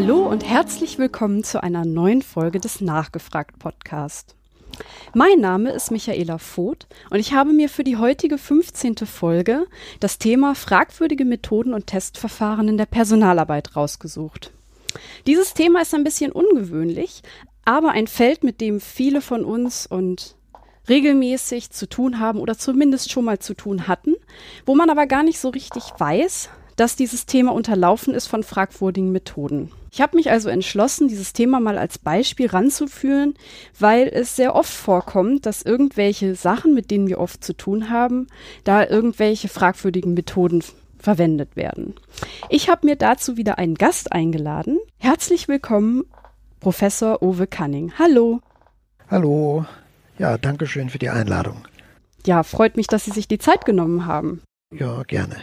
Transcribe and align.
Hallo 0.00 0.28
und 0.28 0.48
herzlich 0.48 0.96
willkommen 0.98 1.42
zu 1.42 1.60
einer 1.60 1.84
neuen 1.84 2.22
Folge 2.22 2.60
des 2.60 2.80
Nachgefragt 2.80 3.58
Podcast. 3.58 4.36
Mein 5.12 5.40
Name 5.40 5.72
ist 5.72 5.90
Michaela 5.90 6.38
Voth 6.38 6.86
und 7.10 7.18
ich 7.18 7.32
habe 7.32 7.52
mir 7.52 7.68
für 7.68 7.82
die 7.82 7.96
heutige 7.96 8.38
15. 8.38 8.94
Folge 8.98 9.66
das 9.98 10.18
Thema 10.18 10.54
fragwürdige 10.54 11.24
Methoden 11.24 11.74
und 11.74 11.88
Testverfahren 11.88 12.68
in 12.68 12.78
der 12.78 12.86
Personalarbeit 12.86 13.74
rausgesucht. 13.74 14.52
Dieses 15.26 15.52
Thema 15.52 15.82
ist 15.82 15.92
ein 15.92 16.04
bisschen 16.04 16.30
ungewöhnlich, 16.30 17.24
aber 17.64 17.90
ein 17.90 18.06
Feld, 18.06 18.44
mit 18.44 18.60
dem 18.60 18.80
viele 18.80 19.20
von 19.20 19.44
uns 19.44 19.84
und 19.84 20.36
regelmäßig 20.88 21.70
zu 21.70 21.88
tun 21.88 22.20
haben 22.20 22.38
oder 22.38 22.56
zumindest 22.56 23.10
schon 23.10 23.24
mal 23.24 23.40
zu 23.40 23.52
tun 23.52 23.88
hatten, 23.88 24.14
wo 24.64 24.76
man 24.76 24.90
aber 24.90 25.08
gar 25.08 25.24
nicht 25.24 25.40
so 25.40 25.48
richtig 25.48 25.82
weiß, 25.98 26.50
dass 26.78 26.94
dieses 26.94 27.26
Thema 27.26 27.52
unterlaufen 27.52 28.14
ist 28.14 28.28
von 28.28 28.44
fragwürdigen 28.44 29.10
Methoden. 29.10 29.72
Ich 29.98 30.02
habe 30.02 30.16
mich 30.16 30.30
also 30.30 30.48
entschlossen, 30.48 31.08
dieses 31.08 31.32
Thema 31.32 31.58
mal 31.58 31.76
als 31.76 31.98
Beispiel 31.98 32.46
ranzuführen, 32.46 33.34
weil 33.80 34.06
es 34.06 34.36
sehr 34.36 34.54
oft 34.54 34.72
vorkommt, 34.72 35.44
dass 35.44 35.62
irgendwelche 35.62 36.36
Sachen, 36.36 36.72
mit 36.72 36.92
denen 36.92 37.08
wir 37.08 37.18
oft 37.18 37.42
zu 37.42 37.52
tun 37.52 37.90
haben, 37.90 38.28
da 38.62 38.86
irgendwelche 38.86 39.48
fragwürdigen 39.48 40.14
Methoden 40.14 40.62
verwendet 41.00 41.56
werden. 41.56 41.94
Ich 42.48 42.70
habe 42.70 42.86
mir 42.86 42.94
dazu 42.94 43.36
wieder 43.36 43.58
einen 43.58 43.74
Gast 43.74 44.12
eingeladen. 44.12 44.78
Herzlich 44.98 45.48
willkommen, 45.48 46.04
Professor 46.60 47.20
Uwe 47.20 47.48
Canning. 47.48 47.92
Hallo. 47.98 48.38
Hallo. 49.10 49.66
Ja, 50.16 50.38
danke 50.38 50.68
schön 50.68 50.90
für 50.90 51.00
die 51.00 51.10
Einladung. 51.10 51.66
Ja, 52.24 52.44
freut 52.44 52.76
mich, 52.76 52.86
dass 52.86 53.04
Sie 53.04 53.10
sich 53.10 53.26
die 53.26 53.38
Zeit 53.38 53.64
genommen 53.64 54.06
haben. 54.06 54.42
Ja, 54.72 55.02
gerne. 55.02 55.38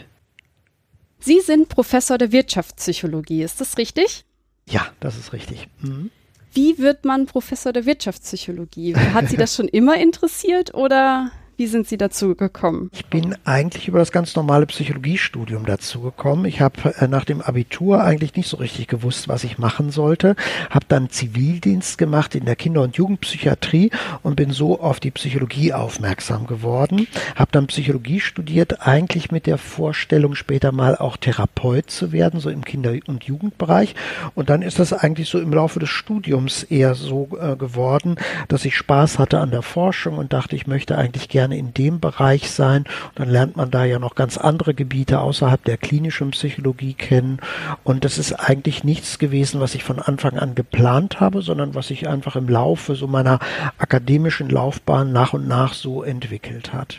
Sie 1.18 1.40
sind 1.40 1.68
Professor 1.68 2.16
der 2.16 2.32
Wirtschaftspsychologie, 2.32 3.42
ist 3.42 3.60
das 3.60 3.76
richtig? 3.76 4.25
Ja, 4.68 4.86
das 5.00 5.16
ist 5.16 5.32
richtig. 5.32 5.68
Mhm. 5.80 6.10
Wie 6.52 6.78
wird 6.78 7.04
man 7.04 7.26
Professor 7.26 7.72
der 7.72 7.84
Wirtschaftspsychologie? 7.86 8.96
Hat 8.96 9.28
Sie 9.28 9.36
das 9.36 9.54
schon 9.54 9.68
immer 9.68 9.96
interessiert 9.98 10.74
oder 10.74 11.30
wie 11.56 11.66
sind 11.66 11.88
Sie 11.88 11.96
dazu 11.96 12.34
gekommen? 12.34 12.90
Ich 12.92 13.06
bin 13.06 13.34
eigentlich 13.44 13.88
über 13.88 13.98
das 13.98 14.12
ganz 14.12 14.36
normale 14.36 14.66
Psychologiestudium 14.66 15.64
dazu 15.64 16.00
gekommen. 16.00 16.44
Ich 16.44 16.60
habe 16.60 16.94
äh, 16.98 17.08
nach 17.08 17.24
dem 17.24 17.40
Abitur 17.40 18.02
eigentlich 18.02 18.34
nicht 18.36 18.48
so 18.48 18.58
richtig 18.58 18.88
gewusst, 18.88 19.28
was 19.28 19.44
ich 19.44 19.58
machen 19.58 19.90
sollte. 19.90 20.36
Habe 20.68 20.86
dann 20.88 21.08
Zivildienst 21.08 21.96
gemacht 21.98 22.34
in 22.34 22.44
der 22.44 22.56
Kinder- 22.56 22.82
und 22.82 22.96
Jugendpsychiatrie 22.96 23.90
und 24.22 24.36
bin 24.36 24.50
so 24.50 24.80
auf 24.80 25.00
die 25.00 25.10
Psychologie 25.10 25.72
aufmerksam 25.72 26.46
geworden. 26.46 27.06
Habe 27.34 27.52
dann 27.52 27.68
Psychologie 27.68 28.20
studiert, 28.20 28.86
eigentlich 28.86 29.30
mit 29.30 29.46
der 29.46 29.58
Vorstellung, 29.58 30.34
später 30.34 30.72
mal 30.72 30.96
auch 30.96 31.16
Therapeut 31.16 31.90
zu 31.90 32.12
werden, 32.12 32.38
so 32.40 32.50
im 32.50 32.64
Kinder- 32.64 32.94
und 33.06 33.24
Jugendbereich. 33.24 33.94
Und 34.34 34.50
dann 34.50 34.60
ist 34.62 34.78
das 34.78 34.92
eigentlich 34.92 35.28
so 35.28 35.40
im 35.40 35.52
Laufe 35.52 35.80
des 35.80 35.88
Studiums 35.88 36.64
eher 36.64 36.94
so 36.94 37.28
äh, 37.40 37.56
geworden, 37.56 38.16
dass 38.48 38.64
ich 38.64 38.76
Spaß 38.76 39.18
hatte 39.18 39.38
an 39.40 39.50
der 39.50 39.62
Forschung 39.62 40.18
und 40.18 40.32
dachte, 40.32 40.54
ich 40.54 40.66
möchte 40.66 40.98
eigentlich 40.98 41.28
gerne 41.28 41.45
gerne 41.46 41.56
in 41.56 41.72
dem 41.72 42.00
Bereich 42.00 42.50
sein. 42.50 42.84
Und 43.08 43.20
dann 43.20 43.30
lernt 43.30 43.56
man 43.56 43.70
da 43.70 43.84
ja 43.84 43.98
noch 43.98 44.14
ganz 44.14 44.36
andere 44.36 44.74
Gebiete 44.74 45.20
außerhalb 45.20 45.62
der 45.64 45.76
klinischen 45.76 46.32
Psychologie 46.32 46.94
kennen. 46.94 47.38
Und 47.84 48.04
das 48.04 48.18
ist 48.18 48.32
eigentlich 48.32 48.82
nichts 48.82 49.18
gewesen, 49.18 49.60
was 49.60 49.74
ich 49.74 49.84
von 49.84 50.00
Anfang 50.00 50.38
an 50.38 50.54
geplant 50.54 51.20
habe, 51.20 51.42
sondern 51.42 51.74
was 51.74 51.88
sich 51.88 52.08
einfach 52.08 52.36
im 52.36 52.48
Laufe 52.48 52.96
so 52.96 53.06
meiner 53.06 53.38
akademischen 53.78 54.50
Laufbahn 54.50 55.12
nach 55.12 55.32
und 55.32 55.46
nach 55.46 55.74
so 55.74 56.02
entwickelt 56.02 56.72
hat. 56.72 56.98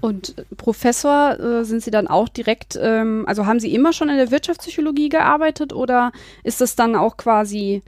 Und 0.00 0.34
Professor 0.56 1.38
äh, 1.38 1.64
sind 1.64 1.80
Sie 1.80 1.92
dann 1.92 2.08
auch 2.08 2.28
direkt, 2.28 2.76
ähm, 2.80 3.24
also 3.28 3.46
haben 3.46 3.60
Sie 3.60 3.72
immer 3.72 3.92
schon 3.92 4.08
in 4.08 4.16
der 4.16 4.32
Wirtschaftspsychologie 4.32 5.08
gearbeitet 5.08 5.72
oder 5.72 6.10
ist 6.42 6.60
das 6.60 6.74
dann 6.74 6.96
auch 6.96 7.16
quasi 7.16 7.82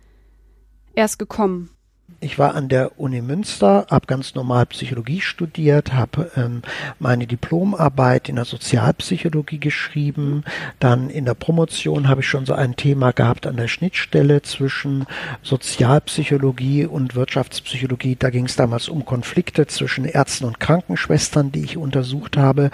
erst 0.95 1.19
gekommen? 1.19 1.74
Ich 2.21 2.39
war 2.39 2.55
an 2.55 2.69
der 2.69 2.99
Uni 2.99 3.21
Münster, 3.23 3.87
habe 3.91 4.07
ganz 4.07 4.35
normal 4.35 4.67
Psychologie 4.67 5.21
studiert, 5.21 5.93
habe 5.93 6.31
ähm, 6.37 6.63
meine 6.99 7.27
Diplomarbeit 7.27 8.29
in 8.29 8.37
der 8.37 8.45
Sozialpsychologie 8.45 9.59
geschrieben. 9.59 10.45
Dann 10.81 11.11
in 11.11 11.25
der 11.25 11.35
Promotion 11.35 12.09
habe 12.09 12.21
ich 12.21 12.29
schon 12.29 12.45
so 12.45 12.53
ein 12.53 12.77
Thema 12.77 13.13
gehabt 13.13 13.47
an 13.47 13.57
der 13.57 13.69
Schnittstelle 13.69 14.43
zwischen 14.43 15.07
Sozialpsychologie 15.43 16.87
und 16.87 17.15
Wirtschaftspsychologie. 17.15 18.17
Da 18.19 18.31
ging 18.31 18.47
es 18.47 18.57
damals 18.57 18.89
um 18.89 19.05
Konflikte 19.07 19.67
zwischen 19.67 20.05
Ärzten 20.05 20.45
und 20.45 20.61
Krankenschwestern, 20.61 21.53
die 21.53 21.65
ich 21.65 21.79
untersucht 21.79 22.37
habe. 22.37 22.71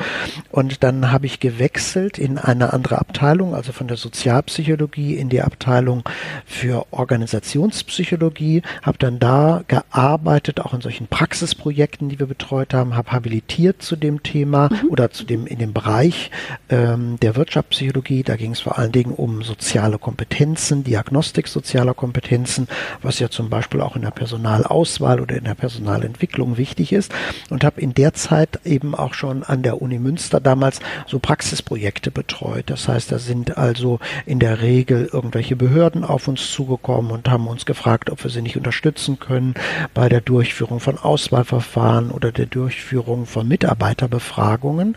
Und 0.51 0.83
dann 0.83 1.13
habe 1.13 1.27
ich 1.27 1.39
gewechselt 1.39 2.19
in 2.19 2.39
eine 2.39 2.73
andere 2.73 2.99
Abteilung, 2.99 3.55
also 3.55 3.73
von 3.73 3.87
der 3.87 3.97
Sozialpsychologie 3.97 5.15
in 5.17 5.29
die 5.29 5.43
Abteilung 5.43 6.03
für 6.47 6.87
Organisationspsychologie, 6.91 8.63
habe 8.83 8.99
dann 8.99 9.20
da 9.21 9.63
gearbeitet, 9.69 10.61
auch 10.61 10.75
in 10.75 10.81
solchen 10.81 11.07
Praxisprojekten, 11.07 12.09
die 12.09 12.19
wir 12.19 12.27
betreut 12.27 12.75
haben, 12.75 12.97
habe 12.97 13.13
habilitiert 13.13 13.83
zu 13.83 13.97
dem 13.97 14.23
Thema 14.23 14.71
mhm. 14.71 14.91
oder 14.91 15.11
zu 15.11 15.25
dem 15.25 15.47
in 15.47 15.59
dem 15.59 15.73
Bereich 15.73 16.31
ähm, 16.69 17.19
der 17.21 17.37
Wirtschaftspsychologie. 17.37 18.23
Da 18.23 18.37
ging 18.37 18.53
es 18.53 18.61
vor 18.61 18.79
allen 18.79 18.93
Dingen 18.93 19.13
um 19.13 19.43
soziale 19.43 19.99
Kompetenzen, 19.99 20.85
Diagnostik 20.85 21.47
sozialer 21.49 21.95
Kompetenzen, 21.95 22.67
was 23.03 23.19
ja 23.19 23.29
zum 23.29 23.51
Beispiel 23.51 23.81
auch 23.81 23.97
in 23.97 24.03
der 24.03 24.11
Personalauswahl 24.11 25.21
oder 25.21 25.37
in 25.37 25.45
der 25.45 25.55
Personalentwicklung 25.55 26.57
wichtig 26.57 26.93
ist. 26.93 27.13
Und 27.51 27.65
habe 27.65 27.81
in 27.81 27.95
der 27.95 28.15
Zeit 28.15 28.61
eben 28.65 28.95
auch 28.95 29.15
schon 29.15 29.43
an 29.43 29.63
der 29.63 29.83
Uni 29.83 29.99
Münster 29.99 30.41
damals 30.41 30.81
so 31.07 31.19
Praxisprojekte 31.19 32.11
betreut. 32.11 32.65
Das 32.71 32.89
heißt, 32.89 33.13
da 33.13 33.19
sind 33.19 33.59
also 33.59 34.01
in 34.27 34.39
der 34.39 34.63
Regel 34.63 35.09
irgendwelche 35.13 35.57
Behörden 35.57 36.05
auf 36.05 36.29
uns 36.29 36.51
zugekommen 36.51 37.11
und 37.11 37.29
haben 37.29 37.47
uns 37.47 37.67
gefragt, 37.67 38.11
ob 38.11 38.25
wir 38.25 38.31
sie 38.31 38.43
nicht 38.43 38.57
unterstützen 38.57 39.10
können 39.19 39.41
können 39.41 39.55
bei 39.95 40.09
der 40.09 40.21
Durchführung 40.21 40.81
von 40.81 40.99
Auswahlverfahren 40.99 42.11
oder 42.11 42.33
der 42.33 42.47
Durchführung 42.47 43.27
von 43.27 43.49
Mitarbeiterbefragungen. 43.49 44.97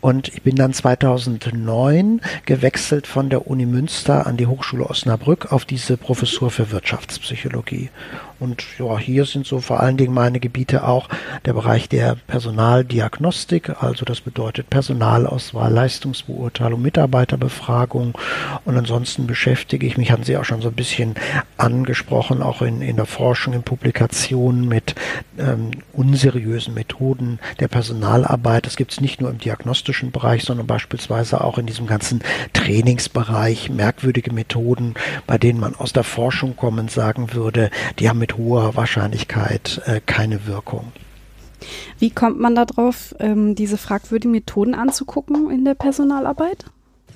Und 0.00 0.28
ich 0.28 0.42
bin 0.42 0.56
dann 0.56 0.72
2009 0.72 2.20
gewechselt 2.46 3.06
von 3.06 3.28
der 3.28 3.46
Uni 3.46 3.66
Münster 3.66 4.26
an 4.26 4.36
die 4.36 4.46
Hochschule 4.46 4.88
Osnabrück 4.88 5.52
auf 5.52 5.64
diese 5.64 5.96
Professur 5.96 6.50
für 6.50 6.70
Wirtschaftspsychologie. 6.70 7.90
Und 8.38 8.64
ja, 8.78 8.98
hier 8.98 9.24
sind 9.24 9.46
so 9.46 9.60
vor 9.60 9.80
allen 9.80 9.96
Dingen 9.96 10.12
meine 10.12 10.40
Gebiete 10.40 10.86
auch 10.86 11.08
der 11.44 11.54
Bereich 11.54 11.88
der 11.88 12.16
Personaldiagnostik, 12.26 13.82
also 13.82 14.04
das 14.04 14.20
bedeutet 14.20 14.68
Personalauswahl, 14.68 15.72
Leistungsbeurteilung, 15.72 16.82
Mitarbeiterbefragung. 16.82 18.16
Und 18.64 18.76
ansonsten 18.76 19.26
beschäftige 19.26 19.86
ich 19.86 19.96
mich, 19.96 20.10
hatten 20.10 20.24
Sie 20.24 20.36
auch 20.36 20.44
schon 20.44 20.60
so 20.60 20.68
ein 20.68 20.74
bisschen 20.74 21.14
angesprochen, 21.56 22.42
auch 22.42 22.62
in, 22.62 22.82
in 22.82 22.96
der 22.96 23.06
Forschung, 23.06 23.54
in 23.54 23.62
Publikationen 23.62 24.68
mit 24.68 24.94
ähm, 25.38 25.70
unseriösen 25.92 26.74
Methoden 26.74 27.38
der 27.60 27.68
Personalarbeit. 27.68 28.66
Das 28.66 28.76
gibt 28.76 28.92
es 28.92 29.00
nicht 29.00 29.20
nur 29.20 29.30
im 29.30 29.38
diagnostischen 29.38 30.10
Bereich, 30.10 30.44
sondern 30.44 30.66
beispielsweise 30.66 31.42
auch 31.42 31.58
in 31.58 31.66
diesem 31.66 31.86
ganzen 31.86 32.22
Trainingsbereich, 32.52 33.70
merkwürdige 33.70 34.32
Methoden, 34.32 34.94
bei 35.26 35.38
denen 35.38 35.60
man 35.60 35.74
aus 35.74 35.92
der 35.92 36.04
Forschung 36.04 36.56
kommen 36.56 36.88
sagen 36.88 37.32
würde, 37.32 37.70
die 37.98 38.08
haben 38.08 38.18
mit 38.18 38.25
hoher 38.34 38.76
Wahrscheinlichkeit 38.76 39.82
äh, 39.86 40.00
keine 40.04 40.46
Wirkung. 40.46 40.92
Wie 41.98 42.10
kommt 42.10 42.38
man 42.38 42.54
darauf, 42.54 43.14
ähm, 43.18 43.54
diese 43.54 43.78
fragwürdigen 43.78 44.32
Methoden 44.32 44.74
anzugucken 44.74 45.50
in 45.50 45.64
der 45.64 45.74
Personalarbeit? 45.74 46.66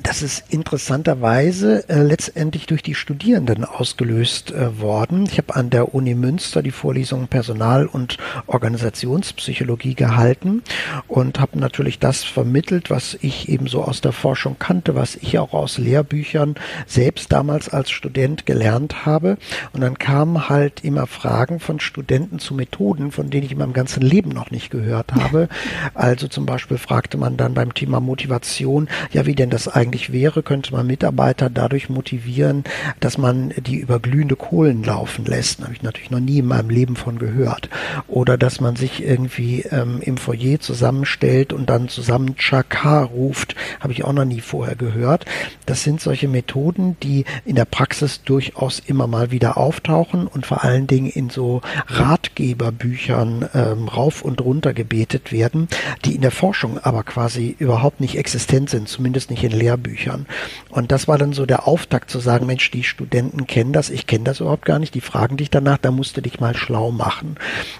Das 0.02 0.22
ist 0.22 0.44
interessanterweise 0.48 1.88
äh, 1.88 2.02
letztendlich 2.02 2.66
durch 2.66 2.82
die 2.82 2.94
Studierenden 2.94 3.64
ausgelöst 3.64 4.50
äh, 4.50 4.80
worden. 4.80 5.26
Ich 5.26 5.36
habe 5.36 5.54
an 5.54 5.68
der 5.68 5.94
Uni 5.94 6.14
Münster 6.14 6.62
die 6.62 6.70
Vorlesung 6.70 7.28
Personal- 7.28 7.86
und 7.86 8.16
Organisationspsychologie 8.46 9.94
gehalten 9.94 10.62
und 11.06 11.38
habe 11.38 11.58
natürlich 11.58 11.98
das 11.98 12.24
vermittelt, 12.24 12.88
was 12.88 13.18
ich 13.20 13.48
eben 13.48 13.66
so 13.66 13.82
aus 13.82 14.00
der 14.00 14.12
Forschung 14.12 14.56
kannte, 14.58 14.94
was 14.94 15.16
ich 15.16 15.38
auch 15.38 15.52
aus 15.52 15.76
Lehrbüchern 15.76 16.54
selbst 16.86 17.30
damals 17.30 17.68
als 17.68 17.90
Student 17.90 18.46
gelernt 18.46 19.04
habe. 19.04 19.36
Und 19.72 19.82
dann 19.82 19.98
kamen 19.98 20.48
halt 20.48 20.82
immer 20.82 21.06
Fragen 21.06 21.60
von 21.60 21.78
Studenten 21.78 22.38
zu 22.38 22.54
Methoden, 22.54 23.12
von 23.12 23.28
denen 23.28 23.44
ich 23.44 23.52
in 23.52 23.58
meinem 23.58 23.74
ganzen 23.74 24.02
Leben 24.02 24.30
noch 24.30 24.50
nicht 24.50 24.70
gehört 24.70 25.12
habe. 25.14 25.48
Also 25.94 26.26
zum 26.26 26.46
Beispiel 26.46 26.78
fragte 26.78 27.18
man 27.18 27.36
dann 27.36 27.54
beim 27.54 27.74
Thema 27.74 28.00
Motivation, 28.00 28.88
ja, 29.12 29.26
wie 29.26 29.34
denn 29.34 29.50
das 29.50 29.68
eigentlich 29.68 29.89
eigentlich 29.90 30.12
wäre, 30.12 30.44
könnte 30.44 30.72
man 30.72 30.86
Mitarbeiter 30.86 31.50
dadurch 31.50 31.88
motivieren, 31.88 32.62
dass 33.00 33.18
man 33.18 33.52
die 33.56 33.78
über 33.78 33.98
glühende 33.98 34.36
Kohlen 34.36 34.84
laufen 34.84 35.24
lässt. 35.24 35.60
Habe 35.62 35.72
ich 35.72 35.82
natürlich 35.82 36.12
noch 36.12 36.20
nie 36.20 36.38
in 36.38 36.46
meinem 36.46 36.70
Leben 36.70 36.94
von 36.94 37.18
gehört. 37.18 37.68
Oder 38.06 38.38
dass 38.38 38.60
man 38.60 38.76
sich 38.76 39.02
irgendwie 39.02 39.62
ähm, 39.62 39.98
im 40.00 40.16
Foyer 40.16 40.60
zusammenstellt 40.60 41.52
und 41.52 41.68
dann 41.68 41.88
zusammen 41.88 42.36
Chaka 42.36 43.02
ruft, 43.02 43.56
habe 43.80 43.92
ich 43.92 44.04
auch 44.04 44.12
noch 44.12 44.24
nie 44.24 44.40
vorher 44.40 44.76
gehört. 44.76 45.24
Das 45.66 45.82
sind 45.82 46.00
solche 46.00 46.28
Methoden, 46.28 46.96
die 47.02 47.24
in 47.44 47.56
der 47.56 47.64
Praxis 47.64 48.22
durchaus 48.22 48.78
immer 48.78 49.08
mal 49.08 49.32
wieder 49.32 49.58
auftauchen 49.58 50.28
und 50.28 50.46
vor 50.46 50.62
allen 50.62 50.86
Dingen 50.86 51.10
in 51.10 51.30
so 51.30 51.62
Ratgeberbüchern 51.88 53.48
ähm, 53.54 53.88
rauf 53.88 54.22
und 54.22 54.40
runter 54.40 54.72
gebetet 54.72 55.32
werden, 55.32 55.66
die 56.04 56.14
in 56.14 56.20
der 56.20 56.30
Forschung 56.30 56.78
aber 56.78 57.02
quasi 57.02 57.56
überhaupt 57.58 58.00
nicht 58.00 58.16
existent 58.16 58.70
sind, 58.70 58.88
zumindest 58.88 59.30
nicht 59.30 59.42
in 59.42 59.50
Lehrbüchern 59.50 59.79
Lehrbüchern. 59.80 60.26
Und 60.68 60.92
das 60.92 61.08
war 61.08 61.18
dann 61.18 61.32
so 61.32 61.46
der 61.46 61.66
Auftakt 61.66 62.10
zu 62.10 62.20
sagen, 62.20 62.46
Mensch, 62.46 62.70
die 62.70 62.84
Studenten 62.84 63.46
kennen 63.46 63.72
das, 63.72 63.90
ich 63.90 64.06
kenne 64.06 64.24
das 64.24 64.40
überhaupt 64.40 64.64
gar 64.64 64.78
nicht, 64.78 64.94
die 64.94 65.00
fragen 65.00 65.36
dich 65.36 65.50
danach, 65.50 65.78
da 65.78 65.90
musst 65.90 66.16
du 66.16 66.20
dich 66.20 66.40
mal 66.40 66.56
schlau 66.56 66.90
machen. 66.90 67.36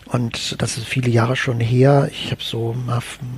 Und 0.06 0.60
das 0.60 0.76
ist 0.76 0.86
viele 0.86 1.10
Jahre 1.10 1.36
schon 1.36 1.60
her. 1.60 2.08
Ich 2.10 2.30
habe 2.30 2.42
so, 2.42 2.74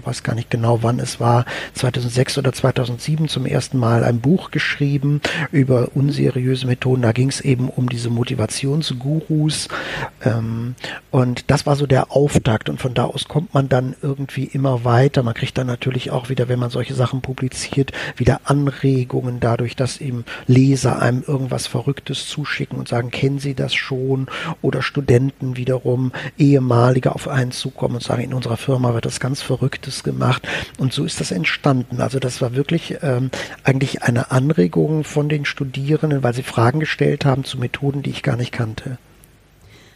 weiß 0.04 0.22
gar 0.22 0.34
nicht 0.34 0.50
genau, 0.50 0.82
wann 0.82 0.98
es 1.00 1.20
war, 1.20 1.44
2006 1.74 2.38
oder 2.38 2.52
2007 2.52 3.28
zum 3.28 3.46
ersten 3.46 3.78
Mal 3.78 4.04
ein 4.04 4.20
Buch 4.20 4.50
geschrieben 4.50 5.20
über 5.50 5.90
unseriöse 5.94 6.66
Methoden. 6.66 7.02
Da 7.02 7.12
ging 7.12 7.28
es 7.28 7.40
eben 7.40 7.68
um 7.68 7.88
diese 7.88 8.10
Motivationsgurus. 8.10 9.68
Ähm, 10.24 10.74
und 11.10 11.50
das 11.50 11.66
war 11.66 11.76
so 11.76 11.86
der 11.86 12.12
Auftakt. 12.12 12.68
Und 12.68 12.80
von 12.80 12.94
da 12.94 13.04
aus 13.04 13.28
kommt 13.28 13.54
man 13.54 13.68
dann 13.68 13.94
irgendwie 14.02 14.44
immer 14.44 14.84
weiter. 14.84 15.22
Man 15.22 15.34
kriegt 15.34 15.58
dann 15.58 15.66
natürlich 15.66 16.10
auch 16.10 16.28
wieder, 16.28 16.48
wenn 16.48 16.58
man 16.58 16.70
solche 16.70 16.94
Sachen 16.94 17.20
publiziert, 17.20 17.92
wieder 18.16 18.40
Anregungen 18.52 19.40
dadurch, 19.40 19.76
dass 19.76 19.98
eben 19.98 20.26
Leser 20.46 21.00
einem 21.00 21.24
irgendwas 21.26 21.66
Verrücktes 21.66 22.28
zuschicken 22.28 22.78
und 22.78 22.86
sagen, 22.86 23.10
kennen 23.10 23.38
Sie 23.38 23.54
das 23.54 23.74
schon? 23.74 24.26
Oder 24.60 24.82
Studenten 24.82 25.56
wiederum, 25.56 26.12
ehemalige 26.36 27.14
auf 27.14 27.28
einen 27.28 27.52
zukommen 27.52 27.94
und 27.94 28.02
sagen, 28.02 28.22
in 28.22 28.34
unserer 28.34 28.58
Firma 28.58 28.92
wird 28.92 29.06
das 29.06 29.20
ganz 29.20 29.40
Verrücktes 29.40 30.04
gemacht. 30.04 30.46
Und 30.76 30.92
so 30.92 31.06
ist 31.06 31.18
das 31.18 31.30
entstanden. 31.30 32.02
Also 32.02 32.18
das 32.18 32.42
war 32.42 32.54
wirklich 32.54 32.98
ähm, 33.00 33.30
eigentlich 33.64 34.02
eine 34.02 34.30
Anregung 34.30 35.04
von 35.04 35.30
den 35.30 35.46
Studierenden, 35.46 36.22
weil 36.22 36.34
sie 36.34 36.42
Fragen 36.42 36.80
gestellt 36.80 37.24
haben 37.24 37.44
zu 37.44 37.58
Methoden, 37.58 38.02
die 38.02 38.10
ich 38.10 38.22
gar 38.22 38.36
nicht 38.36 38.52
kannte. 38.52 38.98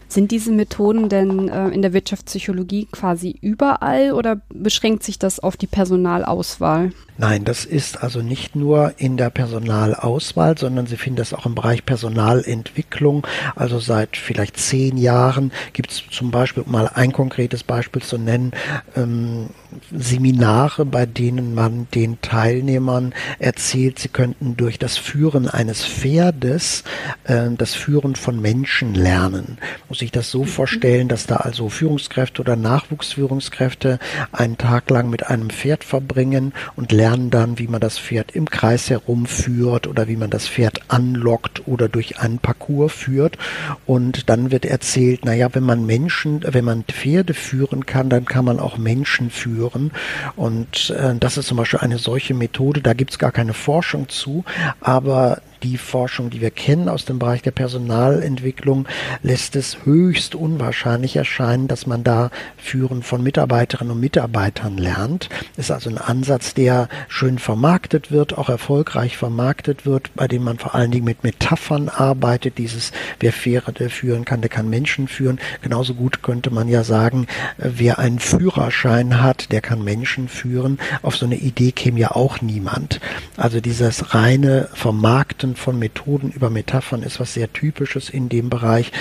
Sind 0.08 0.30
diese 0.30 0.52
Methoden 0.52 1.08
denn 1.08 1.48
äh, 1.48 1.68
in 1.68 1.82
der 1.82 1.92
Wirtschaftspsychologie 1.92 2.86
quasi 2.90 3.36
überall 3.40 4.12
oder 4.12 4.40
beschränkt 4.48 5.02
sich 5.02 5.18
das 5.18 5.40
auf 5.40 5.56
die 5.56 5.66
Personalauswahl? 5.66 6.92
Nein, 7.18 7.44
das 7.44 7.64
ist 7.64 8.02
also 8.02 8.20
nicht 8.20 8.54
nur 8.56 8.92
in 8.98 9.16
der 9.16 9.30
Personalauswahl, 9.30 10.58
sondern 10.58 10.86
Sie 10.86 10.96
finden 10.96 11.16
das 11.16 11.32
auch 11.32 11.46
im 11.46 11.54
Bereich 11.54 11.86
Personalentwicklung. 11.86 13.26
Also 13.54 13.78
seit 13.78 14.16
vielleicht 14.18 14.58
zehn 14.58 14.98
Jahren 14.98 15.50
gibt 15.72 15.90
es 15.90 16.04
zum 16.10 16.30
Beispiel, 16.30 16.62
um 16.62 16.72
mal 16.72 16.90
ein 16.92 17.12
konkretes 17.12 17.64
Beispiel 17.64 18.02
zu 18.02 18.18
nennen, 18.18 18.52
ähm, 18.96 19.48
Seminare, 19.96 20.84
bei 20.84 21.06
denen 21.06 21.54
man 21.54 21.86
den 21.94 22.20
Teilnehmern 22.20 23.14
erzählt, 23.38 23.98
sie 23.98 24.08
könnten 24.08 24.56
durch 24.56 24.78
das 24.78 24.96
Führen 24.96 25.48
eines 25.48 25.84
Pferdes 25.84 26.84
äh, 27.24 27.48
das 27.56 27.74
Führen 27.74 28.16
von 28.16 28.40
Menschen 28.40 28.94
lernen. 28.94 29.58
Muss 29.88 30.02
ich 30.02 30.12
das 30.12 30.30
so 30.30 30.42
mhm. 30.42 30.48
vorstellen, 30.48 31.08
dass 31.08 31.26
da 31.26 31.36
also 31.36 31.68
Führungskräfte 31.68 32.42
oder 32.42 32.56
Nachwuchsführungskräfte 32.56 33.98
einen 34.32 34.58
Tag 34.58 34.90
lang 34.90 35.10
mit 35.10 35.26
einem 35.26 35.50
Pferd 35.50 35.84
verbringen 35.84 36.52
und 36.74 36.92
lernen 36.92 37.30
dann, 37.30 37.58
wie 37.58 37.68
man 37.68 37.80
das 37.80 37.98
Pferd 37.98 38.32
im 38.32 38.48
Kreis 38.48 38.90
herumführt 38.90 39.86
oder 39.86 40.08
wie 40.08 40.16
man 40.16 40.30
das 40.30 40.48
Pferd 40.48 40.80
anlockt 40.88 41.66
oder 41.66 41.88
durch 41.88 42.18
einen 42.18 42.38
Parcours 42.38 42.92
führt. 42.92 43.38
Und 43.84 44.28
dann 44.28 44.50
wird 44.50 44.64
erzählt, 44.64 45.24
naja, 45.24 45.48
wenn 45.52 45.64
man 45.64 45.86
Menschen, 45.86 46.40
wenn 46.46 46.64
man 46.64 46.84
Pferde 46.84 47.34
führen 47.34 47.86
kann, 47.86 48.08
dann 48.08 48.24
kann 48.24 48.44
man 48.44 48.60
auch 48.60 48.78
Menschen 48.78 49.30
führen 49.30 49.65
führen. 49.66 49.92
Und 50.36 50.90
äh, 50.90 51.14
das 51.18 51.36
ist 51.36 51.46
zum 51.46 51.56
Beispiel 51.56 51.80
eine 51.80 51.98
solche 51.98 52.34
Methode, 52.34 52.80
da 52.80 52.94
gibt 52.94 53.12
es 53.12 53.18
gar 53.18 53.32
keine 53.32 53.52
Forschung 53.52 54.08
zu, 54.08 54.44
aber 54.80 55.40
die 55.66 55.78
Forschung, 55.78 56.30
die 56.30 56.40
wir 56.40 56.52
kennen 56.52 56.88
aus 56.88 57.06
dem 57.06 57.18
Bereich 57.18 57.42
der 57.42 57.50
Personalentwicklung, 57.50 58.86
lässt 59.24 59.56
es 59.56 59.78
höchst 59.84 60.36
unwahrscheinlich 60.36 61.16
erscheinen, 61.16 61.66
dass 61.66 61.88
man 61.88 62.04
da 62.04 62.30
Führen 62.56 63.02
von 63.02 63.20
Mitarbeiterinnen 63.20 63.92
und 63.92 64.00
Mitarbeitern 64.00 64.78
lernt. 64.78 65.28
Ist 65.56 65.72
also 65.72 65.90
ein 65.90 65.98
Ansatz, 65.98 66.54
der 66.54 66.88
schön 67.08 67.40
vermarktet 67.40 68.12
wird, 68.12 68.38
auch 68.38 68.48
erfolgreich 68.48 69.16
vermarktet 69.16 69.84
wird, 69.86 70.14
bei 70.14 70.28
dem 70.28 70.44
man 70.44 70.58
vor 70.58 70.76
allen 70.76 70.92
Dingen 70.92 71.04
mit 71.04 71.24
Metaphern 71.24 71.88
arbeitet. 71.88 72.58
Dieses, 72.58 72.92
wer 73.18 73.32
Pferde 73.32 73.90
führen 73.90 74.24
kann, 74.24 74.42
der 74.42 74.50
kann 74.50 74.70
Menschen 74.70 75.08
führen. 75.08 75.40
Genauso 75.62 75.94
gut 75.94 76.22
könnte 76.22 76.50
man 76.50 76.68
ja 76.68 76.84
sagen, 76.84 77.26
wer 77.58 77.98
einen 77.98 78.20
Führerschein 78.20 79.20
hat, 79.20 79.50
der 79.50 79.62
kann 79.62 79.82
Menschen 79.82 80.28
führen. 80.28 80.78
Auf 81.02 81.16
so 81.16 81.26
eine 81.26 81.36
Idee 81.36 81.72
käme 81.72 81.98
ja 81.98 82.12
auch 82.12 82.40
niemand. 82.40 83.00
Also 83.36 83.60
dieses 83.60 84.14
reine 84.14 84.68
Vermarkten 84.74 85.55
von 85.56 85.78
Methoden 85.78 86.30
über 86.30 86.50
Metaphern 86.50 87.02
ist 87.02 87.18
was 87.20 87.34
sehr 87.34 87.52
Typisches 87.52 88.10
in 88.10 88.28
dem 88.28 88.50
Bereich. 88.50 88.92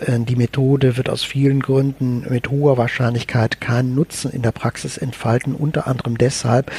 Äh, 0.00 0.20
die 0.20 0.36
Methode 0.36 0.96
wird 0.96 1.08
aus 1.08 1.22
vielen 1.22 1.60
Gründen 1.60 2.26
mit 2.28 2.50
hoher 2.50 2.76
Wahrscheinlichkeit 2.76 3.60
keinen 3.60 3.94
Nutzen 3.94 4.30
in 4.30 4.42
der 4.42 4.52
Praxis 4.52 4.98
entfalten, 4.98 5.54
unter 5.54 5.86
anderem 5.86 6.18
deshalb, 6.18 6.70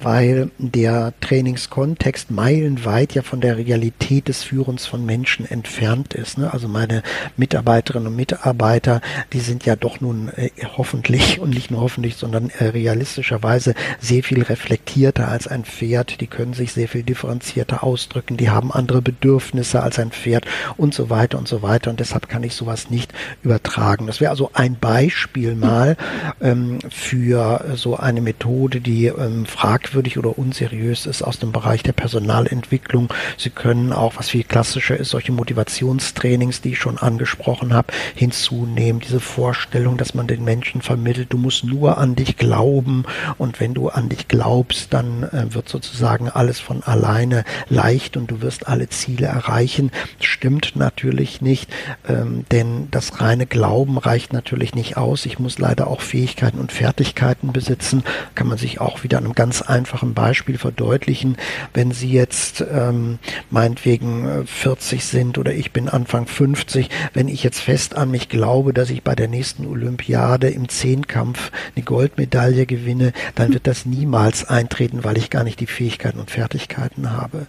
weil 0.00 0.50
der 0.58 1.12
Trainingskontext 1.20 2.30
meilenweit 2.30 3.14
ja 3.14 3.22
von 3.22 3.40
der 3.40 3.56
Realität 3.56 4.28
des 4.28 4.42
Führens 4.42 4.86
von 4.86 5.04
Menschen 5.04 5.48
entfernt 5.48 6.14
ist. 6.14 6.38
Ne? 6.38 6.52
Also 6.52 6.68
meine 6.68 7.02
Mitarbeiterinnen 7.36 8.08
und 8.08 8.16
Mitarbeiter, 8.16 9.00
die 9.32 9.40
sind 9.40 9.64
ja 9.64 9.76
doch 9.76 10.00
nun 10.00 10.28
äh, 10.36 10.50
hoffentlich 10.76 11.40
und 11.40 11.50
nicht 11.50 11.70
nur 11.70 11.80
hoffentlich, 11.80 12.16
sondern 12.16 12.50
äh, 12.50 12.66
realistischerweise 12.66 13.74
sehr 14.00 14.22
viel 14.22 14.42
reflektierter 14.42 15.28
als 15.28 15.46
ein 15.46 15.64
Pferd. 15.64 16.20
Die 16.20 16.26
können 16.26 16.54
sich 16.54 16.72
sehr 16.72 16.88
viel 16.88 17.02
differenzierter 17.02 17.84
ausdrücken, 17.84 18.36
die 18.36 18.50
haben 18.50 18.72
andere 18.72 19.02
Bedürfnisse 19.02 19.82
als 19.82 19.98
ein 19.98 20.10
Pferd 20.10 20.46
und 20.76 20.94
so 20.94 21.10
weiter 21.10 21.38
und 21.38 21.48
so 21.48 21.62
weiter. 21.62 21.90
Und 21.90 22.00
deshalb 22.00 22.28
kann 22.28 22.42
ich 22.42 22.54
sowas 22.54 22.71
sowas 22.72 22.90
nicht 22.90 23.12
übertragen. 23.42 24.06
Das 24.06 24.20
wäre 24.20 24.30
also 24.30 24.50
ein 24.54 24.76
Beispiel 24.76 25.54
mal 25.54 25.96
ähm, 26.40 26.78
für 26.90 27.64
so 27.74 27.96
eine 27.96 28.20
Methode, 28.20 28.80
die 28.80 29.06
ähm, 29.06 29.46
fragwürdig 29.46 30.18
oder 30.18 30.38
unseriös 30.38 31.06
ist 31.06 31.22
aus 31.22 31.38
dem 31.38 31.52
Bereich 31.52 31.82
der 31.82 31.92
Personalentwicklung. 31.92 33.12
Sie 33.36 33.50
können 33.50 33.92
auch, 33.92 34.14
was 34.16 34.30
viel 34.30 34.44
klassischer 34.44 34.96
ist, 34.96 35.10
solche 35.10 35.32
Motivationstrainings, 35.32 36.60
die 36.60 36.72
ich 36.72 36.78
schon 36.78 36.98
angesprochen 36.98 37.74
habe, 37.74 37.92
hinzunehmen. 38.14 39.00
Diese 39.00 39.20
Vorstellung, 39.20 39.96
dass 39.96 40.14
man 40.14 40.26
den 40.26 40.44
Menschen 40.44 40.82
vermittelt, 40.82 41.32
du 41.32 41.38
musst 41.38 41.64
nur 41.64 41.98
an 41.98 42.14
dich 42.14 42.36
glauben 42.36 43.04
und 43.38 43.60
wenn 43.60 43.74
du 43.74 43.88
an 43.88 44.08
dich 44.08 44.28
glaubst, 44.28 44.92
dann 44.94 45.24
äh, 45.24 45.54
wird 45.54 45.68
sozusagen 45.68 46.28
alles 46.28 46.60
von 46.60 46.82
alleine 46.82 47.44
leicht 47.68 48.16
und 48.16 48.30
du 48.30 48.40
wirst 48.40 48.66
alle 48.66 48.88
Ziele 48.88 49.26
erreichen. 49.26 49.90
Stimmt 50.20 50.74
natürlich 50.74 51.40
nicht, 51.40 51.70
ähm, 52.08 52.44
denn 52.52 52.88
das 52.90 53.20
reine 53.20 53.46
Glauben 53.46 53.96
reicht 53.96 54.34
natürlich 54.34 54.74
nicht 54.74 54.98
aus. 54.98 55.24
Ich 55.24 55.38
muss 55.38 55.58
leider 55.58 55.86
auch 55.86 56.02
Fähigkeiten 56.02 56.58
und 56.58 56.70
Fertigkeiten 56.70 57.52
besitzen. 57.52 58.04
Kann 58.34 58.46
man 58.46 58.58
sich 58.58 58.78
auch 58.78 59.02
wieder 59.02 59.18
an 59.18 59.24
einem 59.24 59.34
ganz 59.34 59.62
einfachen 59.62 60.12
Beispiel 60.12 60.58
verdeutlichen. 60.58 61.38
Wenn 61.72 61.92
Sie 61.92 62.12
jetzt 62.12 62.62
ähm, 62.70 63.18
meinetwegen 63.50 64.46
40 64.46 64.98
äh, 64.98 65.02
sind 65.02 65.38
oder 65.38 65.54
ich 65.54 65.72
bin 65.72 65.88
Anfang 65.88 66.26
50, 66.26 66.90
wenn 67.14 67.28
ich 67.28 67.42
jetzt 67.42 67.60
fest 67.60 67.96
an 67.96 68.10
mich 68.10 68.28
glaube, 68.28 68.74
dass 68.74 68.90
ich 68.90 69.02
bei 69.02 69.14
der 69.14 69.28
nächsten 69.28 69.66
Olympiade 69.66 70.50
im 70.50 70.68
Zehnkampf 70.68 71.50
eine 71.74 71.84
Goldmedaille 71.86 72.66
gewinne, 72.66 73.14
dann 73.34 73.54
wird 73.54 73.66
das 73.66 73.86
niemals 73.86 74.44
eintreten, 74.44 75.04
weil 75.04 75.16
ich 75.16 75.30
gar 75.30 75.42
nicht 75.42 75.58
die 75.58 75.66
Fähigkeiten 75.66 76.20
und 76.20 76.30
Fertigkeiten 76.30 77.12
habe. 77.12 77.46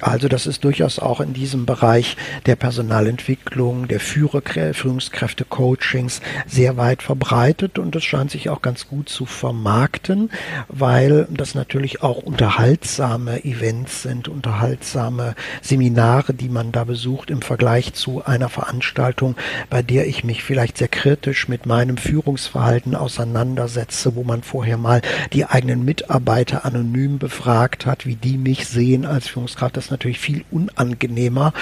Also 0.00 0.28
das 0.28 0.46
ist 0.46 0.62
durchaus 0.64 0.98
auch 0.98 1.20
in 1.20 1.32
diesem 1.32 1.64
Bereich 1.64 2.18
der 2.44 2.56
Personalentwicklung, 2.56 3.88
der 3.88 4.00
Führungskräfte-Coachings 4.00 6.20
sehr 6.46 6.76
weit 6.76 7.02
verbreitet 7.02 7.78
und 7.78 7.96
es 7.96 8.04
scheint 8.04 8.30
sich 8.30 8.50
auch 8.50 8.60
ganz 8.60 8.88
gut 8.88 9.08
zu 9.08 9.24
vermarkten, 9.24 10.30
weil 10.68 11.26
das 11.30 11.54
natürlich 11.54 12.02
auch 12.02 12.18
unterhaltsame 12.18 13.42
Events 13.44 14.02
sind, 14.02 14.28
unterhaltsame 14.28 15.34
Seminare, 15.62 16.34
die 16.34 16.50
man 16.50 16.72
da 16.72 16.84
besucht 16.84 17.30
im 17.30 17.40
Vergleich 17.40 17.94
zu 17.94 18.22
einer 18.24 18.50
Veranstaltung, 18.50 19.34
bei 19.70 19.82
der 19.82 20.06
ich 20.06 20.24
mich 20.24 20.42
vielleicht 20.42 20.76
sehr 20.76 20.88
kritisch 20.88 21.48
mit 21.48 21.64
meinem 21.64 21.96
Führungsverhalten 21.96 22.94
auseinandersetze, 22.94 24.14
wo 24.14 24.24
man 24.24 24.42
vorher 24.42 24.76
mal 24.76 25.00
die 25.32 25.46
eigenen 25.46 25.86
Mitarbeiter 25.86 26.66
anonym 26.66 27.18
befragt 27.18 27.86
hat, 27.86 28.04
wie 28.04 28.16
die 28.16 28.36
mich 28.36 28.68
sehen 28.68 29.06
als 29.06 29.28
Führungskraft. 29.28 29.76
Das 29.76 29.85
natürlich 29.90 30.18
viel 30.18 30.44
unangenehmer, 30.50 31.52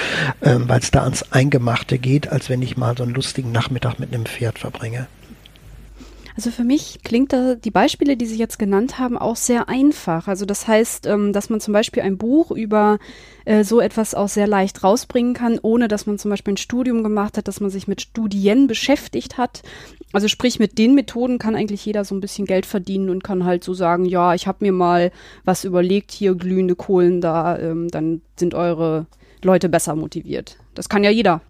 ähm, 0.42 0.68
weil 0.68 0.80
es 0.80 0.90
da 0.90 1.02
ans 1.02 1.32
Eingemachte 1.32 1.98
geht, 1.98 2.28
als 2.28 2.48
wenn 2.48 2.62
ich 2.62 2.76
mal 2.76 2.96
so 2.96 3.02
einen 3.02 3.14
lustigen 3.14 3.52
Nachmittag 3.52 3.98
mit 3.98 4.14
einem 4.14 4.26
Pferd 4.26 4.58
verbringe. 4.58 5.06
Also 6.36 6.50
für 6.50 6.64
mich 6.64 6.98
klingt 7.04 7.32
da 7.32 7.54
die 7.54 7.70
Beispiele, 7.70 8.16
die 8.16 8.26
Sie 8.26 8.36
jetzt 8.36 8.58
genannt 8.58 8.98
haben, 8.98 9.16
auch 9.16 9.36
sehr 9.36 9.68
einfach. 9.68 10.26
Also 10.26 10.46
das 10.46 10.66
heißt, 10.66 11.06
ähm, 11.06 11.32
dass 11.32 11.48
man 11.48 11.60
zum 11.60 11.72
Beispiel 11.72 12.02
ein 12.02 12.18
Buch 12.18 12.50
über 12.50 12.98
äh, 13.44 13.62
so 13.62 13.80
etwas 13.80 14.14
auch 14.14 14.28
sehr 14.28 14.48
leicht 14.48 14.82
rausbringen 14.82 15.34
kann, 15.34 15.60
ohne 15.62 15.86
dass 15.86 16.06
man 16.06 16.18
zum 16.18 16.32
Beispiel 16.32 16.54
ein 16.54 16.58
Studium 16.58 17.04
gemacht 17.04 17.38
hat, 17.38 17.46
dass 17.46 17.60
man 17.60 17.70
sich 17.70 17.86
mit 17.86 18.00
Studien 18.00 18.66
beschäftigt 18.66 19.38
hat. 19.38 19.62
Also 20.14 20.28
sprich, 20.28 20.60
mit 20.60 20.78
den 20.78 20.94
Methoden 20.94 21.38
kann 21.38 21.56
eigentlich 21.56 21.84
jeder 21.84 22.04
so 22.04 22.14
ein 22.14 22.20
bisschen 22.20 22.46
Geld 22.46 22.66
verdienen 22.66 23.10
und 23.10 23.24
kann 23.24 23.44
halt 23.44 23.64
so 23.64 23.74
sagen, 23.74 24.04
ja, 24.04 24.32
ich 24.32 24.46
habe 24.46 24.58
mir 24.60 24.70
mal 24.70 25.10
was 25.44 25.64
überlegt, 25.64 26.12
hier 26.12 26.36
glühende 26.36 26.76
Kohlen 26.76 27.20
da, 27.20 27.58
ähm, 27.58 27.88
dann 27.88 28.22
sind 28.36 28.54
eure 28.54 29.06
Leute 29.42 29.68
besser 29.68 29.96
motiviert. 29.96 30.56
Das 30.74 30.88
kann 30.88 31.02
ja 31.02 31.10
jeder. 31.10 31.40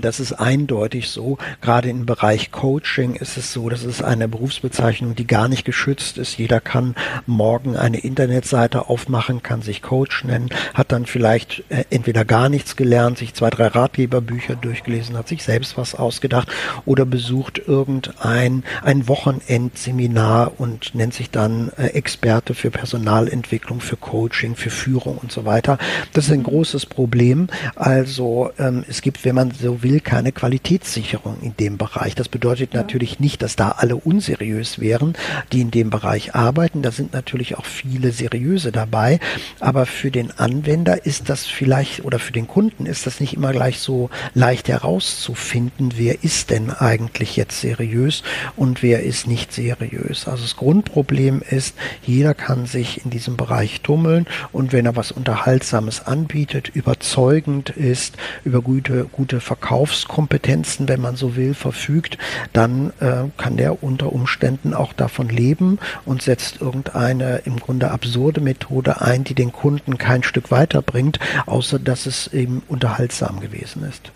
Das 0.00 0.20
ist 0.20 0.32
eindeutig 0.32 1.08
so. 1.08 1.38
Gerade 1.60 1.88
im 1.88 2.06
Bereich 2.06 2.50
Coaching 2.50 3.14
ist 3.14 3.36
es 3.36 3.52
so, 3.52 3.68
das 3.68 3.84
ist 3.84 4.02
eine 4.02 4.28
Berufsbezeichnung, 4.28 5.14
die 5.14 5.26
gar 5.26 5.48
nicht 5.48 5.64
geschützt 5.64 6.18
ist. 6.18 6.38
Jeder 6.38 6.60
kann 6.60 6.94
morgen 7.26 7.76
eine 7.76 7.98
Internetseite 7.98 8.88
aufmachen, 8.88 9.42
kann 9.42 9.62
sich 9.62 9.82
Coach 9.82 10.24
nennen, 10.24 10.50
hat 10.74 10.92
dann 10.92 11.06
vielleicht 11.06 11.64
äh, 11.68 11.84
entweder 11.90 12.24
gar 12.24 12.48
nichts 12.48 12.76
gelernt, 12.76 13.18
sich 13.18 13.34
zwei, 13.34 13.50
drei 13.50 13.68
Ratgeberbücher 13.68 14.56
durchgelesen, 14.56 15.16
hat 15.16 15.28
sich 15.28 15.42
selbst 15.42 15.76
was 15.76 15.94
ausgedacht 15.94 16.48
oder 16.84 17.04
besucht 17.04 17.58
irgendein 17.66 18.64
ein 18.82 19.08
Wochenendseminar 19.08 20.52
und 20.58 20.94
nennt 20.94 21.14
sich 21.14 21.30
dann 21.30 21.70
äh, 21.76 21.86
Experte 21.88 22.54
für 22.54 22.70
Personalentwicklung, 22.70 23.80
für 23.80 23.96
Coaching, 23.96 24.56
für 24.56 24.70
Führung 24.70 25.18
und 25.18 25.32
so 25.32 25.44
weiter. 25.44 25.78
Das 26.12 26.26
ist 26.26 26.32
ein 26.32 26.42
großes 26.42 26.86
Problem. 26.86 27.48
Also 27.74 28.50
ähm, 28.58 28.84
es 28.88 29.02
gibt, 29.02 29.24
wenn 29.24 29.34
man 29.34 29.50
so 29.50 29.82
will, 29.82 29.87
will 29.88 30.00
keine 30.00 30.32
Qualitätssicherung 30.32 31.38
in 31.40 31.56
dem 31.56 31.78
Bereich. 31.78 32.14
Das 32.14 32.28
bedeutet 32.28 32.74
ja. 32.74 32.80
natürlich 32.80 33.20
nicht, 33.20 33.42
dass 33.42 33.56
da 33.56 33.70
alle 33.70 33.96
unseriös 33.96 34.78
wären, 34.80 35.14
die 35.52 35.62
in 35.62 35.70
dem 35.70 35.88
Bereich 35.88 36.34
arbeiten. 36.34 36.82
Da 36.82 36.90
sind 36.90 37.14
natürlich 37.14 37.56
auch 37.56 37.64
viele 37.64 38.12
seriöse 38.12 38.70
dabei. 38.70 39.18
Aber 39.60 39.86
für 39.86 40.10
den 40.10 40.30
Anwender 40.38 41.06
ist 41.06 41.30
das 41.30 41.46
vielleicht 41.46 42.04
oder 42.04 42.18
für 42.18 42.32
den 42.32 42.46
Kunden 42.46 42.84
ist 42.86 43.06
das 43.06 43.20
nicht 43.20 43.34
immer 43.34 43.52
gleich 43.52 43.78
so 43.78 44.10
leicht 44.34 44.68
herauszufinden, 44.68 45.94
wer 45.96 46.22
ist 46.22 46.50
denn 46.50 46.70
eigentlich 46.70 47.36
jetzt 47.36 47.60
seriös 47.60 48.22
und 48.56 48.82
wer 48.82 49.02
ist 49.02 49.26
nicht 49.26 49.52
seriös. 49.52 50.28
Also 50.28 50.42
das 50.42 50.56
Grundproblem 50.56 51.42
ist, 51.48 51.74
jeder 52.04 52.34
kann 52.34 52.66
sich 52.66 53.04
in 53.04 53.10
diesem 53.10 53.36
Bereich 53.36 53.80
tummeln 53.80 54.26
und 54.52 54.72
wenn 54.72 54.86
er 54.86 54.96
was 54.96 55.12
Unterhaltsames 55.12 56.06
anbietet, 56.06 56.68
überzeugend 56.68 57.70
ist, 57.70 58.16
über 58.44 58.60
gute, 58.60 59.04
gute 59.10 59.40
Verkaufs 59.40 59.77
Verkaufskompetenzen, 59.78 60.88
wenn 60.88 61.00
man 61.00 61.14
so 61.14 61.36
will, 61.36 61.54
verfügt, 61.54 62.18
dann 62.52 62.92
äh, 62.98 63.24
kann 63.36 63.56
der 63.56 63.82
unter 63.82 64.12
Umständen 64.12 64.74
auch 64.74 64.92
davon 64.92 65.28
leben 65.28 65.78
und 66.04 66.20
setzt 66.20 66.60
irgendeine 66.60 67.42
im 67.44 67.60
Grunde 67.60 67.92
absurde 67.92 68.40
Methode 68.40 69.00
ein, 69.00 69.22
die 69.22 69.34
den 69.34 69.52
Kunden 69.52 69.96
kein 69.96 70.24
Stück 70.24 70.50
weiterbringt, 70.50 71.20
außer 71.46 71.78
dass 71.78 72.06
es 72.06 72.26
eben 72.32 72.62
unterhaltsam 72.68 73.38
gewesen 73.38 73.84
ist. 73.88 74.10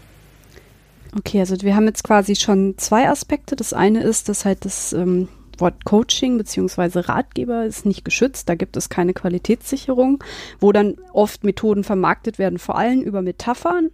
Okay, 1.17 1.39
also 1.39 1.55
wir 1.63 1.77
haben 1.77 1.87
jetzt 1.87 2.03
quasi 2.03 2.35
schon 2.35 2.75
zwei 2.79 3.09
Aspekte. 3.09 3.55
Das 3.55 3.73
eine 3.73 4.03
ist, 4.03 4.29
dass 4.29 4.45
halt 4.45 4.65
das 4.65 4.93
ähm, 4.93 5.29
Wort 5.59 5.85
Coaching 5.85 6.39
bzw. 6.39 7.01
Ratgeber 7.01 7.67
ist 7.67 7.87
nicht 7.87 8.05
geschützt, 8.05 8.49
da 8.49 8.57
gibt 8.57 8.77
es 8.77 8.89
keine 8.89 9.15
Qualitätssicherung, 9.15 10.25
wo 10.59 10.73
dann 10.73 10.97
oft 11.13 11.45
Methoden 11.45 11.85
vermarktet 11.85 12.41
werden, 12.41 12.59
vor 12.59 12.77
allem 12.77 13.03
über 13.03 13.23
Metaphern. 13.23 13.91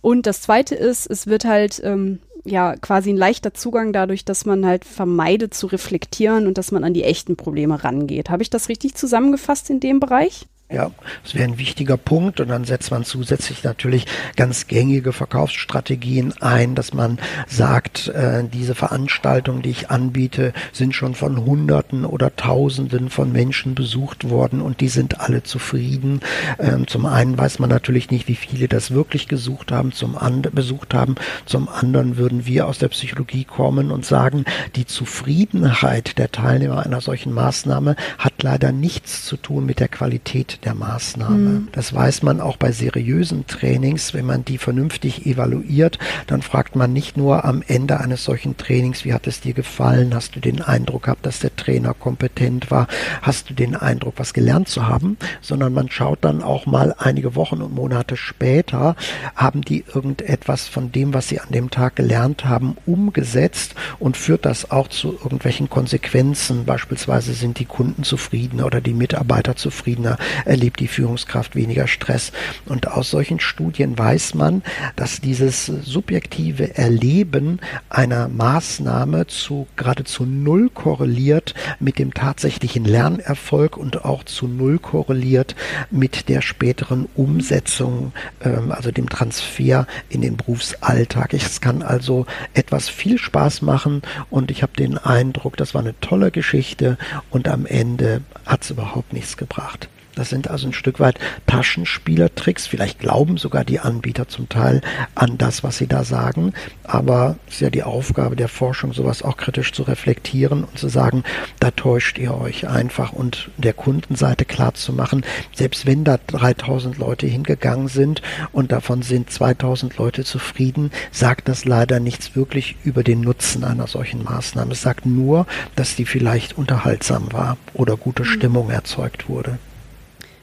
Und 0.00 0.26
das 0.26 0.42
Zweite 0.42 0.74
ist, 0.74 1.06
es 1.06 1.26
wird 1.26 1.44
halt 1.44 1.80
ähm, 1.84 2.20
ja 2.44 2.76
quasi 2.76 3.10
ein 3.10 3.16
leichter 3.16 3.54
Zugang 3.54 3.92
dadurch, 3.92 4.24
dass 4.24 4.44
man 4.44 4.64
halt 4.64 4.84
vermeidet 4.84 5.54
zu 5.54 5.66
reflektieren 5.66 6.46
und 6.46 6.58
dass 6.58 6.72
man 6.72 6.84
an 6.84 6.94
die 6.94 7.04
echten 7.04 7.36
Probleme 7.36 7.82
rangeht. 7.82 8.30
Habe 8.30 8.42
ich 8.42 8.50
das 8.50 8.68
richtig 8.68 8.94
zusammengefasst 8.94 9.70
in 9.70 9.80
dem 9.80 10.00
Bereich? 10.00 10.46
Ja, 10.70 10.90
das 11.22 11.34
wäre 11.34 11.44
ein 11.44 11.56
wichtiger 11.56 11.96
Punkt 11.96 12.40
und 12.40 12.48
dann 12.48 12.64
setzt 12.64 12.90
man 12.90 13.02
zusätzlich 13.02 13.64
natürlich 13.64 14.04
ganz 14.36 14.66
gängige 14.66 15.14
Verkaufsstrategien 15.14 16.34
ein, 16.42 16.74
dass 16.74 16.92
man 16.92 17.18
sagt, 17.46 18.08
äh, 18.08 18.44
diese 18.44 18.74
Veranstaltungen, 18.74 19.62
die 19.62 19.70
ich 19.70 19.90
anbiete, 19.90 20.52
sind 20.74 20.94
schon 20.94 21.14
von 21.14 21.46
Hunderten 21.46 22.04
oder 22.04 22.36
Tausenden 22.36 23.08
von 23.08 23.32
Menschen 23.32 23.74
besucht 23.74 24.28
worden 24.28 24.60
und 24.60 24.82
die 24.82 24.88
sind 24.88 25.20
alle 25.20 25.42
zufrieden. 25.42 26.20
Ähm, 26.58 26.86
zum 26.86 27.06
einen 27.06 27.38
weiß 27.38 27.60
man 27.60 27.70
natürlich 27.70 28.10
nicht, 28.10 28.28
wie 28.28 28.34
viele 28.34 28.68
das 28.68 28.90
wirklich 28.90 29.26
gesucht 29.26 29.72
haben, 29.72 29.92
zum 29.92 30.18
anderen 30.18 30.54
besucht 30.54 30.92
haben. 30.92 31.14
Zum 31.46 31.70
anderen 31.70 32.18
würden 32.18 32.44
wir 32.44 32.68
aus 32.68 32.76
der 32.76 32.88
Psychologie 32.88 33.44
kommen 33.44 33.90
und 33.90 34.04
sagen, 34.04 34.44
die 34.76 34.84
Zufriedenheit 34.84 36.18
der 36.18 36.30
Teilnehmer 36.30 36.84
einer 36.84 37.00
solchen 37.00 37.32
Maßnahme 37.32 37.96
hat 38.18 38.42
leider 38.42 38.70
nichts 38.70 39.24
zu 39.24 39.38
tun 39.38 39.64
mit 39.64 39.80
der 39.80 39.88
Qualität 39.88 40.57
der 40.64 40.74
Maßnahme. 40.74 41.36
Mhm. 41.36 41.68
Das 41.72 41.94
weiß 41.94 42.22
man 42.22 42.40
auch 42.40 42.56
bei 42.56 42.72
seriösen 42.72 43.46
Trainings, 43.46 44.14
wenn 44.14 44.26
man 44.26 44.44
die 44.44 44.58
vernünftig 44.58 45.26
evaluiert, 45.26 45.98
dann 46.26 46.42
fragt 46.42 46.76
man 46.76 46.92
nicht 46.92 47.16
nur 47.16 47.44
am 47.44 47.62
Ende 47.66 48.00
eines 48.00 48.24
solchen 48.24 48.56
Trainings, 48.56 49.04
wie 49.04 49.12
hat 49.12 49.26
es 49.26 49.40
dir 49.40 49.54
gefallen? 49.54 50.14
Hast 50.14 50.36
du 50.36 50.40
den 50.40 50.62
Eindruck 50.62 51.04
gehabt, 51.04 51.26
dass 51.26 51.38
der 51.38 51.54
Trainer 51.54 51.94
kompetent 51.94 52.70
war? 52.70 52.86
Hast 53.22 53.50
du 53.50 53.54
den 53.54 53.76
Eindruck, 53.76 54.14
was 54.16 54.34
gelernt 54.34 54.68
zu 54.68 54.88
haben? 54.88 55.16
Sondern 55.40 55.72
man 55.72 55.90
schaut 55.90 56.18
dann 56.22 56.42
auch 56.42 56.66
mal 56.66 56.94
einige 56.98 57.34
Wochen 57.34 57.62
und 57.62 57.74
Monate 57.74 58.16
später, 58.16 58.96
haben 59.34 59.62
die 59.62 59.84
irgendetwas 59.92 60.68
von 60.68 60.92
dem, 60.92 61.14
was 61.14 61.28
sie 61.28 61.40
an 61.40 61.50
dem 61.50 61.70
Tag 61.70 61.96
gelernt 61.96 62.44
haben, 62.44 62.76
umgesetzt 62.86 63.74
und 63.98 64.16
führt 64.16 64.44
das 64.44 64.70
auch 64.70 64.88
zu 64.88 65.12
irgendwelchen 65.12 65.70
Konsequenzen. 65.70 66.64
Beispielsweise 66.64 67.32
sind 67.32 67.58
die 67.58 67.64
Kunden 67.64 68.02
zufriedener 68.02 68.66
oder 68.66 68.80
die 68.80 68.94
Mitarbeiter 68.94 69.56
zufriedener, 69.56 70.18
erlebt 70.48 70.80
die 70.80 70.88
Führungskraft 70.88 71.54
weniger 71.54 71.86
Stress. 71.86 72.32
Und 72.66 72.88
aus 72.88 73.10
solchen 73.10 73.40
Studien 73.40 73.98
weiß 73.98 74.34
man, 74.34 74.62
dass 74.96 75.20
dieses 75.20 75.66
subjektive 75.66 76.76
Erleben 76.76 77.60
einer 77.88 78.28
Maßnahme 78.28 79.26
zu 79.26 79.66
geradezu 79.76 80.24
null 80.24 80.70
korreliert 80.70 81.54
mit 81.80 81.98
dem 81.98 82.14
tatsächlichen 82.14 82.84
Lernerfolg 82.84 83.76
und 83.76 84.04
auch 84.04 84.24
zu 84.24 84.48
null 84.48 84.78
korreliert 84.78 85.54
mit 85.90 86.28
der 86.28 86.42
späteren 86.42 87.08
Umsetzung, 87.14 88.12
ähm, 88.42 88.72
also 88.72 88.90
dem 88.90 89.08
Transfer 89.08 89.86
in 90.08 90.22
den 90.22 90.36
Berufsalltag. 90.36 91.34
Es 91.34 91.60
kann 91.60 91.82
also 91.82 92.26
etwas 92.54 92.88
viel 92.88 93.18
Spaß 93.18 93.62
machen 93.62 94.02
und 94.30 94.50
ich 94.50 94.62
habe 94.62 94.72
den 94.76 94.98
Eindruck, 94.98 95.56
das 95.56 95.74
war 95.74 95.82
eine 95.82 95.98
tolle 96.00 96.30
Geschichte 96.30 96.98
und 97.30 97.48
am 97.48 97.66
Ende 97.66 98.22
hat 98.46 98.62
es 98.62 98.70
überhaupt 98.70 99.12
nichts 99.12 99.36
gebracht. 99.36 99.88
Das 100.18 100.30
sind 100.30 100.50
also 100.50 100.66
ein 100.66 100.72
Stück 100.72 100.98
weit 100.98 101.18
Taschenspielertricks. 101.46 102.66
Vielleicht 102.66 102.98
glauben 102.98 103.36
sogar 103.36 103.64
die 103.64 103.78
Anbieter 103.78 104.26
zum 104.26 104.48
Teil 104.48 104.80
an 105.14 105.38
das, 105.38 105.62
was 105.62 105.78
sie 105.78 105.86
da 105.86 106.02
sagen. 106.02 106.54
Aber 106.82 107.36
es 107.46 107.54
ist 107.54 107.60
ja 107.60 107.70
die 107.70 107.84
Aufgabe 107.84 108.34
der 108.34 108.48
Forschung, 108.48 108.92
sowas 108.92 109.22
auch 109.22 109.36
kritisch 109.36 109.72
zu 109.72 109.84
reflektieren 109.84 110.64
und 110.64 110.76
zu 110.76 110.88
sagen, 110.88 111.22
da 111.60 111.70
täuscht 111.70 112.18
ihr 112.18 112.36
euch 112.36 112.66
einfach 112.66 113.12
und 113.12 113.50
der 113.58 113.74
Kundenseite 113.74 114.44
klar 114.44 114.74
zu 114.74 114.92
machen, 114.92 115.24
selbst 115.54 115.86
wenn 115.86 116.02
da 116.02 116.18
3000 116.26 116.98
Leute 116.98 117.28
hingegangen 117.28 117.86
sind 117.86 118.20
und 118.50 118.72
davon 118.72 119.02
sind 119.02 119.30
2000 119.30 119.98
Leute 119.98 120.24
zufrieden, 120.24 120.90
sagt 121.12 121.48
das 121.48 121.64
leider 121.64 122.00
nichts 122.00 122.34
wirklich 122.34 122.74
über 122.82 123.04
den 123.04 123.20
Nutzen 123.20 123.62
einer 123.62 123.86
solchen 123.86 124.24
Maßnahme. 124.24 124.72
Es 124.72 124.82
sagt 124.82 125.06
nur, 125.06 125.46
dass 125.76 125.94
die 125.94 126.06
vielleicht 126.06 126.58
unterhaltsam 126.58 127.32
war 127.32 127.56
oder 127.72 127.96
gute 127.96 128.24
mhm. 128.24 128.26
Stimmung 128.26 128.70
erzeugt 128.70 129.28
wurde. 129.28 129.58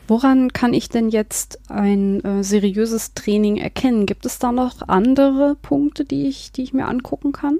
Woran 0.08 0.54
kann 0.54 0.74
ich 0.74 0.90
denn 0.90 1.10
jetzt 1.10 1.60
ein 1.70 2.24
äh, 2.24 2.44
seriöses 2.44 3.14
Training 3.16 3.58
erkennen? 3.58 4.06
Gibt 4.06 4.26
es 4.26 4.38
da 4.38 4.52
noch 4.52 4.88
andere 4.88 5.56
Punkte, 5.62 6.06
die 6.06 6.28
ich, 6.28 6.52
die 6.52 6.64
ich 6.64 6.74
mir 6.74 6.88
angucken 6.88 7.32
kann? 7.32 7.58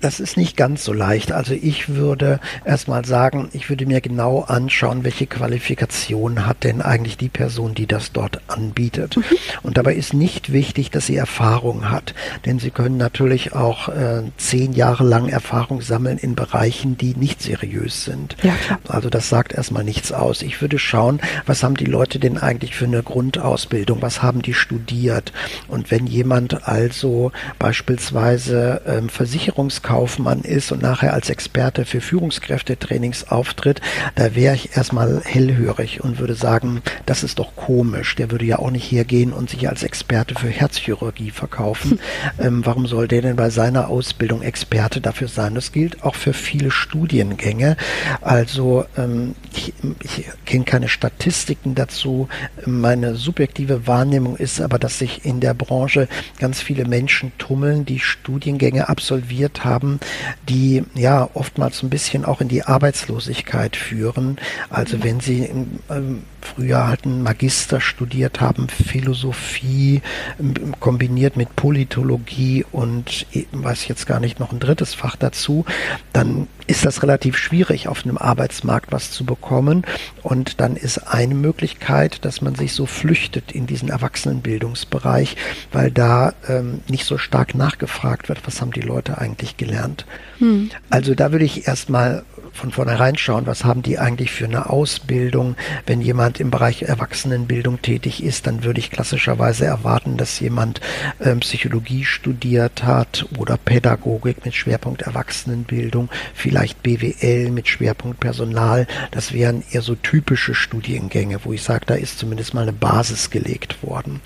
Das 0.00 0.20
ist 0.20 0.36
nicht 0.36 0.56
ganz 0.56 0.84
so 0.84 0.92
leicht. 0.92 1.32
Also 1.32 1.54
ich 1.54 1.88
würde 1.88 2.38
erstmal 2.64 3.04
sagen, 3.04 3.48
ich 3.52 3.68
würde 3.68 3.86
mir 3.86 4.00
genau 4.00 4.42
anschauen, 4.42 5.02
welche 5.02 5.26
Qualifikation 5.26 6.46
hat 6.46 6.62
denn 6.62 6.82
eigentlich 6.82 7.16
die 7.16 7.28
Person, 7.28 7.74
die 7.74 7.86
das 7.86 8.12
dort 8.12 8.40
anbietet. 8.46 9.16
Mhm. 9.16 9.22
Und 9.62 9.76
dabei 9.76 9.94
ist 9.94 10.14
nicht 10.14 10.52
wichtig, 10.52 10.90
dass 10.90 11.06
sie 11.06 11.16
Erfahrung 11.16 11.90
hat. 11.90 12.14
Denn 12.46 12.60
sie 12.60 12.70
können 12.70 12.96
natürlich 12.96 13.54
auch 13.54 13.88
äh, 13.88 14.22
zehn 14.36 14.72
Jahre 14.72 15.04
lang 15.04 15.28
Erfahrung 15.28 15.80
sammeln 15.80 16.18
in 16.18 16.36
Bereichen, 16.36 16.96
die 16.96 17.16
nicht 17.16 17.42
seriös 17.42 18.04
sind. 18.04 18.36
Ja, 18.42 18.54
also 18.86 19.10
das 19.10 19.28
sagt 19.28 19.52
erstmal 19.52 19.84
nichts 19.84 20.12
aus. 20.12 20.42
Ich 20.42 20.60
würde 20.60 20.78
schauen, 20.78 21.20
was 21.46 21.62
haben 21.62 21.76
die 21.76 21.84
Leute 21.84 22.20
denn 22.20 22.38
eigentlich 22.38 22.74
für 22.76 22.84
eine 22.84 23.02
Grundausbildung? 23.02 24.00
Was 24.00 24.22
haben 24.22 24.42
die 24.42 24.54
studiert? 24.54 25.32
Und 25.66 25.90
wenn 25.90 26.06
jemand 26.06 26.68
also 26.68 27.32
beispielsweise 27.58 28.82
ähm, 28.86 29.08
Versicherungs 29.08 29.82
Kaufmann 29.88 30.42
ist 30.42 30.70
und 30.70 30.82
nachher 30.82 31.14
als 31.14 31.30
Experte 31.30 31.86
für 31.86 32.02
Führungskräftetrainings 32.02 33.30
auftritt, 33.30 33.80
da 34.16 34.34
wäre 34.34 34.54
ich 34.54 34.76
erstmal 34.76 35.22
hellhörig 35.24 36.04
und 36.04 36.18
würde 36.18 36.34
sagen, 36.34 36.82
das 37.06 37.22
ist 37.22 37.38
doch 37.38 37.56
komisch. 37.56 38.14
Der 38.16 38.30
würde 38.30 38.44
ja 38.44 38.58
auch 38.58 38.70
nicht 38.70 38.92
hergehen 38.92 39.32
und 39.32 39.48
sich 39.48 39.66
als 39.66 39.84
Experte 39.84 40.34
für 40.34 40.50
Herzchirurgie 40.50 41.30
verkaufen. 41.30 42.00
ähm, 42.38 42.66
warum 42.66 42.86
soll 42.86 43.08
der 43.08 43.22
denn 43.22 43.36
bei 43.36 43.48
seiner 43.48 43.88
Ausbildung 43.88 44.42
Experte 44.42 45.00
dafür 45.00 45.28
sein? 45.28 45.54
Das 45.54 45.72
gilt 45.72 46.04
auch 46.04 46.16
für 46.16 46.34
viele 46.34 46.70
Studiengänge. 46.70 47.78
Also 48.20 48.84
ähm, 48.98 49.36
ich, 49.54 49.72
ich 50.02 50.26
kenne 50.44 50.64
keine 50.64 50.90
Statistiken 50.90 51.74
dazu. 51.74 52.28
Meine 52.66 53.14
subjektive 53.14 53.86
Wahrnehmung 53.86 54.36
ist 54.36 54.60
aber, 54.60 54.78
dass 54.78 54.98
sich 54.98 55.24
in 55.24 55.40
der 55.40 55.54
Branche 55.54 56.08
ganz 56.38 56.60
viele 56.60 56.84
Menschen 56.84 57.32
tummeln, 57.38 57.86
die 57.86 58.00
Studiengänge 58.00 58.90
absolviert 58.90 59.64
haben 59.64 59.77
haben, 59.78 60.00
die 60.48 60.82
ja 60.94 61.28
oftmals 61.34 61.82
ein 61.82 61.90
bisschen 61.90 62.24
auch 62.24 62.40
in 62.40 62.48
die 62.48 62.64
Arbeitslosigkeit 62.64 63.76
führen. 63.76 64.38
Also 64.70 65.04
wenn 65.04 65.20
sie 65.20 65.48
ähm, 65.88 66.24
früher 66.40 66.88
halt 66.88 67.04
einen 67.04 67.22
Magister 67.22 67.80
studiert 67.80 68.40
haben, 68.40 68.68
Philosophie 68.68 70.02
ähm, 70.40 70.74
kombiniert 70.80 71.36
mit 71.36 71.54
Politologie 71.54 72.64
und 72.72 73.26
äh, 73.32 73.44
weiß 73.52 73.86
jetzt 73.86 74.06
gar 74.06 74.18
nicht 74.18 74.40
noch 74.40 74.52
ein 74.52 74.58
drittes 74.58 74.94
Fach 74.94 75.14
dazu, 75.14 75.64
dann 76.12 76.48
ist 76.68 76.84
das 76.84 77.02
relativ 77.02 77.36
schwierig, 77.36 77.88
auf 77.88 78.04
einem 78.04 78.18
Arbeitsmarkt 78.18 78.92
was 78.92 79.10
zu 79.10 79.24
bekommen. 79.24 79.84
Und 80.22 80.60
dann 80.60 80.76
ist 80.76 80.98
eine 80.98 81.34
Möglichkeit, 81.34 82.24
dass 82.24 82.42
man 82.42 82.54
sich 82.54 82.72
so 82.74 82.86
flüchtet 82.86 83.50
in 83.52 83.66
diesen 83.66 83.88
Erwachsenenbildungsbereich, 83.88 85.36
weil 85.72 85.90
da 85.90 86.34
ähm, 86.48 86.80
nicht 86.88 87.06
so 87.06 87.18
stark 87.18 87.54
nachgefragt 87.54 88.28
wird, 88.28 88.46
was 88.46 88.60
haben 88.60 88.72
die 88.72 88.80
Leute 88.80 89.18
eigentlich 89.18 89.56
gelernt. 89.56 90.06
Hm. 90.38 90.70
Also 90.90 91.14
da 91.14 91.32
würde 91.32 91.46
ich 91.46 91.66
erstmal 91.66 92.24
von 92.58 92.72
vornherein 92.72 93.16
schauen, 93.16 93.46
was 93.46 93.64
haben 93.64 93.82
die 93.82 93.98
eigentlich 93.98 94.32
für 94.32 94.44
eine 94.44 94.68
Ausbildung. 94.68 95.56
Wenn 95.86 96.00
jemand 96.00 96.40
im 96.40 96.50
Bereich 96.50 96.82
Erwachsenenbildung 96.82 97.80
tätig 97.82 98.22
ist, 98.22 98.46
dann 98.46 98.64
würde 98.64 98.80
ich 98.80 98.90
klassischerweise 98.90 99.64
erwarten, 99.64 100.16
dass 100.16 100.40
jemand 100.40 100.80
äh, 101.20 101.34
Psychologie 101.36 102.04
studiert 102.04 102.82
hat 102.82 103.26
oder 103.38 103.56
Pädagogik 103.56 104.44
mit 104.44 104.54
Schwerpunkt 104.54 105.02
Erwachsenenbildung, 105.02 106.08
vielleicht 106.34 106.57
BWL 106.82 107.50
mit 107.50 107.68
Schwerpunkt 107.68 108.20
Personal. 108.20 108.86
Das 109.10 109.32
wären 109.32 109.62
eher 109.70 109.82
so 109.82 109.94
typische 109.94 110.54
Studiengänge, 110.54 111.40
wo 111.44 111.52
ich 111.52 111.62
sage, 111.62 111.86
da 111.86 111.94
ist 111.94 112.18
zumindest 112.18 112.54
mal 112.54 112.62
eine 112.62 112.72
Basis 112.72 113.30
gelegt 113.30 113.82
worden. 113.82 114.20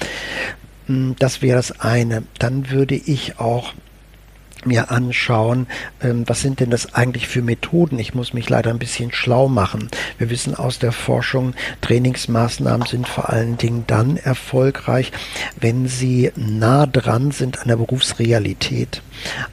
Hm, 0.86 1.16
das 1.18 1.42
wäre 1.42 1.56
das 1.56 1.80
eine. 1.80 2.24
Dann 2.38 2.70
würde 2.70 2.94
ich 2.94 3.38
auch 3.38 3.72
mir 4.66 4.90
anschauen, 4.90 5.66
ähm, 6.02 6.24
was 6.26 6.40
sind 6.40 6.60
denn 6.60 6.70
das 6.70 6.94
eigentlich 6.94 7.28
für 7.28 7.42
Methoden. 7.42 7.98
Ich 7.98 8.14
muss 8.14 8.32
mich 8.32 8.48
leider 8.48 8.70
ein 8.70 8.78
bisschen 8.78 9.12
schlau 9.12 9.48
machen. 9.48 9.88
Wir 10.18 10.30
wissen 10.30 10.54
aus 10.54 10.78
der 10.78 10.92
Forschung, 10.92 11.54
Trainingsmaßnahmen 11.80 12.86
sind 12.86 13.08
vor 13.08 13.30
allen 13.30 13.56
Dingen 13.56 13.84
dann 13.86 14.16
erfolgreich, 14.16 15.12
wenn 15.60 15.88
sie 15.88 16.32
nah 16.36 16.86
dran 16.86 17.30
sind 17.30 17.60
an 17.60 17.68
der 17.68 17.76
Berufsrealität. 17.76 19.02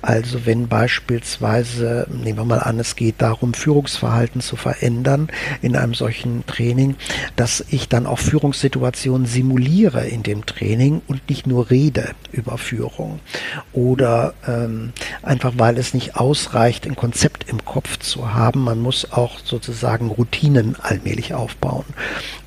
Also 0.01 0.45
wenn 0.45 0.67
beispielsweise, 0.67 2.07
nehmen 2.11 2.39
wir 2.39 2.45
mal 2.45 2.59
an, 2.59 2.79
es 2.79 2.95
geht 2.95 3.15
darum, 3.21 3.53
Führungsverhalten 3.53 4.41
zu 4.41 4.55
verändern 4.55 5.27
in 5.61 5.75
einem 5.75 5.93
solchen 5.93 6.45
Training, 6.47 6.95
dass 7.35 7.63
ich 7.69 7.87
dann 7.89 8.05
auch 8.05 8.19
Führungssituationen 8.19 9.27
simuliere 9.27 10.07
in 10.07 10.23
dem 10.23 10.45
Training 10.45 11.01
und 11.07 11.29
nicht 11.29 11.47
nur 11.47 11.69
rede 11.69 12.09
über 12.31 12.57
Führung. 12.57 13.19
Oder 13.73 14.33
ähm, 14.47 14.93
einfach 15.23 15.53
weil 15.57 15.77
es 15.77 15.93
nicht 15.93 16.15
ausreicht, 16.15 16.85
ein 16.85 16.95
Konzept 16.95 17.49
im 17.49 17.63
Kopf 17.65 17.97
zu 17.99 18.33
haben. 18.33 18.63
Man 18.63 18.81
muss 18.81 19.11
auch 19.11 19.39
sozusagen 19.43 20.09
Routinen 20.09 20.75
allmählich 20.79 21.33
aufbauen. 21.33 21.85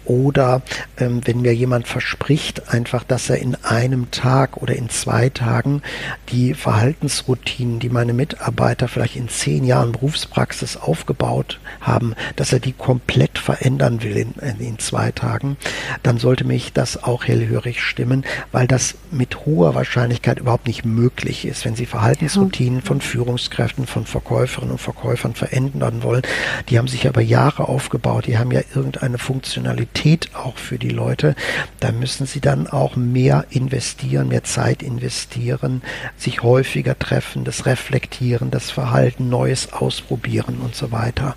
Oder 0.04 0.62
ähm, 0.99 1.21
wenn 1.25 1.42
mir 1.42 1.54
jemand 1.54 1.87
verspricht, 1.87 2.68
einfach, 2.71 3.04
dass 3.04 3.30
er 3.30 3.38
in 3.38 3.54
einem 3.64 4.11
Tag 4.11 4.56
oder 4.56 4.75
in 4.75 4.88
zwei 4.88 5.28
Tagen 5.28 5.82
die 6.30 6.54
Verhaltensroutinen, 6.54 7.78
die 7.78 7.88
meine 7.88 8.12
Mitarbeiter 8.12 8.88
vielleicht 8.88 9.16
in 9.16 9.28
zehn 9.28 9.64
Jahren 9.64 9.92
Berufspraxis 9.92 10.76
aufgebaut 10.76 11.61
haben, 11.80 12.14
dass 12.37 12.52
er 12.52 12.59
die 12.59 12.73
komplett 12.73 13.38
verändern 13.38 14.02
will 14.02 14.16
in, 14.16 14.35
in 14.59 14.78
zwei 14.80 15.12
Tagen, 15.12 15.56
dann 16.02 16.18
sollte 16.18 16.44
mich 16.44 16.73
das 16.73 17.04
auch 17.04 17.25
hellhörig 17.25 17.80
stimmen, 17.80 18.25
weil 18.50 18.66
das 18.66 18.97
mit 19.12 19.47
hoher 19.47 19.75
Wahrscheinlichkeit 19.75 20.40
überhaupt 20.40 20.66
nicht 20.66 20.85
möglich 20.85 21.44
ist. 21.44 21.64
Wenn 21.64 21.76
Sie 21.76 21.87
Verhaltensroutinen 21.87 22.82
von 22.82 23.00
Führungskräften, 23.00 23.87
von 23.87 24.04
Verkäuferinnen 24.04 24.73
und 24.73 24.80
Verkäufern 24.80 25.35
verändern 25.35 26.02
wollen, 26.02 26.23
die 26.68 26.78
haben 26.78 26.88
sich 26.88 27.04
ja 27.04 27.11
über 27.11 27.21
Jahre 27.21 27.68
aufgebaut, 27.68 28.26
die 28.26 28.38
haben 28.38 28.50
ja 28.50 28.62
irgendeine 28.75 29.18
Funktionalität 29.18 29.91
Qualität 29.92 30.30
auch 30.34 30.56
für 30.56 30.78
die 30.78 30.88
Leute, 30.88 31.34
da 31.80 31.92
müssen 31.92 32.26
sie 32.26 32.40
dann 32.40 32.66
auch 32.66 32.96
mehr 32.96 33.44
investieren, 33.50 34.28
mehr 34.28 34.42
Zeit 34.42 34.82
investieren, 34.82 35.82
sich 36.16 36.42
häufiger 36.42 36.99
treffen, 36.99 37.44
das 37.44 37.66
Reflektieren, 37.66 38.50
das 38.50 38.70
Verhalten, 38.70 39.28
Neues 39.28 39.72
ausprobieren 39.72 40.59
und 40.62 40.74
so 40.74 40.92
weiter. 40.92 41.37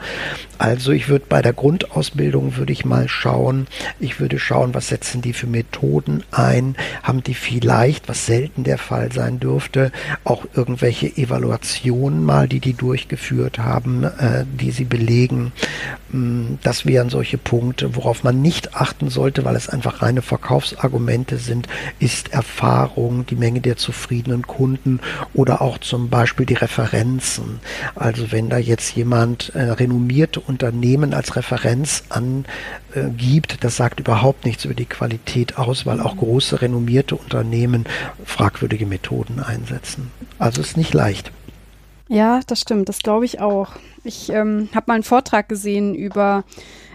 Also 0.58 0.92
ich 0.92 1.10
würde 1.10 1.26
bei 1.28 1.42
der 1.42 1.54
Grundausbildung 1.54 2.56
würde 2.56 2.72
ich 2.72 2.86
mal 2.86 3.10
schauen, 3.10 3.68
ich 4.00 4.20
würde 4.20 4.40
schauen, 4.40 4.74
was 4.74 4.88
setzen 4.88 5.22
die 5.22 5.34
für 5.34 5.48
Methoden 5.48 6.24
ein, 6.32 6.76
haben 7.04 7.24
die 7.24 7.34
vielleicht, 7.34 8.08
was 8.08 8.26
selten 8.26 8.64
der 8.64 8.78
Fall 8.78 9.12
sein 9.12 9.40
dürfte, 9.40 9.92
auch 10.24 10.46
irgendwelche 10.54 11.08
Evaluationen 11.18 12.24
mal, 12.24 12.48
die 12.48 12.62
die 12.62 12.74
durchgeführt 12.74 13.60
haben, 13.60 14.04
äh, 14.04 14.46
die 14.46 14.72
sie 14.72 14.86
belegen. 14.86 15.52
Mm, 16.12 16.56
das 16.64 16.86
wären 16.86 17.10
solche 17.10 17.38
Punkte, 17.38 17.96
worauf 17.96 18.24
man 18.24 18.42
nicht 18.46 18.76
achten 18.76 19.10
sollte, 19.10 19.44
weil 19.44 19.56
es 19.56 19.70
einfach 19.70 20.04
reine 20.04 20.22
Verkaufsargumente 20.22 21.38
sind, 21.38 21.68
ist 21.98 22.32
Erfahrung, 22.32 23.26
die 23.26 23.36
Menge 23.36 23.60
der 23.60 23.76
zufriedenen 23.76 24.46
Kunden 24.46 25.00
oder 25.34 25.64
auch 25.64 25.80
zum 25.80 26.10
Beispiel 26.10 26.46
die 26.46 26.54
Referenzen. 26.54 27.60
Also 27.96 28.32
wenn 28.32 28.50
da 28.50 28.60
jetzt 28.60 28.96
jemand 28.96 29.50
äh, 29.56 29.64
renommierte 29.64 30.40
Unternehmen 30.40 31.16
als 31.16 31.36
Referenz 31.36 32.04
angibt, 32.10 33.64
das 33.64 33.78
sagt 33.78 34.00
überhaupt 34.00 34.46
nichts 34.46 34.64
über 34.66 34.76
die 34.76 34.86
Qualität 34.86 35.58
aus, 35.58 35.88
weil 35.88 36.00
auch 36.00 36.16
große 36.16 36.62
renommierte 36.62 37.16
Unternehmen 37.16 37.86
fragwürdige 38.26 38.86
Methoden 38.86 39.40
einsetzen. 39.40 40.12
Also 40.38 40.62
ist 40.62 40.78
nicht 40.78 40.94
leicht. 40.94 41.32
Ja, 42.10 42.42
das 42.46 42.62
stimmt, 42.62 42.90
das 42.90 43.00
glaube 43.00 43.26
ich 43.26 43.40
auch. 43.40 43.72
Ich 44.04 44.30
ähm, 44.30 44.70
habe 44.76 44.86
mal 44.86 44.94
einen 44.94 45.04
Vortrag 45.04 45.50
gesehen 45.50 45.96
über 45.96 46.44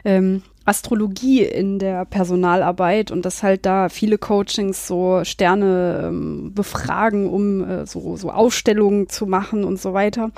ähm, 0.05 0.43
Astrologie 0.65 1.43
in 1.43 1.79
der 1.79 2.05
Personalarbeit 2.05 3.11
und 3.11 3.25
dass 3.25 3.43
halt 3.43 3.67
da 3.67 3.89
viele 3.89 4.19
Coachings 4.19 4.87
so 4.87 5.25
Sterne 5.25 6.05
ähm, 6.09 6.53
befragen, 6.55 7.29
um 7.29 7.69
äh, 7.69 7.87
so, 7.87 8.17
so 8.17 8.31
Ausstellungen 8.31 9.09
zu 9.09 9.27
machen 9.27 9.65
und 9.65 9.81
so 9.81 9.95
weiter. 9.95 10.31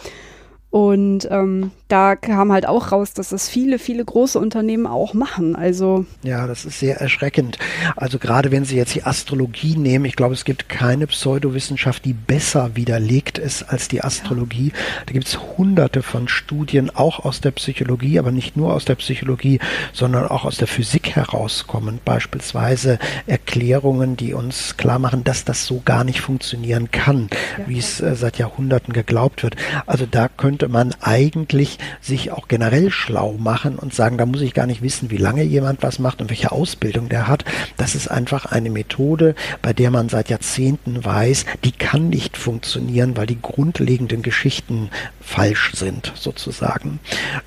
Und 0.72 1.28
ähm, 1.30 1.70
da 1.88 2.16
kam 2.16 2.50
halt 2.50 2.66
auch 2.66 2.92
raus, 2.92 3.12
dass 3.12 3.28
das 3.28 3.46
viele, 3.46 3.78
viele 3.78 4.02
große 4.02 4.38
Unternehmen 4.38 4.87
auch 4.87 5.12
machen. 5.12 5.54
Also 5.54 6.06
ja, 6.22 6.46
das 6.46 6.64
ist 6.64 6.80
sehr 6.80 6.98
erschreckend. 6.98 7.58
Also 7.94 8.18
gerade 8.18 8.50
wenn 8.50 8.64
Sie 8.64 8.76
jetzt 8.76 8.94
die 8.94 9.04
Astrologie 9.04 9.76
nehmen, 9.76 10.06
ich 10.06 10.16
glaube, 10.16 10.32
es 10.32 10.46
gibt 10.46 10.70
keine 10.70 11.06
Pseudowissenschaft, 11.06 12.06
die 12.06 12.14
besser 12.14 12.74
widerlegt 12.74 13.37
ist 13.37 13.64
als 13.64 13.88
die 13.88 14.02
Astrologie. 14.02 14.68
Ja. 14.68 15.02
Da 15.04 15.12
gibt 15.12 15.26
es 15.26 15.38
hunderte 15.58 16.02
von 16.02 16.26
Studien, 16.26 16.88
auch 16.88 17.22
aus 17.22 17.42
der 17.42 17.50
Psychologie, 17.50 18.18
aber 18.18 18.32
nicht 18.32 18.56
nur 18.56 18.72
aus 18.72 18.87
der 18.87 18.94
Psychologie, 18.94 19.61
sondern 19.92 20.26
auch 20.28 20.46
aus 20.46 20.56
der 20.56 20.68
Physik 20.68 21.14
herauskommen. 21.14 22.00
Beispielsweise 22.02 22.98
Erklärungen, 23.26 24.16
die 24.16 24.32
uns 24.32 24.78
klar 24.78 24.98
machen, 24.98 25.22
dass 25.22 25.44
das 25.44 25.66
so 25.66 25.82
gar 25.85 26.02
nicht 26.02 26.22
funktionieren 26.22 26.90
kann, 26.90 27.28
ja, 27.58 27.68
wie 27.68 27.78
es 27.78 28.00
äh, 28.00 28.16
seit 28.16 28.38
Jahrhunderten 28.38 28.94
geglaubt 28.94 29.42
wird. 29.42 29.56
Also 29.85 30.06
da 30.11 30.28
könnte 30.28 30.62
könnte 30.62 30.72
man 30.72 30.94
eigentlich 31.01 31.81
sich 32.01 32.31
auch 32.31 32.46
generell 32.46 32.92
schlau 32.92 33.33
machen 33.37 33.81
und 33.81 33.92
sagen, 33.92 34.16
da 34.16 34.27
muss 34.27 34.42
ich 34.42 34.55
gar 34.55 34.66
nicht 34.66 34.81
wissen, 34.81 35.11
wie 35.11 35.16
lange 35.16 35.42
jemand 35.42 35.83
was 35.83 35.98
macht 35.98 36.20
und 36.20 36.31
welche 36.31 36.53
Ausbildung 36.53 37.09
der 37.09 37.27
hat. 37.27 37.44
Das 37.79 37.96
ist 37.96 38.09
einfach 38.09 38.46
eine 38.46 38.70
Methode, 38.70 39.35
bei 39.61 39.72
der 39.72 39.90
man 39.90 40.09
seit 40.09 40.29
Jahrzehnten 40.29 41.05
weiß, 41.05 41.46
die 41.64 41.72
kann 41.72 42.11
nicht 42.11 42.37
funktionieren, 42.37 43.16
weil 43.16 43.27
die 43.27 43.42
grundlegenden 43.42 44.22
Geschichten 44.22 44.90
falsch 45.20 45.72
sind, 45.75 46.12
sozusagen. 46.14 47.01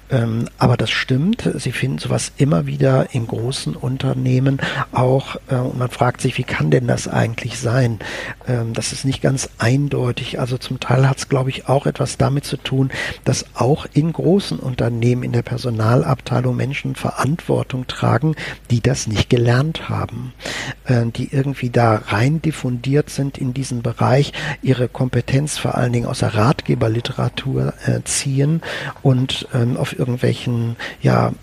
Ähm, 0.09 0.49
aber 0.57 0.77
das 0.77 0.91
stimmt. 0.91 1.49
Sie 1.55 1.71
finden 1.71 1.99
sowas 1.99 2.31
immer 2.37 2.65
wieder 2.65 3.13
in 3.13 3.27
großen 3.27 3.75
Unternehmen 3.75 4.59
auch. 4.91 5.35
Äh, 5.49 5.55
und 5.55 5.77
man 5.77 5.89
fragt 5.89 6.21
sich, 6.21 6.37
wie 6.37 6.43
kann 6.43 6.71
denn 6.71 6.87
das 6.87 7.07
eigentlich 7.07 7.59
sein? 7.59 7.99
Ähm, 8.47 8.73
das 8.73 8.91
ist 8.91 9.05
nicht 9.05 9.21
ganz 9.21 9.49
eindeutig. 9.57 10.39
Also 10.39 10.57
zum 10.57 10.79
Teil 10.79 11.07
hat 11.07 11.17
es, 11.17 11.29
glaube 11.29 11.49
ich, 11.49 11.69
auch 11.69 11.85
etwas 11.85 12.17
damit 12.17 12.45
zu 12.45 12.57
tun, 12.57 12.91
dass 13.23 13.45
auch 13.55 13.85
in 13.93 14.11
großen 14.11 14.59
Unternehmen 14.59 15.23
in 15.23 15.31
der 15.31 15.41
Personalabteilung 15.41 16.55
Menschen 16.55 16.95
Verantwortung 16.95 17.87
tragen, 17.87 18.35
die 18.71 18.81
das 18.81 19.07
nicht 19.07 19.29
gelernt 19.29 19.89
haben, 19.89 20.33
äh, 20.85 21.05
die 21.05 21.33
irgendwie 21.33 21.69
da 21.69 21.95
rein 22.07 22.41
diffundiert 22.41 23.09
sind 23.09 23.37
in 23.37 23.53
diesen 23.53 23.81
Bereich, 23.81 24.33
ihre 24.61 24.87
Kompetenz 24.87 25.57
vor 25.57 25.75
allen 25.75 25.93
Dingen 25.93 26.05
aus 26.07 26.19
der 26.19 26.35
Ratgeberliteratur 26.35 27.73
äh, 27.85 28.01
ziehen 28.03 28.61
und 29.01 29.47
ähm, 29.53 29.77
auf 29.77 29.97
irgendwelchen, 29.97 30.75
ja, 31.01 31.33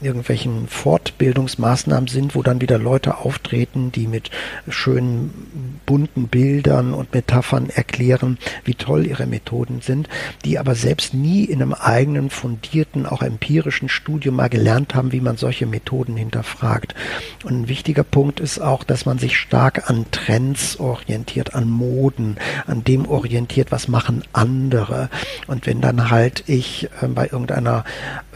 irgendwelchen 0.00 0.68
Fortbildungsmaßnahmen 0.68 2.08
sind, 2.08 2.34
wo 2.34 2.42
dann 2.42 2.60
wieder 2.60 2.78
Leute 2.78 3.18
auftreten, 3.18 3.92
die 3.92 4.06
mit 4.06 4.30
schönen 4.68 5.80
bunten 5.86 6.28
Bildern 6.28 6.94
und 6.94 7.12
Metaphern 7.14 7.70
erklären, 7.70 8.38
wie 8.64 8.74
toll 8.74 9.06
ihre 9.06 9.26
Methoden 9.26 9.80
sind, 9.80 10.08
die 10.44 10.58
aber 10.58 10.74
selbst 10.74 11.01
selbst 11.02 11.14
nie 11.14 11.44
in 11.44 11.60
einem 11.60 11.74
eigenen 11.74 12.30
fundierten, 12.30 13.06
auch 13.06 13.22
empirischen 13.22 13.88
Studium 13.88 14.36
mal 14.36 14.48
gelernt 14.48 14.94
haben, 14.94 15.10
wie 15.10 15.20
man 15.20 15.36
solche 15.36 15.66
Methoden 15.66 16.16
hinterfragt. 16.16 16.94
Und 17.44 17.62
ein 17.62 17.68
wichtiger 17.68 18.04
Punkt 18.04 18.38
ist 18.38 18.60
auch, 18.60 18.84
dass 18.84 19.04
man 19.04 19.18
sich 19.18 19.36
stark 19.36 19.90
an 19.90 20.06
Trends 20.12 20.78
orientiert, 20.78 21.54
an 21.54 21.68
Moden, 21.68 22.36
an 22.66 22.84
dem 22.84 23.08
orientiert, 23.08 23.72
was 23.72 23.88
machen 23.88 24.22
andere. 24.32 25.08
Und 25.48 25.66
wenn 25.66 25.80
dann 25.80 26.10
halt 26.10 26.44
ich 26.46 26.88
äh, 27.00 27.08
bei 27.08 27.24
irgendeiner, 27.24 27.84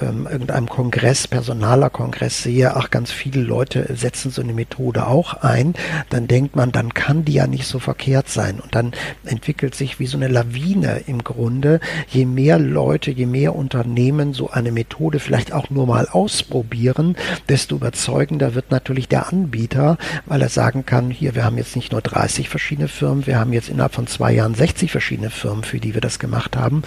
ähm, 0.01 0.27
irgendeinem 0.31 0.69
Kongress, 0.69 1.29
personaler 1.29 1.91
Kongress 1.91 2.43
sehe, 2.43 2.75
ach, 2.77 2.91
ganz 2.91 3.13
viele 3.13 3.43
Leute 3.43 3.95
setzen 3.95 4.31
so 4.31 4.43
eine 4.43 4.53
Methode 4.53 5.07
auch 5.07 5.35
ein, 5.35 5.75
dann 6.11 6.27
denkt 6.27 6.57
man, 6.57 6.73
dann 6.73 6.95
kann 6.95 7.25
die 7.25 7.35
ja 7.35 7.47
nicht 7.47 7.67
so 7.67 7.79
verkehrt 7.79 8.29
sein. 8.29 8.59
Und 8.59 8.75
dann 8.75 8.93
entwickelt 9.25 9.75
sich 9.75 10.01
wie 10.01 10.07
so 10.07 10.17
eine 10.17 10.29
Lawine 10.29 11.03
im 11.07 11.23
Grunde. 11.23 11.81
Je 12.09 12.27
mehr 12.27 12.56
Leute, 12.59 13.11
je 13.11 13.27
mehr 13.27 13.55
Unternehmen 13.55 14.33
so 14.33 14.51
eine 14.51 14.73
Methode 14.73 15.19
vielleicht 15.19 15.53
auch 15.53 15.71
nur 15.71 15.87
mal 15.87 16.09
ausprobieren, 16.09 17.17
desto 17.49 17.77
überzeugender 17.77 18.55
wird 18.55 18.71
natürlich 18.71 19.09
der 19.09 19.29
Anbieter, 19.29 19.99
weil 20.27 20.43
er 20.43 20.49
sagen 20.49 20.87
kann, 20.87 21.11
hier, 21.11 21.35
wir 21.35 21.45
haben 21.45 21.59
jetzt 21.59 21.77
nicht 21.77 21.93
nur 21.93 22.01
30 22.01 22.49
verschiedene 22.49 22.89
Firmen, 22.89 23.27
wir 23.27 23.39
haben 23.39 23.53
jetzt 23.53 23.69
innerhalb 23.69 23.95
von 23.95 24.07
zwei 24.07 24.33
Jahren 24.33 24.55
60 24.55 24.91
verschiedene 24.91 25.31
Firmen, 25.31 25.65
für 25.65 25.81
die 25.81 25.95
wir 25.95 26.01
das 26.01 26.19
gemacht 26.19 26.57
haben. 26.57 26.83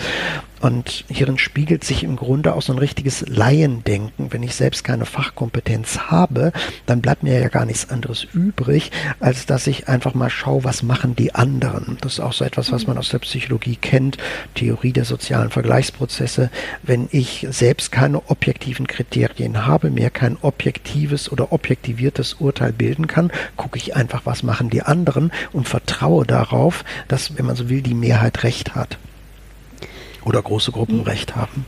Und 0.60 1.06
hierin 1.08 1.38
spiegelt 1.38 1.84
sich 1.84 2.04
im 2.04 2.15
Grunde 2.15 2.54
auch 2.54 2.62
so 2.62 2.74
ein 2.74 2.80
richtiges 2.80 3.26
Laiendenken. 3.28 4.32
Wenn 4.32 4.43
ich 4.43 4.56
selbst 4.56 4.84
keine 4.84 5.06
Fachkompetenz 5.06 6.00
habe, 6.10 6.52
dann 6.86 7.02
bleibt 7.02 7.24
mir 7.24 7.39
ja 7.39 7.48
gar 7.48 7.65
nichts 7.65 7.89
anderes 7.89 8.26
übrig, 8.34 8.91
als 9.19 9.45
dass 9.45 9.67
ich 9.67 9.88
einfach 9.88 10.13
mal 10.13 10.30
schaue, 10.30 10.63
was 10.63 10.84
machen 10.84 11.15
die 11.15 11.34
anderen. 11.34 11.98
Das 12.02 12.13
ist 12.13 12.19
auch 12.19 12.34
so 12.34 12.43
etwas, 12.43 12.72
was 12.72 12.88
man 12.88 12.98
aus 12.98 13.10
der 13.10 13.19
Psychologie 13.19 13.78
kennt, 13.78 14.17
Theorie 14.56 14.91
der 14.91 15.06
sozialen 15.06 15.50
Vergleichsprozesse. 15.50 16.50
Wenn 16.84 17.08
ich 17.12 17.48
selbst 17.50 17.91
keine 17.91 18.30
objektiven 18.30 18.88
Kriterien 18.88 19.65
habe, 19.65 19.89
mir 19.89 20.10
kein 20.10 20.38
objektives 20.41 21.32
oder 21.32 21.54
objektiviertes 21.54 22.34
Urteil 22.34 22.74
bilden 22.74 23.08
kann, 23.08 23.32
gucke 23.56 23.78
ich 23.78 23.95
einfach, 23.95 24.26
was 24.26 24.43
machen 24.43 24.69
die 24.69 24.82
anderen 24.82 25.32
und 25.54 25.67
vertraue 25.67 26.26
darauf, 26.26 26.84
dass, 27.08 27.38
wenn 27.38 27.45
man 27.45 27.56
so 27.56 27.69
will, 27.69 27.82
die 27.82 27.93
Mehrheit 27.93 28.43
recht 28.43 28.76
hat 28.76 28.98
oder 30.25 30.41
große 30.41 30.71
Gruppen 30.71 31.01
Recht 31.01 31.36
haben 31.36 31.65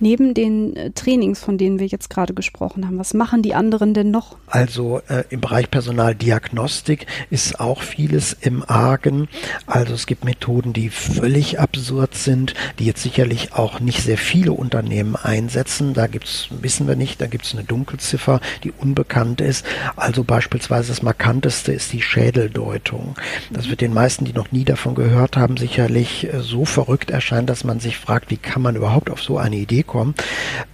neben 0.00 0.34
den 0.34 0.76
äh, 0.76 0.90
Trainings, 0.90 1.40
von 1.40 1.58
denen 1.58 1.78
wir 1.78 1.86
jetzt 1.86 2.10
gerade 2.10 2.34
gesprochen 2.34 2.86
haben? 2.86 2.98
Was 2.98 3.14
machen 3.14 3.42
die 3.42 3.54
anderen 3.54 3.94
denn 3.94 4.10
noch? 4.10 4.36
Also 4.46 5.00
äh, 5.08 5.24
im 5.30 5.40
Bereich 5.40 5.70
Personaldiagnostik 5.70 7.06
ist 7.30 7.60
auch 7.60 7.82
vieles 7.82 8.32
im 8.32 8.64
Argen. 8.66 9.28
Also 9.66 9.94
es 9.94 10.06
gibt 10.06 10.24
Methoden, 10.24 10.72
die 10.72 10.90
völlig 10.90 11.60
absurd 11.60 12.14
sind, 12.14 12.54
die 12.78 12.86
jetzt 12.86 13.02
sicherlich 13.02 13.52
auch 13.54 13.80
nicht 13.80 14.02
sehr 14.02 14.18
viele 14.18 14.52
Unternehmen 14.52 15.16
einsetzen. 15.16 15.94
Da 15.94 16.06
gibt's, 16.06 16.48
wissen 16.50 16.86
wir 16.88 16.96
nicht, 16.96 17.20
da 17.20 17.26
gibt 17.26 17.44
es 17.44 17.54
eine 17.54 17.64
Dunkelziffer, 17.64 18.40
die 18.62 18.72
unbekannt 18.72 19.40
ist. 19.40 19.64
Also 19.96 20.24
beispielsweise 20.24 20.88
das 20.88 21.02
markanteste 21.02 21.72
ist 21.72 21.92
die 21.92 22.02
Schädeldeutung. 22.02 23.14
Das 23.50 23.68
wird 23.68 23.80
den 23.80 23.94
meisten, 23.94 24.24
die 24.24 24.32
noch 24.32 24.52
nie 24.52 24.64
davon 24.64 24.94
gehört 24.94 25.36
haben, 25.36 25.56
sicherlich 25.56 26.32
äh, 26.32 26.40
so 26.40 26.64
verrückt 26.64 27.10
erscheinen, 27.10 27.46
dass 27.46 27.64
man 27.64 27.80
sich 27.80 27.96
fragt, 27.96 28.30
wie 28.30 28.36
kann 28.36 28.62
man 28.62 28.76
überhaupt 28.76 29.10
auf 29.10 29.22
so 29.22 29.38
eine 29.38 29.56
Idee 29.56 29.83
kommen? 29.86 30.14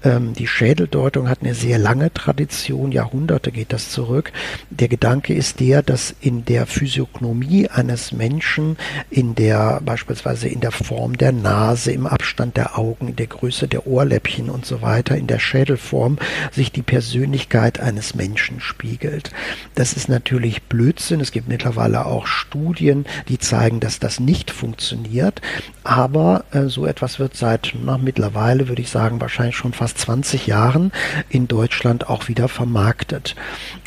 Ähm, 0.02 0.34
die 0.34 0.46
Schädeldeutung 0.46 1.28
hat 1.28 1.42
eine 1.42 1.54
sehr 1.54 1.78
lange 1.78 2.12
Tradition, 2.12 2.92
Jahrhunderte 2.92 3.52
geht 3.52 3.72
das 3.72 3.90
zurück. 3.90 4.32
Der 4.70 4.88
Gedanke 4.88 5.34
ist 5.34 5.60
der, 5.60 5.82
dass 5.82 6.14
in 6.20 6.44
der 6.44 6.66
Physiognomie 6.66 7.68
eines 7.68 8.12
Menschen, 8.12 8.76
in 9.10 9.34
der 9.34 9.80
beispielsweise 9.84 10.48
in 10.48 10.60
der 10.60 10.72
Form 10.72 11.16
der 11.16 11.32
Nase, 11.32 11.92
im 11.92 12.06
Abstand 12.06 12.56
der 12.56 12.78
Augen, 12.78 13.08
in 13.08 13.16
der 13.16 13.26
Größe 13.26 13.68
der 13.68 13.86
Ohrläppchen 13.86 14.50
und 14.50 14.66
so 14.66 14.82
weiter, 14.82 15.16
in 15.16 15.26
der 15.26 15.38
Schädelform 15.38 16.18
sich 16.52 16.72
die 16.72 16.82
Persönlichkeit 16.82 17.80
eines 17.80 18.14
Menschen 18.14 18.60
spiegelt. 18.60 19.30
Das 19.74 19.92
ist 19.92 20.08
natürlich 20.08 20.62
Blödsinn. 20.64 21.20
Es 21.20 21.32
gibt 21.32 21.48
mittlerweile 21.48 22.06
auch 22.06 22.26
Studien, 22.26 23.06
die 23.28 23.38
zeigen, 23.38 23.80
dass 23.80 23.98
das 23.98 24.20
nicht 24.20 24.50
funktioniert. 24.50 25.40
Aber 25.84 26.44
äh, 26.52 26.66
so 26.66 26.86
etwas 26.86 27.18
wird 27.18 27.36
seit 27.36 27.74
na, 27.82 27.98
mittlerweile, 27.98 28.68
würde 28.68 28.82
ich 28.82 28.90
sagen, 28.90 28.99
sagen 29.00 29.22
wahrscheinlich 29.22 29.56
schon 29.56 29.72
fast 29.72 29.96
20 29.96 30.46
Jahren 30.46 30.92
in 31.30 31.48
Deutschland 31.48 32.10
auch 32.10 32.28
wieder 32.28 32.48
vermarktet. 32.48 33.34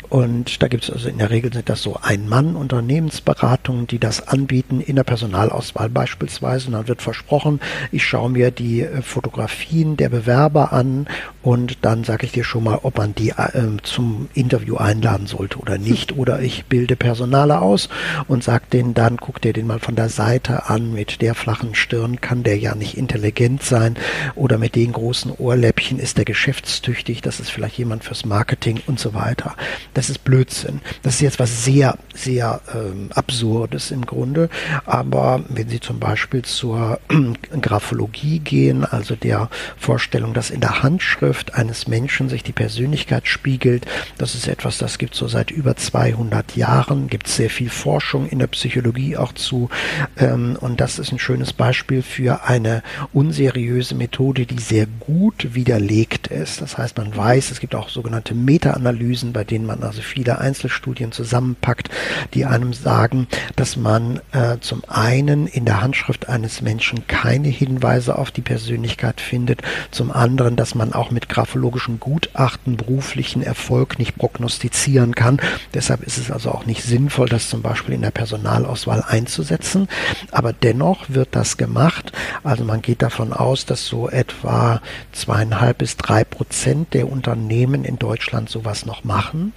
Und 0.08 0.62
da 0.62 0.68
gibt 0.68 0.84
es 0.84 0.90
also 0.90 1.08
in 1.08 1.18
der 1.18 1.30
Regel 1.30 1.52
sind 1.52 1.68
das 1.68 1.82
so 1.82 1.98
Ein-Mann-Unternehmensberatungen, 2.00 3.86
die 3.86 3.98
das 3.98 4.26
anbieten 4.28 4.80
in 4.80 4.96
der 4.96 5.04
Personalauswahl 5.04 5.88
beispielsweise. 5.88 6.68
Und 6.68 6.74
dann 6.74 6.88
wird 6.88 7.02
versprochen, 7.02 7.60
ich 7.92 8.04
schaue 8.04 8.30
mir 8.30 8.50
die 8.50 8.82
äh, 8.82 9.02
Fotografien 9.02 9.96
der 9.96 10.08
Bewerber 10.08 10.72
an 10.72 11.06
und 11.42 11.78
dann 11.82 12.04
sage 12.04 12.26
ich 12.26 12.32
dir 12.32 12.44
schon 12.44 12.64
mal, 12.64 12.80
ob 12.82 12.98
man 12.98 13.14
die 13.14 13.30
äh, 13.30 13.76
zum 13.82 14.28
Interview 14.34 14.76
einladen 14.76 15.26
sollte 15.26 15.58
oder 15.58 15.78
nicht. 15.78 16.12
Oder 16.24 16.40
ich 16.40 16.66
bilde 16.66 16.96
Personale 16.96 17.60
aus 17.60 17.88
und 18.28 18.44
sage 18.44 18.64
denen 18.72 18.94
dann, 18.94 19.16
guck 19.16 19.40
dir 19.40 19.52
den 19.52 19.66
mal 19.66 19.80
von 19.80 19.96
der 19.96 20.08
Seite 20.08 20.68
an, 20.68 20.92
mit 20.92 21.20
der 21.22 21.34
flachen 21.34 21.74
Stirn 21.74 22.20
kann 22.20 22.42
der 22.42 22.56
ja 22.58 22.74
nicht 22.74 22.96
intelligent 22.96 23.62
sein 23.62 23.96
oder 24.34 24.58
mit 24.58 24.74
den 24.74 24.92
großen 24.92 25.32
Ohrläppchen 25.32 25.98
ist 25.98 26.18
der 26.18 26.24
geschäftstüchtig, 26.24 27.20
das 27.20 27.40
ist 27.40 27.50
vielleicht 27.50 27.78
jemand 27.78 28.04
fürs 28.04 28.24
Marketing 28.24 28.80
und 28.86 28.98
so 28.98 29.14
weiter. 29.14 29.54
Das 29.92 30.03
das 30.04 30.10
ist 30.10 30.24
Blödsinn. 30.24 30.82
Das 31.02 31.14
ist 31.14 31.20
jetzt 31.22 31.38
was 31.38 31.64
sehr, 31.64 31.96
sehr 32.14 32.60
ähm, 32.74 33.08
Absurdes 33.14 33.90
im 33.90 34.04
Grunde. 34.04 34.50
Aber 34.84 35.42
wenn 35.48 35.70
Sie 35.70 35.80
zum 35.80 35.98
Beispiel 35.98 36.42
zur 36.42 37.00
Graphologie 37.62 38.40
gehen, 38.40 38.84
also 38.84 39.16
der 39.16 39.48
Vorstellung, 39.78 40.34
dass 40.34 40.50
in 40.50 40.60
der 40.60 40.82
Handschrift 40.82 41.54
eines 41.54 41.88
Menschen 41.88 42.28
sich 42.28 42.42
die 42.42 42.52
Persönlichkeit 42.52 43.26
spiegelt, 43.26 43.86
das 44.18 44.34
ist 44.34 44.46
etwas, 44.46 44.76
das 44.76 44.98
gibt 44.98 45.14
es 45.14 45.20
so 45.20 45.26
seit 45.26 45.50
über 45.50 45.74
200 45.74 46.54
Jahren, 46.54 47.08
gibt 47.08 47.26
es 47.26 47.36
sehr 47.36 47.48
viel 47.48 47.70
Forschung 47.70 48.28
in 48.28 48.40
der 48.40 48.48
Psychologie 48.48 49.16
auch 49.16 49.32
zu. 49.32 49.70
Ähm, 50.18 50.58
und 50.60 50.82
das 50.82 50.98
ist 50.98 51.12
ein 51.12 51.18
schönes 51.18 51.54
Beispiel 51.54 52.02
für 52.02 52.44
eine 52.44 52.82
unseriöse 53.14 53.94
Methode, 53.94 54.44
die 54.44 54.60
sehr 54.60 54.86
gut 55.00 55.54
widerlegt 55.54 56.26
ist. 56.26 56.60
Das 56.60 56.76
heißt, 56.76 56.98
man 56.98 57.16
weiß, 57.16 57.50
es 57.50 57.60
gibt 57.60 57.74
auch 57.74 57.88
sogenannte 57.88 58.34
Meta-Analysen, 58.34 59.32
bei 59.32 59.44
denen 59.44 59.64
man 59.64 59.80
also 59.84 60.02
viele 60.02 60.38
Einzelstudien 60.38 61.12
zusammenpackt, 61.12 61.90
die 62.34 62.44
einem 62.44 62.72
sagen, 62.72 63.26
dass 63.56 63.76
man 63.76 64.20
äh, 64.32 64.58
zum 64.60 64.82
einen 64.88 65.46
in 65.46 65.64
der 65.64 65.80
Handschrift 65.80 66.28
eines 66.28 66.62
Menschen 66.62 67.06
keine 67.06 67.48
Hinweise 67.48 68.18
auf 68.18 68.30
die 68.30 68.42
Persönlichkeit 68.42 69.20
findet, 69.20 69.62
zum 69.90 70.10
anderen, 70.10 70.56
dass 70.56 70.74
man 70.74 70.92
auch 70.92 71.10
mit 71.10 71.28
graphologischen 71.28 72.00
Gutachten 72.00 72.76
beruflichen 72.76 73.42
Erfolg 73.42 73.98
nicht 73.98 74.16
prognostizieren 74.16 75.14
kann. 75.14 75.40
Deshalb 75.72 76.02
ist 76.02 76.18
es 76.18 76.30
also 76.30 76.50
auch 76.50 76.66
nicht 76.66 76.82
sinnvoll, 76.82 77.28
das 77.28 77.48
zum 77.48 77.62
Beispiel 77.62 77.94
in 77.94 78.02
der 78.02 78.10
Personalauswahl 78.10 79.04
einzusetzen. 79.06 79.88
Aber 80.30 80.52
dennoch 80.52 81.06
wird 81.08 81.28
das 81.32 81.56
gemacht. 81.56 82.12
Also 82.42 82.64
man 82.64 82.82
geht 82.82 83.02
davon 83.02 83.32
aus, 83.32 83.66
dass 83.66 83.86
so 83.86 84.08
etwa 84.08 84.80
zweieinhalb 85.12 85.78
bis 85.78 85.96
drei 85.96 86.24
Prozent 86.24 86.94
der 86.94 87.10
Unternehmen 87.10 87.84
in 87.84 87.98
Deutschland 87.98 88.48
sowas 88.48 88.86
noch 88.86 89.04
machen. 89.04 89.52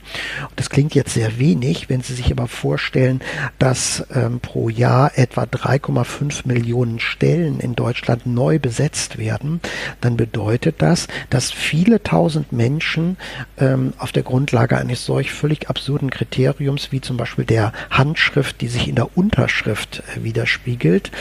Das 0.55 0.69
klingt 0.69 0.95
jetzt 0.95 1.13
sehr 1.13 1.39
wenig, 1.39 1.89
wenn 1.89 2.01
Sie 2.01 2.13
sich 2.13 2.31
aber 2.31 2.47
vorstellen, 2.47 3.21
dass 3.59 4.05
ähm, 4.13 4.39
pro 4.39 4.69
Jahr 4.69 5.17
etwa 5.17 5.43
3,5 5.43 6.47
Millionen 6.47 6.99
Stellen 6.99 7.59
in 7.59 7.75
Deutschland 7.75 8.25
neu 8.25 8.59
besetzt 8.59 9.17
werden, 9.17 9.61
dann 10.01 10.17
bedeutet 10.17 10.81
das, 10.81 11.07
dass 11.29 11.51
viele 11.51 12.03
tausend 12.03 12.51
Menschen 12.51 13.17
ähm, 13.57 13.93
auf 13.97 14.11
der 14.11 14.23
Grundlage 14.23 14.77
eines 14.77 15.05
solch 15.05 15.31
völlig 15.31 15.69
absurden 15.69 16.09
Kriteriums 16.09 16.91
wie 16.91 17.01
zum 17.01 17.17
Beispiel 17.17 17.45
der 17.45 17.73
Handschrift, 17.89 18.61
die 18.61 18.67
sich 18.67 18.87
in 18.87 18.95
der 18.95 19.17
Unterschrift 19.17 20.03
äh, 20.15 20.23
widerspiegelt, 20.23 21.11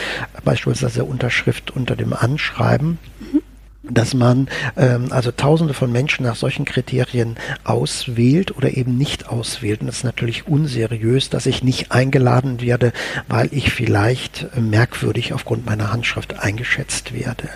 beispielsweise 0.43 0.95
der 0.95 1.07
Unterschrift 1.07 1.71
unter 1.71 1.95
dem 1.95 2.13
Anschreiben, 2.13 2.99
mhm 3.19 3.41
dass 3.89 4.13
man 4.13 4.47
ähm, 4.75 5.07
also 5.11 5.31
Tausende 5.31 5.73
von 5.73 5.91
Menschen 5.91 6.25
nach 6.25 6.35
solchen 6.35 6.65
Kriterien 6.65 7.35
auswählt 7.63 8.55
oder 8.55 8.75
eben 8.75 8.97
nicht 8.97 9.29
auswählt. 9.29 9.81
Und 9.81 9.87
das 9.87 9.97
ist 9.97 10.03
natürlich 10.03 10.47
unseriös, 10.47 11.29
dass 11.29 11.45
ich 11.45 11.63
nicht 11.63 11.91
eingeladen 11.91 12.61
werde, 12.61 12.93
weil 13.27 13.49
ich 13.51 13.71
vielleicht 13.71 14.47
merkwürdig 14.57 15.33
aufgrund 15.33 15.65
meiner 15.65 15.91
Handschrift 15.91 16.39
eingeschätzt 16.39 17.13
werde. 17.13 17.49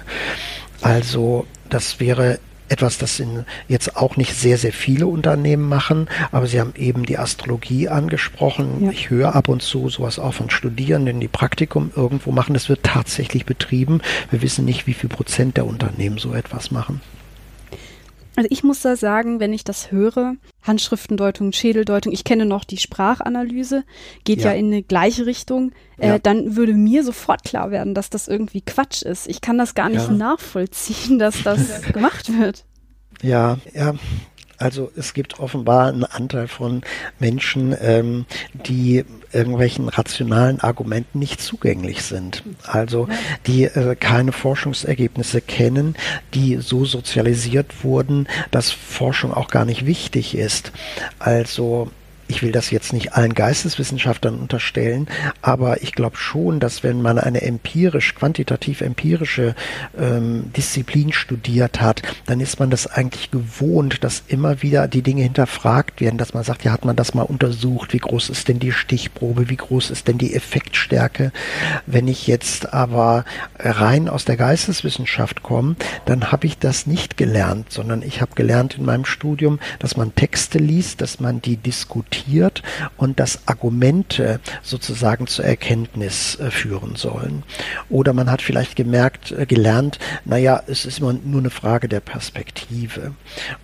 Also 0.81 1.45
das 1.69 1.99
wäre 1.99 2.39
etwas, 2.71 2.97
das 2.97 3.19
in, 3.19 3.45
jetzt 3.67 3.97
auch 3.97 4.15
nicht 4.17 4.33
sehr, 4.33 4.57
sehr 4.57 4.71
viele 4.71 5.07
Unternehmen 5.07 5.67
machen, 5.67 6.07
aber 6.31 6.47
Sie 6.47 6.59
haben 6.59 6.73
eben 6.77 7.05
die 7.05 7.17
Astrologie 7.17 7.89
angesprochen. 7.89 8.85
Ja. 8.85 8.91
Ich 8.91 9.09
höre 9.09 9.35
ab 9.35 9.49
und 9.49 9.61
zu 9.61 9.89
sowas 9.89 10.19
auch 10.19 10.33
von 10.33 10.49
Studierenden, 10.49 11.19
die 11.19 11.27
Praktikum 11.27 11.91
irgendwo 11.95 12.31
machen. 12.31 12.53
Das 12.53 12.69
wird 12.69 12.83
tatsächlich 12.83 13.45
betrieben. 13.45 14.01
Wir 14.29 14.41
wissen 14.41 14.65
nicht, 14.65 14.87
wie 14.87 14.93
viel 14.93 15.09
Prozent 15.09 15.57
der 15.57 15.65
Unternehmen 15.65 16.17
so 16.17 16.33
etwas 16.33 16.71
machen. 16.71 17.01
Also 18.35 18.47
ich 18.49 18.63
muss 18.63 18.81
da 18.81 18.95
sagen, 18.95 19.39
wenn 19.39 19.51
ich 19.51 19.63
das 19.63 19.91
höre, 19.91 20.35
Handschriftendeutung, 20.61 21.51
Schädeldeutung, 21.51 22.13
ich 22.13 22.23
kenne 22.23 22.45
noch 22.45 22.63
die 22.63 22.77
Sprachanalyse, 22.77 23.83
geht 24.23 24.39
ja, 24.39 24.51
ja 24.51 24.57
in 24.57 24.67
eine 24.67 24.83
gleiche 24.83 25.25
Richtung, 25.25 25.73
äh, 25.97 26.07
ja. 26.07 26.19
dann 26.19 26.55
würde 26.55 26.73
mir 26.73 27.03
sofort 27.03 27.43
klar 27.43 27.71
werden, 27.71 27.93
dass 27.93 28.09
das 28.09 28.27
irgendwie 28.27 28.61
Quatsch 28.61 29.01
ist. 29.01 29.27
Ich 29.27 29.41
kann 29.41 29.57
das 29.57 29.75
gar 29.75 29.89
nicht 29.89 30.07
ja. 30.07 30.13
nachvollziehen, 30.13 31.19
dass 31.19 31.43
das 31.43 31.81
gemacht 31.93 32.37
wird. 32.39 32.65
Ja, 33.21 33.57
ja, 33.73 33.93
also 34.61 34.91
es 34.95 35.13
gibt 35.13 35.39
offenbar 35.39 35.87
einen 35.87 36.03
Anteil 36.03 36.47
von 36.47 36.81
Menschen, 37.19 37.75
ähm, 37.81 38.25
die 38.53 39.05
irgendwelchen 39.33 39.89
rationalen 39.89 40.59
Argumenten 40.59 41.19
nicht 41.19 41.41
zugänglich 41.41 42.03
sind. 42.03 42.43
Also 42.65 43.07
die 43.47 43.63
äh, 43.63 43.95
keine 43.95 44.31
Forschungsergebnisse 44.31 45.41
kennen, 45.41 45.95
die 46.33 46.57
so 46.57 46.85
sozialisiert 46.85 47.83
wurden, 47.83 48.27
dass 48.51 48.71
Forschung 48.71 49.33
auch 49.33 49.47
gar 49.47 49.65
nicht 49.65 49.85
wichtig 49.85 50.35
ist. 50.35 50.71
Also 51.19 51.89
ich 52.31 52.41
will 52.41 52.53
das 52.53 52.71
jetzt 52.71 52.93
nicht 52.93 53.13
allen 53.13 53.33
Geisteswissenschaftlern 53.33 54.39
unterstellen, 54.39 55.07
aber 55.41 55.83
ich 55.83 55.91
glaube 55.91 56.15
schon, 56.15 56.61
dass 56.61 56.81
wenn 56.81 57.01
man 57.01 57.19
eine 57.19 57.41
empirisch, 57.41 58.15
quantitativ 58.15 58.79
empirische 58.79 59.53
ähm, 59.99 60.53
Disziplin 60.55 61.11
studiert 61.11 61.81
hat, 61.81 62.01
dann 62.27 62.39
ist 62.39 62.57
man 62.57 62.69
das 62.69 62.87
eigentlich 62.87 63.31
gewohnt, 63.31 64.05
dass 64.05 64.23
immer 64.29 64.61
wieder 64.61 64.87
die 64.87 65.01
Dinge 65.01 65.23
hinterfragt 65.23 65.99
werden, 65.99 66.17
dass 66.17 66.33
man 66.33 66.45
sagt, 66.45 66.63
ja, 66.63 66.71
hat 66.71 66.85
man 66.85 66.95
das 66.95 67.13
mal 67.13 67.23
untersucht, 67.23 67.91
wie 67.91 67.97
groß 67.97 68.29
ist 68.29 68.47
denn 68.47 68.59
die 68.59 68.71
Stichprobe, 68.71 69.49
wie 69.49 69.57
groß 69.57 69.89
ist 69.89 70.07
denn 70.07 70.17
die 70.17 70.33
Effektstärke. 70.33 71.33
Wenn 71.85 72.07
ich 72.07 72.27
jetzt 72.27 72.73
aber 72.73 73.25
rein 73.59 74.07
aus 74.07 74.23
der 74.23 74.37
Geisteswissenschaft 74.37 75.43
komme, 75.43 75.75
dann 76.05 76.31
habe 76.31 76.47
ich 76.47 76.57
das 76.57 76.87
nicht 76.87 77.17
gelernt, 77.17 77.73
sondern 77.73 78.01
ich 78.01 78.21
habe 78.21 78.35
gelernt 78.35 78.77
in 78.77 78.85
meinem 78.85 79.03
Studium, 79.03 79.59
dass 79.79 79.97
man 79.97 80.15
Texte 80.15 80.59
liest, 80.59 81.01
dass 81.01 81.19
man 81.19 81.41
die 81.41 81.57
diskutiert, 81.57 82.20
diskutiert 82.21 82.61
und 82.97 83.19
dass 83.19 83.47
Argumente 83.47 84.39
sozusagen 84.61 85.27
zur 85.27 85.45
Erkenntnis 85.45 86.39
äh, 86.39 86.51
führen 86.51 86.95
sollen. 86.95 87.43
Oder 87.89 88.13
man 88.13 88.29
hat 88.29 88.41
vielleicht 88.41 88.75
gemerkt, 88.75 89.31
äh, 89.31 89.45
gelernt, 89.45 89.99
naja, 90.25 90.63
es 90.67 90.85
ist 90.85 90.99
immer 90.99 91.13
nur 91.13 91.41
eine 91.41 91.49
Frage 91.49 91.87
der 91.87 91.99
Perspektive. 91.99 93.13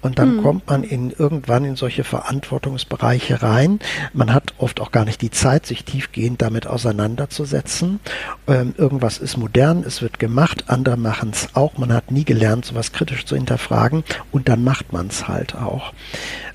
Und 0.02 0.20
dann 0.20 0.38
mhm. 0.38 0.43
kommt 0.43 0.67
man 0.67 0.84
in 0.84 1.12
irgendwann 1.12 1.65
in 1.65 1.76
solche 1.76 2.04
Verantwortungsbereiche 2.04 3.41
rein. 3.41 3.80
Man 4.13 4.34
hat 4.34 4.54
oft 4.58 4.80
auch 4.82 4.91
gar 4.91 5.06
nicht 5.06 5.22
die 5.22 5.32
Zeit, 5.32 5.65
sich 5.65 5.86
tiefgehend 5.86 6.41
damit 6.41 6.67
auseinanderzusetzen. 6.67 8.00
Ähm, 8.48 8.74
irgendwas 8.78 9.17
ist 9.17 9.38
modern, 9.38 9.84
es 9.84 10.02
wird 10.02 10.20
gemacht, 10.20 10.65
andere 10.67 10.98
machen 10.98 11.32
es 11.32 11.50
auch. 11.56 11.78
Man 11.78 11.93
hat 11.93 12.12
nie 12.12 12.26
gelernt, 12.26 12.65
sowas 12.65 12.91
kritisch 12.91 13.26
zu 13.26 13.36
hinterfragen 13.36 14.04
und 14.32 14.50
dann 14.50 14.63
macht 14.63 14.93
man 14.93 15.08
es 15.08 15.28
halt 15.28 15.56
auch. 15.56 15.93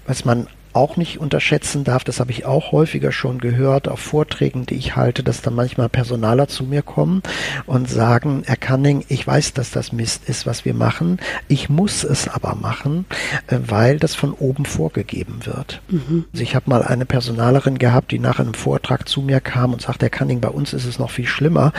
Was 0.07 0.25
man 0.25 0.49
auch 0.73 0.97
nicht 0.97 1.21
unterschätzen 1.21 1.85
darf, 1.85 2.05
das 2.05 2.21
habe 2.21 2.31
ich 2.31 2.45
auch 2.45 2.73
häufiger 2.73 3.13
schon 3.13 3.39
gehört 3.39 3.89
auf 3.89 4.01
Vorträgen, 4.01 4.67
die 4.67 4.75
ich 4.75 4.97
halte, 4.97 5.23
dass 5.23 5.43
dann 5.43 5.55
manchmal 5.55 5.89
Personaler 5.89 6.49
zu 6.49 6.65
mir 6.65 6.83
kommen 6.83 7.23
und 7.67 7.89
sagen, 7.89 8.43
Herr 8.47 8.57
Canning, 8.57 9.05
ich 9.09 9.27
weiß, 9.27 9.53
dass 9.53 9.71
das 9.71 9.93
Mist 9.93 10.29
ist, 10.29 10.47
was 10.47 10.65
wir 10.65 10.75
machen, 10.75 11.19
ich 11.49 11.69
muss 11.69 12.05
es 12.05 12.29
aber 12.29 12.55
machen, 12.55 13.07
äh, 13.49 13.59
weil 13.67 13.99
das 13.99 14.15
von 14.15 14.33
oben 14.33 14.65
vorgegeben 14.65 15.41
wird. 15.45 15.81
Mhm. 15.89 16.25
Also 16.33 16.43
ich 16.43 16.55
habe 16.55 16.71
mal 16.71 16.83
eine 16.83 17.07
Personalerin 17.07 17.79
gehabt, 17.79 18.13
die 18.13 18.19
nach 18.19 18.39
einem 18.39 18.55
Vortrag 18.55 19.09
zu 19.09 19.23
mir 19.23 19.41
kam 19.41 19.73
und 19.73 19.83
sagte, 19.83 20.07
Herr 20.07 20.11
Canning, 20.11 20.41
bei 20.41 20.49
uns 20.49 20.73
ist 20.73 20.87
es 20.87 20.99
noch 20.99 21.11
viel 21.11 21.27
schlimmer. 21.27 21.73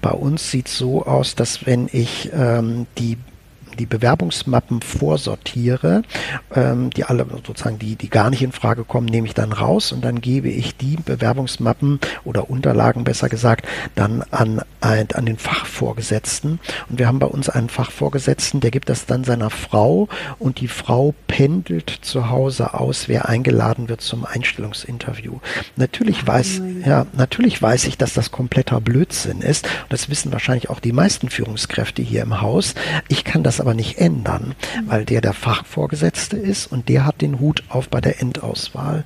Bei 0.00 0.10
uns 0.10 0.50
sieht 0.50 0.68
es 0.68 0.78
so 0.78 1.04
aus, 1.06 1.34
dass 1.34 1.66
wenn 1.66 1.88
ich 1.92 2.30
ähm, 2.32 2.86
die 2.98 3.16
die 3.80 3.86
Bewerbungsmappen 3.86 4.82
vorsortiere, 4.82 6.02
ähm, 6.54 6.90
die 6.90 7.04
alle 7.04 7.26
sozusagen, 7.46 7.78
die, 7.78 7.96
die 7.96 8.10
gar 8.10 8.28
nicht 8.28 8.42
in 8.42 8.52
Frage 8.52 8.84
kommen, 8.84 9.06
nehme 9.06 9.26
ich 9.26 9.32
dann 9.32 9.52
raus 9.52 9.90
und 9.90 10.04
dann 10.04 10.20
gebe 10.20 10.50
ich 10.50 10.76
die 10.76 10.96
Bewerbungsmappen 10.96 11.98
oder 12.24 12.50
Unterlagen 12.50 13.04
besser 13.04 13.30
gesagt 13.30 13.66
dann 13.94 14.22
an, 14.30 14.60
an 14.80 15.26
den 15.26 15.38
Fachvorgesetzten. 15.38 16.60
Und 16.90 16.98
wir 16.98 17.06
haben 17.06 17.18
bei 17.18 17.26
uns 17.26 17.48
einen 17.48 17.70
Fachvorgesetzten, 17.70 18.60
der 18.60 18.70
gibt 18.70 18.90
das 18.90 19.06
dann 19.06 19.24
seiner 19.24 19.48
Frau 19.48 20.08
und 20.38 20.60
die 20.60 20.68
Frau 20.68 21.14
pendelt 21.26 21.90
zu 22.02 22.28
Hause 22.28 22.74
aus, 22.74 23.08
wer 23.08 23.28
eingeladen 23.30 23.88
wird 23.88 24.02
zum 24.02 24.26
Einstellungsinterview. 24.26 25.38
Natürlich 25.76 26.26
weiß, 26.26 26.60
ja, 26.84 27.06
natürlich 27.14 27.60
weiß 27.62 27.86
ich, 27.86 27.96
dass 27.96 28.12
das 28.12 28.30
kompletter 28.30 28.80
Blödsinn 28.82 29.40
ist. 29.40 29.64
Und 29.64 29.92
das 29.92 30.10
wissen 30.10 30.32
wahrscheinlich 30.32 30.68
auch 30.68 30.80
die 30.80 30.92
meisten 30.92 31.30
Führungskräfte 31.30 32.02
hier 32.02 32.22
im 32.22 32.42
Haus. 32.42 32.74
Ich 33.08 33.24
kann 33.24 33.42
das 33.42 33.60
aber 33.60 33.69
aber 33.70 33.76
nicht 33.76 33.98
ändern, 33.98 34.56
weil 34.86 35.04
der 35.04 35.20
der 35.20 35.32
Fachvorgesetzte 35.32 36.36
ist 36.36 36.66
und 36.72 36.88
der 36.88 37.06
hat 37.06 37.20
den 37.20 37.38
Hut 37.38 37.62
auf 37.68 37.88
bei 37.88 38.00
der 38.00 38.20
Endauswahl. 38.20 39.04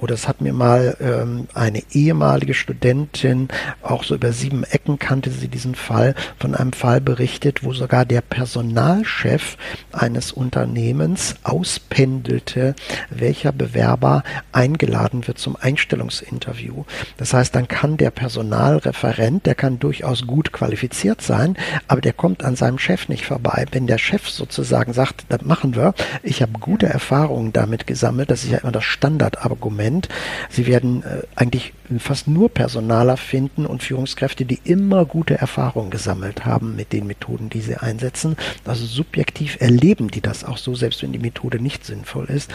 Oder 0.00 0.14
es 0.14 0.28
hat 0.28 0.40
mir 0.40 0.52
mal 0.52 0.96
ähm, 1.00 1.48
eine 1.54 1.82
ehemalige 1.92 2.54
Studentin, 2.54 3.48
auch 3.82 4.04
so 4.04 4.14
über 4.14 4.32
sieben 4.32 4.64
Ecken 4.64 4.98
kannte 4.98 5.30
sie 5.30 5.48
diesen 5.48 5.74
Fall, 5.74 6.14
von 6.38 6.54
einem 6.54 6.72
Fall 6.72 7.00
berichtet, 7.00 7.64
wo 7.64 7.72
sogar 7.72 8.04
der 8.04 8.20
Personalchef 8.20 9.56
eines 9.92 10.32
Unternehmens 10.32 11.36
auspendelte, 11.42 12.74
welcher 13.10 13.52
Bewerber 13.52 14.22
eingeladen 14.52 15.26
wird 15.26 15.38
zum 15.38 15.56
Einstellungsinterview. 15.56 16.84
Das 17.16 17.34
heißt, 17.34 17.54
dann 17.54 17.68
kann 17.68 17.96
der 17.96 18.10
Personalreferent, 18.10 19.46
der 19.46 19.54
kann 19.54 19.78
durchaus 19.78 20.26
gut 20.26 20.52
qualifiziert 20.52 21.22
sein, 21.22 21.56
aber 21.88 22.00
der 22.00 22.12
kommt 22.12 22.44
an 22.44 22.56
seinem 22.56 22.78
Chef 22.78 23.08
nicht 23.08 23.26
vorbei. 23.26 23.66
Wenn 23.72 23.86
der 23.86 23.98
Chef 23.98 24.28
sozusagen 24.28 24.92
sagt, 24.92 25.24
das 25.28 25.42
machen 25.42 25.74
wir, 25.74 25.94
ich 26.22 26.42
habe 26.42 26.52
gute 26.60 26.86
Erfahrungen 26.86 27.52
damit 27.52 27.86
gesammelt, 27.86 28.30
das 28.30 28.44
ist 28.44 28.50
ja 28.50 28.58
immer 28.58 28.72
das 28.72 28.84
Standardargument, 28.84 29.87
Moment. 29.88 30.08
Sie 30.50 30.66
werden 30.66 31.02
äh, 31.02 31.22
eigentlich 31.34 31.72
fast 31.98 32.28
nur 32.28 32.50
Personaler 32.50 33.16
finden 33.16 33.66
und 33.66 33.82
Führungskräfte, 33.82 34.44
die 34.44 34.60
immer 34.64 35.04
gute 35.04 35.38
Erfahrungen 35.38 35.90
gesammelt 35.90 36.44
haben 36.44 36.76
mit 36.76 36.92
den 36.92 37.06
Methoden, 37.06 37.48
die 37.48 37.60
sie 37.60 37.76
einsetzen. 37.76 38.36
Also 38.64 38.84
subjektiv 38.84 39.56
erleben 39.60 40.10
die 40.10 40.20
das 40.20 40.44
auch 40.44 40.58
so, 40.58 40.74
selbst 40.74 41.02
wenn 41.02 41.12
die 41.12 41.18
Methode 41.18 41.60
nicht 41.60 41.84
sinnvoll 41.84 42.26
ist. 42.26 42.50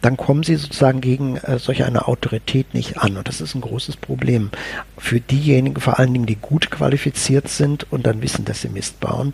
Dann 0.00 0.16
kommen 0.16 0.42
sie 0.42 0.56
sozusagen 0.56 1.00
gegen 1.00 1.36
äh, 1.36 1.58
solch 1.58 1.84
eine 1.84 2.08
Autorität 2.08 2.74
nicht 2.74 2.98
an. 2.98 3.16
Und 3.16 3.28
das 3.28 3.40
ist 3.40 3.54
ein 3.54 3.60
großes 3.60 3.96
Problem 3.96 4.50
für 4.96 5.20
diejenigen, 5.20 5.80
vor 5.80 5.98
allen 5.98 6.12
Dingen, 6.12 6.26
die 6.26 6.36
gut 6.36 6.70
qualifiziert 6.70 7.48
sind 7.48 7.90
und 7.92 8.06
dann 8.06 8.22
wissen, 8.22 8.44
dass 8.44 8.62
sie 8.62 8.68
Mist 8.68 9.00
bauen. 9.00 9.32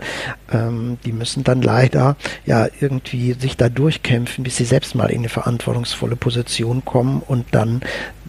Ähm, 0.52 0.98
die 1.04 1.12
müssen 1.12 1.44
dann 1.44 1.62
leider 1.62 2.16
ja 2.46 2.66
irgendwie 2.80 3.34
sich 3.34 3.56
da 3.56 3.68
durchkämpfen, 3.68 4.44
bis 4.44 4.56
sie 4.56 4.64
selbst 4.64 4.94
mal 4.94 5.10
in 5.10 5.18
eine 5.18 5.28
verantwortungsvolle 5.28 6.16
Position 6.16 6.84
kommen 6.84 7.22
und 7.26 7.46
dann 7.52 7.80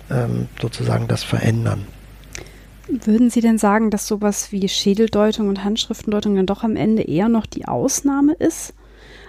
ähm, 0.09 0.47
sozusagen 0.61 1.07
das 1.07 1.23
verändern. 1.23 1.85
Würden 2.87 3.29
Sie 3.29 3.41
denn 3.41 3.57
sagen, 3.57 3.89
dass 3.89 4.07
sowas 4.07 4.51
wie 4.51 4.67
Schädeldeutung 4.69 5.49
und 5.49 5.63
Handschriftendeutung 5.63 6.35
dann 6.35 6.45
doch 6.45 6.63
am 6.63 6.75
Ende 6.75 7.01
eher 7.01 7.29
noch 7.29 7.45
die 7.45 7.67
Ausnahme 7.67 8.33
ist? 8.33 8.73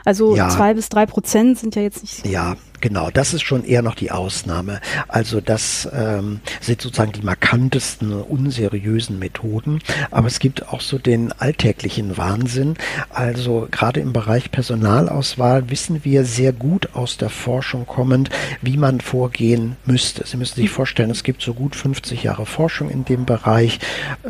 Also 0.05 0.37
ja. 0.37 0.49
zwei 0.51 0.75
bis 0.75 0.89
drei 0.89 1.07
Prozent 1.07 1.59
sind 1.59 1.75
ja 1.75 1.83
jetzt 1.83 2.03
nicht. 2.03 2.27
Ja, 2.27 2.57
Genau, 2.81 3.11
das 3.11 3.35
ist 3.35 3.43
schon 3.43 3.65
eher 3.65 3.83
noch 3.83 3.95
die 3.95 4.11
Ausnahme. 4.11 4.81
Also 5.09 5.41
das 5.41 5.89
ähm, 5.93 6.41
sind 6.61 6.81
sozusagen 6.81 7.13
die 7.13 7.23
markantesten 7.23 8.13
unseriösen 8.13 9.19
Methoden. 9.19 9.81
Aber 10.11 10.27
es 10.27 10.39
gibt 10.39 10.69
auch 10.69 10.81
so 10.81 10.99
den 10.99 11.33
alltäglichen 11.33 12.17
Wahnsinn. 12.17 12.75
Also 13.11 13.69
gerade 13.71 14.01
im 14.01 14.13
Bereich 14.13 14.51
Personalauswahl 14.51 15.71
wissen 15.71 16.05
wir 16.05 16.25
sehr 16.25 16.53
gut 16.53 16.95
aus 16.95 17.17
der 17.17 17.31
Forschung 17.31 17.87
kommend, 17.87 18.31
wie 18.61 18.77
man 18.77 19.01
vorgehen 19.01 19.77
müsste. 19.85 20.27
Sie 20.27 20.37
müssen 20.37 20.57
sich 20.57 20.71
vorstellen, 20.71 21.11
es 21.11 21.23
gibt 21.23 21.43
so 21.43 21.55
gut 21.55 21.77
50 21.77 22.23
Jahre 22.23 22.47
Forschung 22.47 22.91
in 22.91 23.05
dem 23.05 23.25
Bereich. 23.25 23.79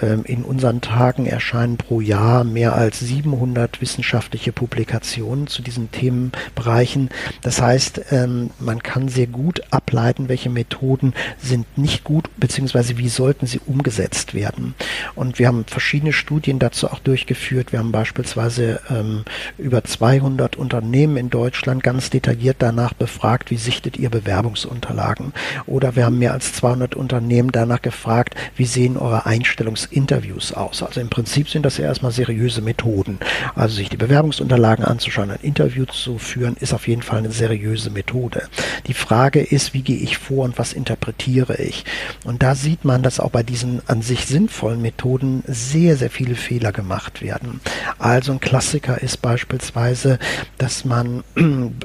Ähm, 0.00 0.24
in 0.24 0.42
unseren 0.44 0.80
Tagen 0.80 1.26
erscheinen 1.26 1.76
pro 1.76 2.00
Jahr 2.00 2.44
mehr 2.44 2.74
als 2.74 3.00
700 3.00 3.80
wissenschaftliche 3.80 4.52
Publikationen 4.52 5.46
zu 5.46 5.62
diesen 5.62 5.90
Themenbereichen. 5.90 7.10
Das 7.42 7.60
heißt, 7.60 8.00
ähm, 8.10 8.35
man 8.58 8.82
kann 8.82 9.08
sehr 9.08 9.26
gut 9.26 9.60
ableiten, 9.70 10.28
welche 10.28 10.50
Methoden 10.50 11.14
sind 11.38 11.66
nicht 11.78 12.04
gut, 12.04 12.28
beziehungsweise 12.36 12.98
wie 12.98 13.08
sollten 13.08 13.46
sie 13.46 13.60
umgesetzt 13.66 14.34
werden. 14.34 14.74
Und 15.14 15.38
wir 15.38 15.48
haben 15.48 15.64
verschiedene 15.66 16.12
Studien 16.12 16.58
dazu 16.58 16.88
auch 16.88 16.98
durchgeführt. 16.98 17.72
Wir 17.72 17.78
haben 17.78 17.92
beispielsweise 17.92 18.80
ähm, 18.90 19.24
über 19.58 19.84
200 19.84 20.56
Unternehmen 20.56 21.16
in 21.16 21.30
Deutschland 21.30 21.82
ganz 21.82 22.10
detailliert 22.10 22.56
danach 22.60 22.94
befragt, 22.94 23.50
wie 23.50 23.56
sichtet 23.56 23.96
ihr 23.96 24.10
Bewerbungsunterlagen. 24.10 25.32
Oder 25.66 25.96
wir 25.96 26.04
haben 26.04 26.18
mehr 26.18 26.32
als 26.32 26.52
200 26.54 26.94
Unternehmen 26.94 27.52
danach 27.52 27.82
gefragt, 27.82 28.34
wie 28.56 28.66
sehen 28.66 28.96
eure 28.96 29.26
Einstellungsinterviews 29.26 30.52
aus. 30.52 30.82
Also 30.82 31.00
im 31.00 31.10
Prinzip 31.10 31.48
sind 31.48 31.64
das 31.64 31.78
ja 31.78 31.84
erstmal 31.84 32.12
seriöse 32.12 32.60
Methoden. 32.62 33.18
Also 33.54 33.76
sich 33.76 33.88
die 33.88 33.96
Bewerbungsunterlagen 33.96 34.84
anzuschauen, 34.84 35.30
ein 35.30 35.40
Interview 35.42 35.84
zu 35.84 36.18
führen, 36.18 36.56
ist 36.60 36.72
auf 36.72 36.88
jeden 36.88 37.02
Fall 37.02 37.18
eine 37.18 37.30
seriöse 37.30 37.90
Methode. 37.90 38.25
Methode. 38.26 38.48
Die 38.86 38.94
Frage 38.94 39.40
ist, 39.40 39.74
wie 39.74 39.82
gehe 39.82 39.96
ich 39.96 40.18
vor 40.18 40.44
und 40.44 40.58
was 40.58 40.72
interpretiere 40.72 41.56
ich? 41.56 41.84
Und 42.24 42.42
da 42.42 42.54
sieht 42.54 42.84
man, 42.84 43.02
dass 43.02 43.20
auch 43.20 43.30
bei 43.30 43.42
diesen 43.42 43.82
an 43.88 44.02
sich 44.02 44.26
sinnvollen 44.26 44.82
Methoden 44.82 45.42
sehr, 45.46 45.96
sehr 45.96 46.10
viele 46.10 46.34
Fehler 46.34 46.72
gemacht 46.72 47.22
werden. 47.22 47.60
Also 47.98 48.32
ein 48.32 48.40
Klassiker 48.40 49.00
ist 49.00 49.22
beispielsweise, 49.22 50.18
dass 50.58 50.84
man 50.84 51.24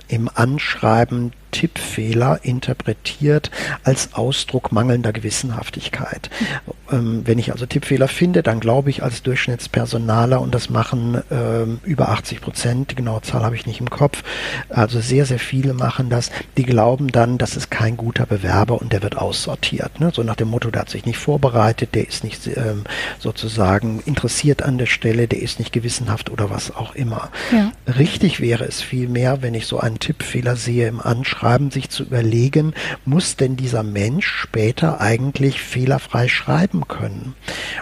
im 0.08 0.30
Anschreiben 0.34 1.34
Tippfehler 1.52 2.40
interpretiert 2.44 3.52
als 3.84 4.14
Ausdruck 4.14 4.72
mangelnder 4.72 5.14
Gewissenhaftigkeit. 5.14 6.30
Ähm, 6.92 7.22
wenn 7.26 7.40
ich 7.40 7.52
also 7.52 7.66
Tippfehler 7.66 8.08
finde, 8.08 8.44
dann 8.44 8.60
glaube 8.60 8.90
ich 8.90 9.04
als 9.04 9.24
Durchschnittspersonaler, 9.24 10.42
und 10.42 10.56
das 10.56 10.70
machen 10.70 11.22
ähm, 11.32 11.80
über 11.84 12.10
80 12.10 12.42
Prozent, 12.42 12.92
die 12.92 12.96
genaue 12.96 13.22
Zahl 13.22 13.44
habe 13.44 13.56
ich 13.56 13.66
nicht 13.66 13.80
im 13.80 13.90
Kopf, 13.90 14.24
also 14.70 15.00
sehr, 15.00 15.26
sehr 15.26 15.40
viele 15.40 15.74
machen 15.74 16.10
das, 16.10 16.32
die 16.58 16.64
glauben 16.64 17.12
dann, 17.12 17.38
das 17.38 17.56
ist 17.56 17.72
kein 17.72 17.98
guter 17.98 18.26
Bewerber 18.26 18.82
und 18.82 18.94
der 18.94 19.04
wird 19.04 19.18
aussortiert. 19.18 20.00
Ne? 20.00 20.12
So 20.14 20.24
nach 20.24 20.36
dem 20.36 20.50
Motto, 20.50 20.72
der 20.72 20.82
hat 20.82 20.90
sich 20.90 21.06
nicht 21.06 21.18
vorbereitet, 21.18 21.96
der 21.96 22.08
ist 22.08 22.24
nicht 22.24 22.48
ähm, 22.48 22.84
sozusagen 23.20 24.02
interessiert 24.06 24.64
an 24.64 24.78
der 24.78 24.86
Stelle, 24.86 25.28
der 25.28 25.42
ist 25.42 25.60
nicht 25.60 25.72
gewissenhaft 25.72 26.30
oder 26.30 26.50
was 26.50 26.76
auch 26.76 26.96
immer. 26.96 27.30
Ja. 27.52 27.72
Richtig 27.88 28.40
wäre 28.40 28.66
es 28.66 28.82
vielmehr, 28.82 29.42
wenn 29.42 29.54
ich 29.54 29.66
so 29.66 29.80
einen 29.80 30.00
Tippfehler 30.00 30.56
sehe 30.56 30.88
im 30.88 31.00
Anschreiben, 31.00 31.40
Schreiben 31.41 31.71
sich 31.71 31.89
zu 31.89 32.04
überlegen, 32.04 32.75
muss 33.04 33.36
denn 33.36 33.56
dieser 33.56 33.82
Mensch 33.82 34.27
später 34.27 35.01
eigentlich 35.01 35.60
fehlerfrei 35.60 36.27
schreiben 36.27 36.88
können? 36.88 37.34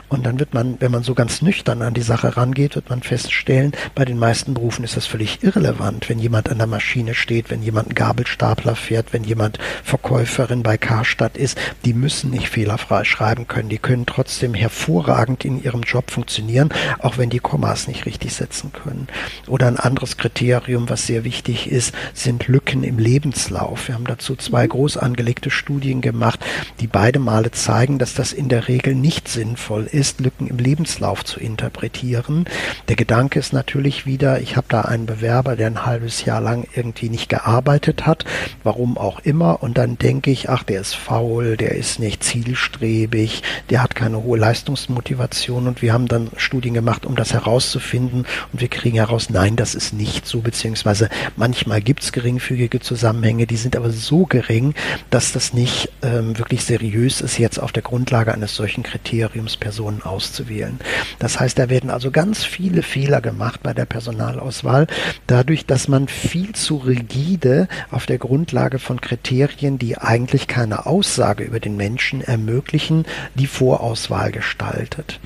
Und 0.07 0.25
dann 0.25 0.39
wird 0.39 0.53
man, 0.53 0.77
wenn 0.79 0.93
man 0.93 1.03
so 1.03 1.13
ganz 1.13 1.41
nüchtern 1.41 1.81
an 1.81 1.93
die 1.93 2.01
Sache 2.01 2.37
rangeht, 2.37 2.75
wird 2.75 2.89
man 2.89 3.03
feststellen, 3.03 3.73
bei 3.95 4.05
den 4.05 4.17
meisten 4.17 4.53
Berufen 4.53 4.85
ist 4.85 4.95
das 4.95 5.07
völlig 5.07 5.43
irrelevant, 5.43 6.07
wenn 6.07 6.19
jemand 6.19 6.47
an 6.47 6.57
der 6.57 6.67
Maschine 6.67 7.13
steht, 7.13 7.49
wenn 7.49 7.61
jemand 7.61 7.97
Gabelstapler 7.97 8.77
fährt, 8.77 9.11
wenn 9.11 9.25
jemand 9.25 9.59
Verkäuferin 9.83 10.63
bei 10.63 10.77
Karstadt 10.77 11.35
ist, 11.35 11.59
die 11.83 11.93
müssen 11.93 12.31
nicht 12.31 12.47
fehlerfrei 12.47 13.03
schreiben 13.03 13.45
können. 13.49 13.67
Die 13.67 13.77
können 13.77 14.05
trotzdem 14.05 14.53
hervorragend 14.53 15.43
in 15.43 15.61
ihrem 15.61 15.81
Job 15.81 16.11
funktionieren, 16.11 16.69
auch 16.99 17.17
wenn 17.17 17.29
die 17.29 17.39
Kommas 17.39 17.89
nicht 17.89 18.05
richtig 18.05 18.33
setzen 18.33 18.71
können. 18.71 19.09
Oder 19.47 19.67
ein 19.67 19.77
anderes 19.77 20.15
Kriterium, 20.15 20.87
was 20.87 21.07
sehr 21.07 21.25
wichtig 21.25 21.69
ist, 21.69 21.93
sind 22.13 22.47
Lücken 22.47 22.85
im 22.85 22.99
Lebenslauf. 22.99 23.48
Lebenslauf. 23.49 23.87
Wir 23.87 23.95
haben 23.95 24.05
dazu 24.05 24.35
zwei 24.35 24.67
groß 24.67 24.97
angelegte 24.97 25.49
Studien 25.49 26.01
gemacht, 26.01 26.39
die 26.79 26.87
beide 26.87 27.19
Male 27.19 27.51
zeigen, 27.51 27.97
dass 27.97 28.13
das 28.13 28.31
in 28.31 28.47
der 28.47 28.67
Regel 28.67 28.95
nicht 28.95 29.27
sinnvoll 29.27 29.87
ist, 29.91 30.19
Lücken 30.19 30.47
im 30.47 30.57
Lebenslauf 30.57 31.25
zu 31.25 31.39
interpretieren. 31.39 32.45
Der 32.87 32.95
Gedanke 32.95 33.39
ist 33.39 33.53
natürlich 33.53 34.05
wieder, 34.05 34.41
ich 34.41 34.55
habe 34.55 34.67
da 34.69 34.81
einen 34.81 35.05
Bewerber, 35.05 35.55
der 35.55 35.67
ein 35.67 35.85
halbes 35.85 36.25
Jahr 36.25 36.41
lang 36.41 36.67
irgendwie 36.75 37.09
nicht 37.09 37.29
gearbeitet 37.29 38.05
hat, 38.05 38.25
warum 38.63 38.97
auch 38.97 39.19
immer, 39.19 39.63
und 39.63 39.77
dann 39.77 39.97
denke 39.97 40.31
ich, 40.31 40.49
ach, 40.49 40.63
der 40.63 40.81
ist 40.81 40.95
faul, 40.95 41.57
der 41.57 41.71
ist 41.75 41.99
nicht 41.99 42.23
zielstrebig, 42.23 43.41
der 43.69 43.81
hat 43.81 43.95
keine 43.95 44.23
hohe 44.23 44.37
Leistungsmotivation 44.37 45.67
und 45.67 45.81
wir 45.81 45.93
haben 45.93 46.07
dann 46.07 46.29
Studien 46.37 46.73
gemacht, 46.73 47.05
um 47.05 47.15
das 47.15 47.33
herauszufinden 47.33 48.25
und 48.53 48.61
wir 48.61 48.67
kriegen 48.67 48.97
heraus, 48.97 49.29
nein, 49.29 49.55
das 49.55 49.75
ist 49.75 49.93
nicht 49.93 50.27
so, 50.27 50.41
beziehungsweise 50.41 51.09
manchmal 51.35 51.81
gibt 51.81 52.03
es 52.03 52.11
geringfügige 52.11 52.79
Zusammenhänge, 52.79 53.38
Menge, 53.39 53.47
die 53.47 53.55
sind 53.55 53.77
aber 53.77 53.89
so 53.91 54.25
gering, 54.25 54.73
dass 55.11 55.31
das 55.31 55.53
nicht 55.53 55.89
ähm, 56.01 56.37
wirklich 56.37 56.65
seriös 56.65 57.21
ist, 57.21 57.37
jetzt 57.37 57.57
auf 57.57 57.71
der 57.71 57.83
Grundlage 57.83 58.33
eines 58.33 58.53
solchen 58.53 58.83
Kriteriums 58.83 59.55
Personen 59.55 60.01
auszuwählen. 60.01 60.77
Das 61.19 61.39
heißt, 61.39 61.57
da 61.57 61.69
werden 61.69 61.89
also 61.89 62.11
ganz 62.11 62.43
viele 62.43 62.83
Fehler 62.83 63.21
gemacht 63.21 63.63
bei 63.63 63.73
der 63.73 63.85
Personalauswahl, 63.85 64.87
dadurch, 65.27 65.65
dass 65.65 65.87
man 65.87 66.09
viel 66.09 66.51
zu 66.53 66.77
rigide 66.77 67.69
auf 67.91 68.05
der 68.05 68.17
Grundlage 68.17 68.77
von 68.77 68.99
Kriterien, 68.99 69.79
die 69.79 69.97
eigentlich 69.97 70.47
keine 70.47 70.85
Aussage 70.85 71.45
über 71.45 71.61
den 71.61 71.77
Menschen 71.77 72.21
ermöglichen, 72.21 73.05
die 73.35 73.47
Vorauswahl 73.47 74.33
gestaltet. 74.33 75.21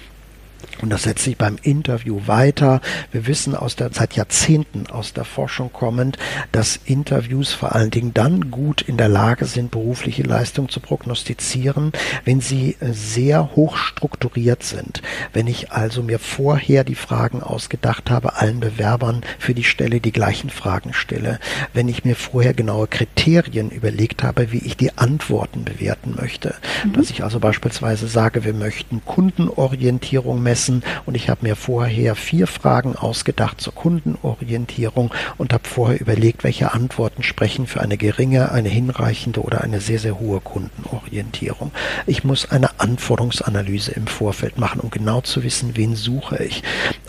Und 0.83 0.89
das 0.89 1.03
setzt 1.03 1.23
sich 1.23 1.37
beim 1.37 1.55
Interview 1.63 2.19
weiter. 2.25 2.81
Wir 3.13 3.25
wissen 3.25 3.55
aus 3.55 3.77
der, 3.77 3.91
seit 3.93 4.17
Jahrzehnten 4.17 4.87
aus 4.87 5.13
der 5.13 5.23
Forschung 5.23 5.71
kommend, 5.71 6.17
dass 6.51 6.77
Interviews 6.83 7.53
vor 7.53 7.73
allen 7.73 7.89
Dingen 7.89 8.13
dann 8.13 8.51
gut 8.51 8.81
in 8.81 8.97
der 8.97 9.07
Lage 9.07 9.45
sind, 9.45 9.71
berufliche 9.71 10.23
Leistung 10.23 10.67
zu 10.67 10.81
prognostizieren, 10.81 11.93
wenn 12.25 12.41
sie 12.41 12.75
äh, 12.81 12.91
sehr 12.91 13.55
hoch 13.55 13.77
strukturiert 13.77 14.63
sind. 14.63 15.01
Wenn 15.31 15.47
ich 15.47 15.71
also 15.71 16.03
mir 16.03 16.19
vorher 16.19 16.83
die 16.83 16.95
Fragen 16.95 17.41
ausgedacht 17.41 18.11
habe, 18.11 18.35
allen 18.35 18.59
Bewerbern 18.59 19.21
für 19.39 19.53
die 19.53 19.63
Stelle 19.63 20.01
die 20.01 20.11
gleichen 20.11 20.49
Fragen 20.49 20.91
stelle. 20.91 21.39
Wenn 21.73 21.87
ich 21.87 22.03
mir 22.03 22.17
vorher 22.17 22.53
genaue 22.53 22.87
Kriterien 22.87 23.69
überlegt 23.69 24.21
habe, 24.21 24.51
wie 24.51 24.57
ich 24.57 24.75
die 24.75 24.97
Antworten 24.97 25.63
bewerten 25.63 26.15
möchte. 26.19 26.55
Mhm. 26.83 26.91
Dass 26.91 27.09
ich 27.09 27.23
also 27.23 27.39
beispielsweise 27.39 28.07
sage, 28.07 28.43
wir 28.43 28.53
möchten 28.53 29.01
Kundenorientierung 29.05 30.43
messen, 30.43 30.72
lassen. 30.73 30.83
Und 31.05 31.15
ich 31.15 31.29
habe 31.29 31.45
mir 31.45 31.55
vorher 31.55 32.15
vier 32.15 32.47
Fragen 32.47 32.95
ausgedacht 32.95 33.62
zur 33.62 33.73
Kundenorientierung 33.73 35.13
und 35.38 35.53
habe 35.53 35.67
vorher 35.67 35.99
überlegt, 35.99 36.43
welche 36.43 36.73
Antworten 36.73 37.23
sprechen 37.23 37.67
für 37.67 37.81
eine 37.81 37.97
geringe, 37.97 38.51
eine 38.51 38.69
hinreichende 38.69 39.41
oder 39.41 39.62
eine 39.62 39.81
sehr, 39.81 39.99
sehr 39.99 40.19
hohe 40.19 40.39
Kundenorientierung. 40.39 41.71
Ich 42.07 42.23
muss 42.23 42.49
eine 42.51 42.79
Anforderungsanalyse 42.79 43.91
im 43.91 44.07
Vorfeld 44.07 44.57
machen, 44.57 44.79
um 44.79 44.89
genau 44.89 45.21
zu 45.21 45.43
wissen, 45.43 45.75
wen 45.75 45.95
suche 45.95 46.43
ich. 46.43 46.63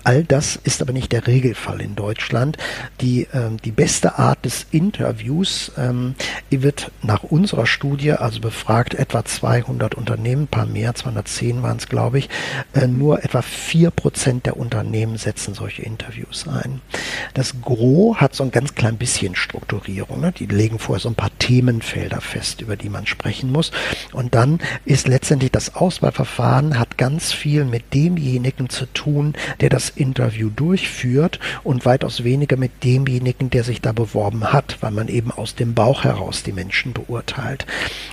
All 0.04 0.22
das 0.22 0.56
ist 0.56 0.82
aber 0.82 0.92
nicht 0.92 1.12
der 1.12 1.26
Regelfall 1.26 1.80
in 1.80 1.94
Deutschland. 1.94 2.58
Die, 3.00 3.26
ähm, 3.32 3.56
die 3.64 3.72
beste 3.72 4.18
Art 4.18 4.44
des 4.44 4.66
Interviews 4.70 5.72
ähm, 5.78 6.14
wird 6.50 6.90
nach 7.02 7.22
unserer 7.22 7.66
Studie, 7.66 8.12
also 8.12 8.40
befragt 8.40 8.94
etwa 8.94 9.24
200 9.24 9.94
Unternehmen, 9.94 10.42
ein 10.42 10.48
paar 10.48 10.66
mehr, 10.66 10.94
210 10.94 11.62
waren 11.62 11.78
es, 11.78 11.88
glaube 11.88 12.18
ich, 12.18 12.28
äh, 12.74 12.86
nur 12.86 13.24
etwa 13.24 13.42
vier 13.54 13.90
Prozent 13.90 14.46
der 14.46 14.56
Unternehmen 14.56 15.16
setzen 15.16 15.54
solche 15.54 15.82
Interviews 15.82 16.46
ein. 16.48 16.80
Das 17.32 17.60
Gros 17.62 18.16
hat 18.16 18.34
so 18.34 18.44
ein 18.44 18.50
ganz 18.50 18.74
klein 18.74 18.96
bisschen 18.96 19.34
Strukturierung. 19.34 20.20
Ne? 20.20 20.32
Die 20.32 20.46
legen 20.46 20.78
vorher 20.78 21.00
so 21.00 21.08
ein 21.08 21.14
paar 21.14 21.36
Themenfelder 21.38 22.20
fest, 22.20 22.60
über 22.60 22.76
die 22.76 22.88
man 22.88 23.06
sprechen 23.06 23.50
muss. 23.50 23.70
Und 24.12 24.34
dann 24.34 24.58
ist 24.84 25.08
letztendlich 25.08 25.52
das 25.52 25.74
Auswahlverfahren 25.74 26.78
hat 26.78 26.98
ganz 26.98 27.32
viel 27.32 27.64
mit 27.64 27.94
demjenigen 27.94 28.68
zu 28.68 28.86
tun, 28.86 29.34
der 29.60 29.68
das 29.68 29.90
Interview 29.90 30.50
durchführt 30.50 31.38
und 31.62 31.86
weitaus 31.86 32.24
weniger 32.24 32.56
mit 32.56 32.84
demjenigen, 32.84 33.50
der 33.50 33.64
sich 33.64 33.80
da 33.80 33.92
beworben 33.92 34.52
hat, 34.52 34.78
weil 34.80 34.90
man 34.90 35.08
eben 35.08 35.30
aus 35.30 35.54
dem 35.54 35.74
Bauch 35.74 36.04
heraus 36.04 36.42
die 36.42 36.52
Menschen 36.52 36.92
beurteilt. 36.92 37.66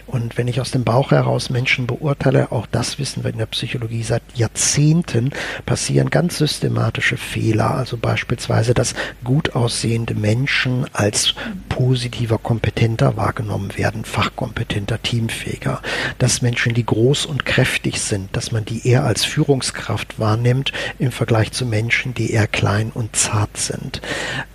Und 0.07 0.37
wenn 0.37 0.47
ich 0.47 0.61
aus 0.61 0.71
dem 0.71 0.83
Bauch 0.83 1.11
heraus 1.11 1.49
Menschen 1.49 1.87
beurteile, 1.87 2.51
auch 2.51 2.67
das 2.67 2.99
wissen 2.99 3.23
wir 3.23 3.31
in 3.31 3.37
der 3.37 3.45
Psychologie 3.45 4.03
seit 4.03 4.23
Jahrzehnten, 4.35 5.30
passieren 5.65 6.09
ganz 6.09 6.37
systematische 6.37 7.17
Fehler. 7.17 7.71
Also 7.71 7.97
beispielsweise, 7.97 8.73
dass 8.73 8.93
gut 9.23 9.55
aussehende 9.55 10.15
Menschen 10.15 10.85
als 10.93 11.35
positiver, 11.69 12.37
kompetenter 12.37 13.17
wahrgenommen 13.17 13.77
werden, 13.77 14.05
fachkompetenter, 14.05 15.01
teamfähiger. 15.01 15.81
Dass 16.19 16.41
Menschen, 16.41 16.73
die 16.73 16.85
groß 16.85 17.25
und 17.25 17.45
kräftig 17.45 18.01
sind, 18.01 18.35
dass 18.35 18.51
man 18.51 18.65
die 18.65 18.87
eher 18.87 19.03
als 19.03 19.25
Führungskraft 19.25 20.19
wahrnimmt 20.19 20.71
im 20.99 21.11
Vergleich 21.11 21.51
zu 21.51 21.65
Menschen, 21.65 22.13
die 22.13 22.31
eher 22.31 22.47
klein 22.47 22.91
und 22.93 23.15
zart 23.15 23.57
sind 23.57 24.01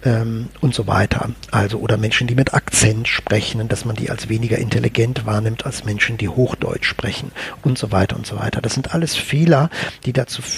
ähm, 0.04 0.48
und 0.60 0.74
so 0.74 0.86
weiter. 0.86 1.30
Also 1.50 1.78
oder 1.78 1.96
Menschen, 1.96 2.26
die 2.26 2.34
mit 2.34 2.54
Akzent 2.54 3.08
sprechen, 3.08 3.68
dass 3.68 3.84
man 3.84 3.96
die 3.96 4.10
als 4.10 4.28
weniger 4.28 4.58
intelligent 4.58 5.26
wahrnimmt 5.26 5.66
als 5.66 5.84
Menschen, 5.84 6.16
die 6.16 6.28
Hochdeutsch 6.28 6.86
sprechen 6.86 7.32
und 7.62 7.78
so 7.78 7.92
weiter 7.92 8.16
und 8.16 8.26
so 8.26 8.38
weiter. 8.38 8.60
Das 8.60 8.74
sind 8.74 8.94
alles 8.94 9.14
Fehler, 9.14 9.70
die 10.04 10.12
dazu 10.12 10.42
führen, 10.42 10.55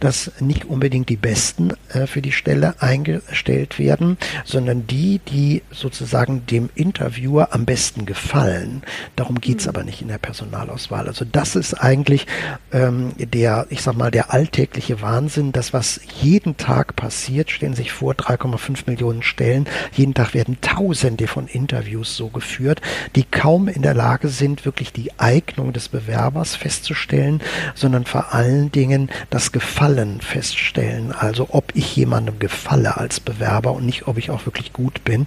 dass 0.00 0.32
nicht 0.40 0.64
unbedingt 0.64 1.08
die 1.08 1.16
Besten 1.16 1.72
äh, 1.88 2.06
für 2.06 2.22
die 2.22 2.32
Stelle 2.32 2.74
eingestellt 2.80 3.78
werden, 3.78 4.18
sondern 4.44 4.86
die, 4.86 5.20
die 5.28 5.62
sozusagen 5.70 6.46
dem 6.46 6.70
Interviewer 6.74 7.52
am 7.52 7.64
besten 7.64 8.06
gefallen. 8.06 8.82
Darum 9.16 9.40
geht 9.40 9.60
es 9.60 9.66
mhm. 9.66 9.70
aber 9.70 9.84
nicht 9.84 10.02
in 10.02 10.08
der 10.08 10.18
Personalauswahl. 10.18 11.06
Also 11.08 11.24
das 11.24 11.56
ist 11.56 11.74
eigentlich 11.74 12.26
ähm, 12.72 13.12
der, 13.18 13.66
ich 13.70 13.82
sag 13.82 13.96
mal, 13.96 14.10
der 14.10 14.32
alltägliche 14.32 15.00
Wahnsinn, 15.00 15.52
das, 15.52 15.72
was 15.72 16.00
jeden 16.20 16.56
Tag 16.56 16.96
passiert, 16.96 17.50
stellen 17.50 17.74
sich 17.74 17.92
vor, 17.92 18.14
3,5 18.14 18.84
Millionen 18.86 19.22
Stellen, 19.22 19.66
jeden 19.92 20.14
Tag 20.14 20.34
werden 20.34 20.58
tausende 20.60 21.26
von 21.26 21.46
Interviews 21.46 22.16
so 22.16 22.28
geführt, 22.28 22.80
die 23.14 23.24
kaum 23.24 23.68
in 23.68 23.82
der 23.82 23.94
Lage 23.94 24.28
sind, 24.28 24.64
wirklich 24.64 24.92
die 24.92 25.10
Eignung 25.18 25.72
des 25.72 25.88
Bewerbers 25.88 26.56
festzustellen, 26.56 27.42
sondern 27.74 28.04
vor 28.04 28.34
allen 28.34 28.70
Dingen 28.72 29.10
das 29.30 29.52
Gefallen 29.52 30.20
feststellen, 30.20 31.12
also 31.12 31.48
ob 31.50 31.72
ich 31.74 31.94
jemandem 31.96 32.38
gefalle 32.38 32.96
als 32.96 33.20
Bewerber 33.20 33.72
und 33.72 33.86
nicht, 33.86 34.06
ob 34.08 34.18
ich 34.18 34.30
auch 34.30 34.46
wirklich 34.46 34.72
gut 34.72 35.04
bin. 35.04 35.26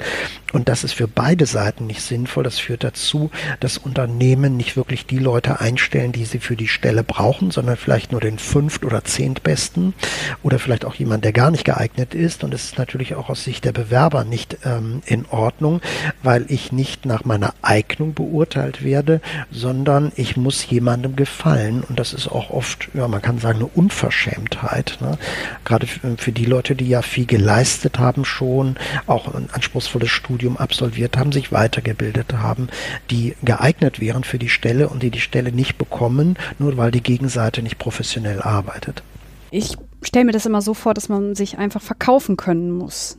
Und 0.51 0.67
das 0.67 0.83
ist 0.83 0.93
für 0.93 1.07
beide 1.07 1.45
Seiten 1.45 1.85
nicht 1.87 2.01
sinnvoll. 2.01 2.43
Das 2.43 2.59
führt 2.59 2.83
dazu, 2.83 3.29
dass 3.59 3.77
Unternehmen 3.77 4.57
nicht 4.57 4.75
wirklich 4.75 5.05
die 5.05 5.19
Leute 5.19 5.59
einstellen, 5.59 6.11
die 6.11 6.25
sie 6.25 6.39
für 6.39 6.55
die 6.55 6.67
Stelle 6.67 7.03
brauchen, 7.03 7.51
sondern 7.51 7.77
vielleicht 7.77 8.11
nur 8.11 8.21
den 8.21 8.39
fünft- 8.39 8.85
oder 8.85 9.03
zehntbesten 9.03 9.93
oder 10.41 10.59
vielleicht 10.59 10.85
auch 10.85 10.95
jemand, 10.95 11.23
der 11.23 11.33
gar 11.33 11.51
nicht 11.51 11.65
geeignet 11.65 12.13
ist. 12.15 12.43
Und 12.43 12.53
es 12.53 12.65
ist 12.65 12.77
natürlich 12.77 13.15
auch 13.15 13.29
aus 13.29 13.43
Sicht 13.43 13.65
der 13.65 13.71
Bewerber 13.71 14.23
nicht 14.23 14.57
ähm, 14.65 15.01
in 15.05 15.25
Ordnung, 15.29 15.81
weil 16.23 16.45
ich 16.49 16.71
nicht 16.71 17.05
nach 17.05 17.25
meiner 17.25 17.53
Eignung 17.61 18.13
beurteilt 18.13 18.83
werde, 18.83 19.21
sondern 19.51 20.11
ich 20.15 20.37
muss 20.37 20.67
jemandem 20.69 21.15
gefallen. 21.15 21.83
Und 21.87 21.99
das 21.99 22.13
ist 22.13 22.27
auch 22.27 22.49
oft, 22.49 22.89
ja, 22.93 23.07
man 23.07 23.21
kann 23.21 23.39
sagen, 23.39 23.59
eine 23.59 23.67
Unverschämtheit. 23.79 24.97
Ne? 24.99 25.17
Gerade 25.63 25.87
für 25.87 26.33
die 26.33 26.43
Leute, 26.43 26.75
die 26.75 26.89
ja 26.89 27.01
viel 27.01 27.25
geleistet 27.25 27.97
haben 27.97 28.25
schon, 28.25 28.75
auch 29.07 29.33
ein 29.33 29.47
anspruchsvolles 29.53 30.09
Studium 30.09 30.57
absolviert 30.57 31.15
haben, 31.15 31.31
sich 31.31 31.53
weitergebildet 31.53 32.33
haben, 32.33 32.67
die 33.09 33.35
geeignet 33.41 34.01
wären 34.01 34.25
für 34.25 34.37
die 34.37 34.49
Stelle 34.49 34.89
und 34.89 35.01
die 35.01 35.11
die 35.11 35.21
Stelle 35.21 35.53
nicht 35.53 35.77
bekommen, 35.77 36.37
nur 36.57 36.75
weil 36.75 36.91
die 36.91 37.01
Gegenseite 37.01 37.61
nicht 37.61 37.79
professionell 37.79 38.41
arbeitet. 38.41 39.01
Ich 39.49 39.77
stelle 40.01 40.25
mir 40.25 40.33
das 40.33 40.45
immer 40.45 40.61
so 40.61 40.73
vor, 40.73 40.93
dass 40.93 41.07
man 41.07 41.33
sich 41.33 41.57
einfach 41.57 41.81
verkaufen 41.81 42.35
können 42.35 42.71
muss. 42.71 43.15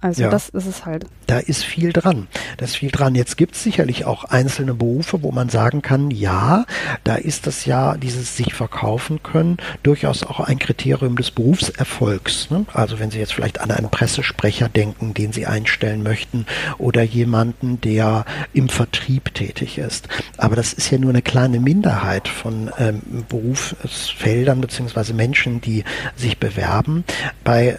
Also 0.00 0.22
ja. 0.22 0.30
das 0.30 0.48
ist 0.48 0.66
es 0.66 0.86
halt. 0.86 1.04
Da 1.26 1.38
ist 1.38 1.62
viel 1.62 1.92
dran. 1.92 2.26
Da 2.56 2.64
ist 2.64 2.76
viel 2.76 2.90
dran. 2.90 3.14
Jetzt 3.14 3.36
gibt 3.36 3.54
es 3.54 3.62
sicherlich 3.62 4.06
auch 4.06 4.24
einzelne 4.24 4.72
Berufe, 4.72 5.22
wo 5.22 5.30
man 5.30 5.50
sagen 5.50 5.82
kann, 5.82 6.10
ja, 6.10 6.64
da 7.04 7.16
ist 7.16 7.46
das 7.46 7.66
ja, 7.66 7.96
dieses 7.96 8.36
sich 8.36 8.54
verkaufen 8.54 9.22
können, 9.22 9.58
durchaus 9.82 10.24
auch 10.24 10.40
ein 10.40 10.58
Kriterium 10.58 11.16
des 11.16 11.30
Berufserfolgs. 11.30 12.50
Ne? 12.50 12.64
Also 12.72 12.98
wenn 12.98 13.10
Sie 13.10 13.18
jetzt 13.18 13.34
vielleicht 13.34 13.60
an 13.60 13.70
einen 13.70 13.90
Pressesprecher 13.90 14.68
denken, 14.68 15.12
den 15.12 15.32
Sie 15.32 15.46
einstellen 15.46 16.02
möchten, 16.02 16.46
oder 16.78 17.02
jemanden, 17.02 17.80
der 17.80 18.24
im 18.54 18.68
Vertrieb 18.70 19.34
tätig 19.34 19.78
ist. 19.78 20.08
Aber 20.38 20.56
das 20.56 20.72
ist 20.72 20.90
ja 20.90 20.98
nur 20.98 21.10
eine 21.10 21.22
kleine 21.22 21.60
Minderheit 21.60 22.26
von 22.26 22.70
ähm, 22.78 23.02
Berufsfeldern 23.28 24.60
beziehungsweise 24.60 25.12
Menschen, 25.12 25.60
die 25.60 25.84
sich 26.16 26.38
bewerben. 26.38 27.04
Bei 27.44 27.78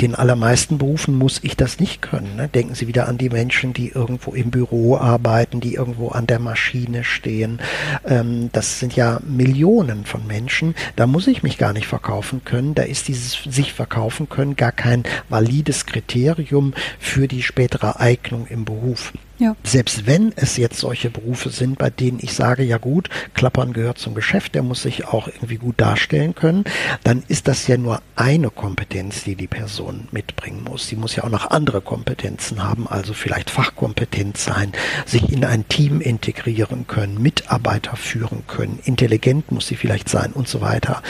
den 0.00 0.14
allermeisten 0.14 0.78
Berufen 0.78 1.16
muss 1.16 1.40
ich 1.42 1.53
das 1.56 1.80
nicht 1.80 2.02
können. 2.02 2.36
Ne? 2.36 2.48
Denken 2.48 2.74
Sie 2.74 2.86
wieder 2.86 3.08
an 3.08 3.18
die 3.18 3.30
Menschen, 3.30 3.72
die 3.72 3.88
irgendwo 3.88 4.32
im 4.32 4.50
Büro 4.50 4.96
arbeiten, 4.96 5.60
die 5.60 5.74
irgendwo 5.74 6.08
an 6.08 6.26
der 6.26 6.38
Maschine 6.38 7.04
stehen. 7.04 7.60
Ähm, 8.06 8.50
das 8.52 8.80
sind 8.80 8.96
ja 8.96 9.20
Millionen 9.24 10.04
von 10.04 10.26
Menschen. 10.26 10.74
Da 10.96 11.06
muss 11.06 11.26
ich 11.26 11.42
mich 11.42 11.58
gar 11.58 11.72
nicht 11.72 11.86
verkaufen 11.86 12.42
können. 12.44 12.74
Da 12.74 12.82
ist 12.82 13.08
dieses 13.08 13.38
sich 13.44 13.72
verkaufen 13.72 14.28
können 14.28 14.56
gar 14.56 14.72
kein 14.72 15.04
valides 15.28 15.86
Kriterium 15.86 16.74
für 16.98 17.28
die 17.28 17.42
spätere 17.42 18.00
Eignung 18.00 18.46
im 18.48 18.64
Beruf. 18.64 19.12
Ja. 19.38 19.56
Selbst 19.64 20.06
wenn 20.06 20.32
es 20.36 20.56
jetzt 20.56 20.78
solche 20.78 21.10
Berufe 21.10 21.50
sind, 21.50 21.76
bei 21.76 21.90
denen 21.90 22.18
ich 22.22 22.34
sage, 22.34 22.62
ja 22.62 22.78
gut, 22.78 23.10
Klappern 23.34 23.72
gehört 23.72 23.98
zum 23.98 24.14
Geschäft, 24.14 24.54
der 24.54 24.62
muss 24.62 24.82
sich 24.82 25.06
auch 25.06 25.26
irgendwie 25.26 25.56
gut 25.56 25.80
darstellen 25.80 26.36
können, 26.36 26.64
dann 27.02 27.24
ist 27.26 27.48
das 27.48 27.66
ja 27.66 27.76
nur 27.76 28.00
eine 28.14 28.50
Kompetenz, 28.50 29.24
die 29.24 29.34
die 29.34 29.48
Person 29.48 30.06
mitbringen 30.12 30.62
muss. 30.62 30.86
Sie 30.86 30.94
muss 30.94 31.16
ja 31.16 31.24
auch 31.24 31.30
noch 31.30 31.50
andere 31.50 31.80
Kompetenzen 31.80 32.62
haben, 32.62 32.86
also 32.86 33.12
vielleicht 33.12 33.50
Fachkompetenz 33.50 34.44
sein, 34.44 34.72
sich 35.04 35.32
in 35.32 35.44
ein 35.44 35.68
Team 35.68 36.00
integrieren 36.00 36.86
können, 36.86 37.20
Mitarbeiter 37.20 37.96
führen 37.96 38.44
können, 38.46 38.78
intelligent 38.84 39.50
muss 39.50 39.66
sie 39.66 39.76
vielleicht 39.76 40.08
sein 40.08 40.32
und 40.32 40.46
so 40.46 40.60
weiter. 40.60 41.02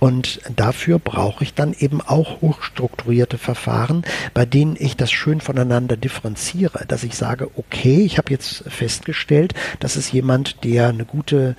Und 0.00 0.40
dafür 0.56 0.98
brauche 0.98 1.44
ich 1.44 1.54
dann 1.54 1.72
eben 1.78 2.00
auch 2.00 2.40
hochstrukturierte 2.40 3.38
Verfahren, 3.38 4.02
bei 4.34 4.44
denen 4.44 4.76
ich 4.78 4.96
das 4.96 5.12
schön 5.12 5.40
voneinander 5.40 5.96
differenziere, 5.96 6.84
dass 6.88 7.04
ich 7.04 7.14
sage, 7.14 7.48
okay, 7.60 8.02
ich 8.02 8.18
habe 8.18 8.30
jetzt 8.30 8.64
festgestellt, 8.68 9.54
das 9.80 9.96
ist 9.96 10.12
jemand, 10.12 10.64
der 10.64 10.88
eine 10.88 11.04
gute 11.04 11.56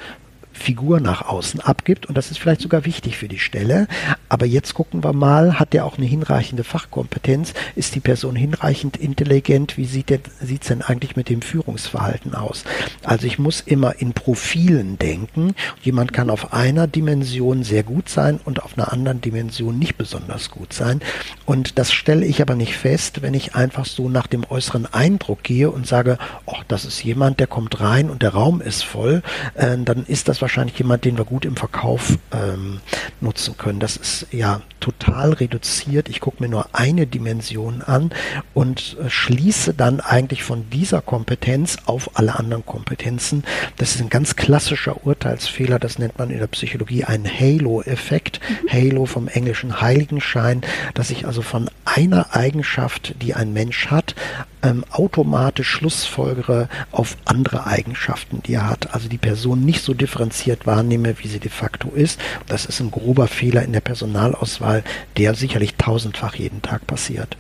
Figur 0.62 1.00
nach 1.00 1.28
außen 1.28 1.60
abgibt 1.60 2.06
und 2.06 2.18
das 2.18 2.32
ist 2.32 2.40
vielleicht 2.40 2.62
sogar 2.62 2.86
wichtig 2.86 3.18
für 3.18 3.28
die 3.28 3.40
Stelle. 3.40 3.88
Aber 4.30 4.46
jetzt 4.46 4.74
gucken 4.74 5.04
wir 5.04 5.14
mal, 5.14 5.60
hat 5.60 5.74
der 5.74 5.86
auch 5.86 5.98
eine 5.98 6.06
hinreichende 6.06 6.64
Fachkompetenz? 6.64 7.54
Ist 7.76 7.96
die 7.96 8.00
Person 8.00 8.36
hinreichend 8.36 8.96
intelligent? 8.96 9.78
Wie 9.78 9.86
sieht 9.86 10.12
es 10.12 10.68
denn 10.68 10.82
eigentlich 10.82 11.16
mit 11.16 11.28
dem 11.30 11.42
Führungsverhalten 11.42 12.36
aus? 12.36 12.64
Also 13.04 13.28
ich 13.28 13.40
muss 13.40 13.62
immer 13.62 14.00
in 14.00 14.14
Profilen 14.14 14.98
denken. 14.98 15.56
Jemand 15.82 16.14
kann 16.14 16.30
auf 16.30 16.54
einer 16.54 16.88
Dimension 16.88 17.64
sehr 17.64 17.84
gut 17.84 18.08
sein 18.08 18.40
und 18.46 18.64
auf 18.64 18.78
einer 18.78 18.94
anderen 18.94 19.20
Dimension 19.20 19.78
nicht 19.78 19.98
besonders 19.98 20.52
gut 20.52 20.74
sein. 20.74 21.02
Und 21.46 21.78
das 21.80 21.92
stelle 21.92 22.26
ich 22.26 22.42
aber 22.42 22.56
nicht 22.56 22.78
fest, 22.78 23.22
wenn 23.22 23.34
ich 23.34 23.56
einfach 23.56 23.86
so 23.86 24.08
nach 24.08 24.28
dem 24.28 24.46
äußeren 24.50 24.86
Eindruck 24.94 25.44
gehe 25.44 25.72
und 25.72 25.88
sage, 25.88 26.18
oh, 26.46 26.56
das 26.68 26.86
ist 26.86 27.04
jemand, 27.04 27.40
der 27.40 27.48
kommt 27.48 27.82
rein 27.82 28.10
und 28.10 28.22
der 28.22 28.34
Raum 28.34 28.62
ist 28.62 28.84
voll, 28.84 29.24
äh, 29.56 29.78
dann 29.78 30.06
ist 30.06 30.28
das 30.28 30.42
wahrscheinlich 30.42 30.51
jemand, 30.78 31.06
den 31.06 31.18
wir 31.18 31.26
gut 31.26 31.46
im 31.46 31.56
Verkauf 31.56 32.18
ähm, 32.32 32.82
nutzen 33.20 33.58
können. 33.58 33.80
Das 33.80 33.98
ist 33.98 34.28
ja 34.32 34.62
total 34.80 35.34
reduziert. 35.34 36.10
Ich 36.10 36.20
gucke 36.20 36.44
mir 36.44 36.50
nur 36.50 36.68
eine 36.74 37.08
Dimension 37.08 37.82
an 37.82 38.12
und 38.54 38.98
äh, 39.00 39.10
schließe 39.10 39.74
dann 39.74 40.00
eigentlich 40.00 40.44
von 40.44 40.70
dieser 40.70 41.02
Kompetenz 41.02 41.78
auf 41.86 42.18
alle 42.18 42.38
anderen 42.38 42.66
Kompetenzen. 42.66 43.44
Das 43.78 43.96
ist 43.96 44.02
ein 44.02 44.10
ganz 44.10 44.36
klassischer 44.36 45.06
Urteilsfehler. 45.06 45.80
Das 45.80 46.00
nennt 46.00 46.18
man 46.18 46.30
in 46.30 46.40
der 46.40 46.48
Psychologie 46.48 47.06
einen 47.06 47.28
Halo-Effekt. 47.28 48.40
Mhm. 48.42 48.70
Halo 48.70 49.06
vom 49.06 49.28
englischen 49.28 49.82
Heiligenschein, 49.82 50.62
dass 50.94 51.12
ich 51.12 51.26
also 51.26 51.42
von 51.42 51.70
einer 51.86 52.36
Eigenschaft, 52.36 53.16
die 53.22 53.34
ein 53.34 53.54
Mensch 53.54 53.88
hat, 53.88 54.16
ähm, 54.64 54.84
automatisch 54.92 55.70
Schlussfolgere 55.70 56.70
auf 56.92 57.18
andere 57.26 57.66
Eigenschaften, 57.66 58.42
die 58.44 58.54
er 58.54 58.70
hat. 58.70 58.94
Also 58.94 59.10
die 59.10 59.18
Person 59.18 59.62
nicht 59.62 59.84
so 59.84 59.94
differenziert 59.94 60.66
wahrnehme, 60.66 61.20
wie 61.20 61.28
sie 61.28 61.40
de 61.40 61.52
facto 61.52 61.90
ist. 61.90 62.20
Das 62.48 62.66
ist 62.66 62.80
ein 62.80 62.92
grober 62.92 63.28
Fehler 63.28 63.64
in 63.64 63.74
der 63.74 63.82
Personalauswahl, 63.82 64.84
der 65.18 65.36
sicherlich 65.36 65.76
tausendfach 65.76 66.36
jeden 66.36 66.62
Tag 66.62 66.86
passiert. 66.88 67.38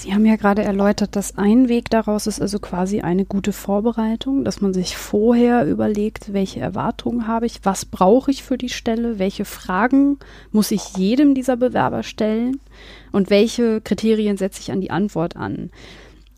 Sie 0.00 0.14
haben 0.14 0.24
ja 0.24 0.36
gerade 0.36 0.62
erläutert, 0.62 1.16
dass 1.16 1.38
ein 1.38 1.68
Weg 1.68 1.90
daraus 1.90 2.28
ist 2.28 2.40
also 2.40 2.60
quasi 2.60 3.00
eine 3.00 3.24
gute 3.24 3.52
Vorbereitung, 3.52 4.44
dass 4.44 4.60
man 4.60 4.72
sich 4.72 4.96
vorher 4.96 5.66
überlegt, 5.66 6.32
welche 6.32 6.60
Erwartungen 6.60 7.26
habe 7.26 7.46
ich, 7.46 7.64
was 7.64 7.84
brauche 7.84 8.30
ich 8.30 8.44
für 8.44 8.56
die 8.56 8.68
Stelle, 8.68 9.18
welche 9.18 9.44
Fragen 9.44 10.20
muss 10.52 10.70
ich 10.70 10.96
jedem 10.96 11.34
dieser 11.34 11.56
Bewerber 11.56 12.04
stellen 12.04 12.60
und 13.10 13.28
welche 13.28 13.80
Kriterien 13.80 14.36
setze 14.36 14.60
ich 14.60 14.70
an 14.70 14.80
die 14.80 14.92
Antwort 14.92 15.34
an. 15.34 15.70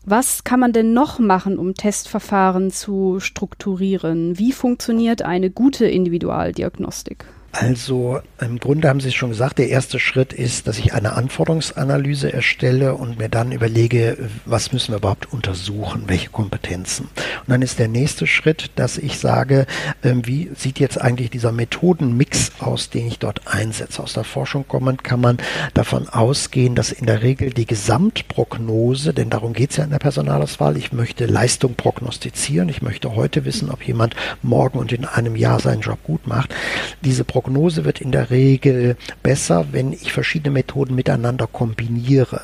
Was 0.05 0.43
kann 0.43 0.59
man 0.59 0.73
denn 0.73 0.93
noch 0.93 1.19
machen, 1.19 1.59
um 1.59 1.75
Testverfahren 1.75 2.71
zu 2.71 3.19
strukturieren? 3.19 4.39
Wie 4.39 4.53
funktioniert 4.53 5.21
eine 5.21 5.51
gute 5.51 5.85
Individualdiagnostik? 5.85 7.25
Also 7.51 8.21
im 8.39 8.59
Grunde 8.59 8.87
haben 8.87 9.01
Sie 9.01 9.11
schon 9.11 9.29
gesagt, 9.29 9.59
der 9.59 9.67
erste 9.67 9.99
Schritt 9.99 10.31
ist, 10.31 10.67
dass 10.67 10.79
ich 10.79 10.93
eine 10.93 11.13
Anforderungsanalyse 11.13 12.31
erstelle 12.31 12.95
und 12.95 13.19
mir 13.19 13.27
dann 13.27 13.51
überlege, 13.51 14.17
was 14.45 14.71
müssen 14.71 14.93
wir 14.93 14.99
überhaupt 14.99 15.33
untersuchen, 15.33 16.03
welche 16.07 16.29
Kompetenzen. 16.29 17.05
Und 17.05 17.49
dann 17.49 17.61
ist 17.61 17.77
der 17.77 17.89
nächste 17.89 18.25
Schritt, 18.25 18.71
dass 18.77 18.97
ich 18.97 19.19
sage, 19.19 19.65
ähm, 20.01 20.25
wie 20.25 20.49
sieht 20.55 20.79
jetzt 20.79 20.99
eigentlich 20.99 21.29
dieser 21.29 21.51
Methodenmix 21.51 22.53
aus, 22.59 22.89
den 22.89 23.07
ich 23.07 23.19
dort 23.19 23.41
einsetze. 23.45 24.01
Aus 24.01 24.13
der 24.13 24.23
Forschung 24.23 24.65
kommend 24.67 25.03
kann 25.03 25.19
man 25.19 25.37
davon 25.73 26.07
ausgehen, 26.07 26.73
dass 26.73 26.91
in 26.93 27.05
der 27.05 27.21
Regel 27.21 27.49
die 27.49 27.65
Gesamtprognose, 27.65 29.13
denn 29.13 29.29
darum 29.29 29.51
geht 29.51 29.71
es 29.71 29.77
ja 29.77 29.83
in 29.83 29.89
der 29.89 29.99
Personalauswahl, 29.99 30.77
ich 30.77 30.93
möchte 30.93 31.25
Leistung 31.25 31.75
prognostizieren, 31.75 32.69
ich 32.69 32.81
möchte 32.81 33.13
heute 33.13 33.43
wissen, 33.43 33.69
ob 33.69 33.83
jemand 33.83 34.15
morgen 34.41 34.79
und 34.79 34.93
in 34.93 35.03
einem 35.03 35.35
Jahr 35.35 35.59
seinen 35.59 35.81
Job 35.81 35.99
gut 36.03 36.27
macht. 36.27 36.55
Diese 37.03 37.25
Prognose 37.41 37.85
wird 37.85 38.01
in 38.01 38.11
der 38.11 38.29
Regel 38.29 38.95
besser, 39.23 39.65
wenn 39.71 39.93
ich 39.93 40.13
verschiedene 40.13 40.51
Methoden 40.51 40.93
miteinander 40.93 41.47
kombiniere. 41.47 42.41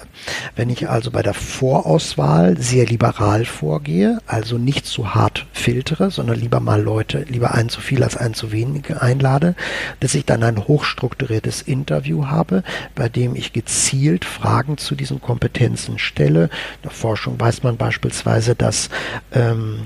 Wenn 0.56 0.72
ich 0.72 0.90
also 0.90 1.12
bei 1.12 1.22
der 1.22 1.36
Vorauswahl 1.36 2.58
sehr 2.58 2.88
liberal 2.88 3.46
vorgehe, 3.46 4.18
also 4.26 4.58
nicht 4.58 4.88
zu 4.88 5.14
hart 5.14 5.46
filtere, 5.54 6.10
sondern 6.10 6.40
lieber 6.40 6.60
mal 6.62 6.82
Leute, 6.82 7.26
lieber 7.30 7.54
einen 7.54 7.70
zu 7.70 7.80
viel 7.80 8.02
als 8.02 8.18
einen 8.18 8.34
zu 8.34 8.52
wenig 8.52 8.86
einlade, 9.00 9.54
dass 10.00 10.16
ich 10.16 10.26
dann 10.26 10.42
ein 10.42 10.68
hochstrukturiertes 10.68 11.62
Interview 11.62 12.26
habe, 12.26 12.64
bei 12.96 13.08
dem 13.08 13.36
ich 13.36 13.54
gezielt 13.54 14.26
Fragen 14.26 14.80
zu 14.80 14.96
diesen 14.96 15.22
Kompetenzen 15.22 16.00
stelle. 16.00 16.46
In 16.46 16.82
der 16.86 16.92
Forschung 16.92 17.40
weiß 17.40 17.62
man 17.62 17.78
beispielsweise, 17.78 18.56
dass 18.56 18.90
ähm, 19.32 19.86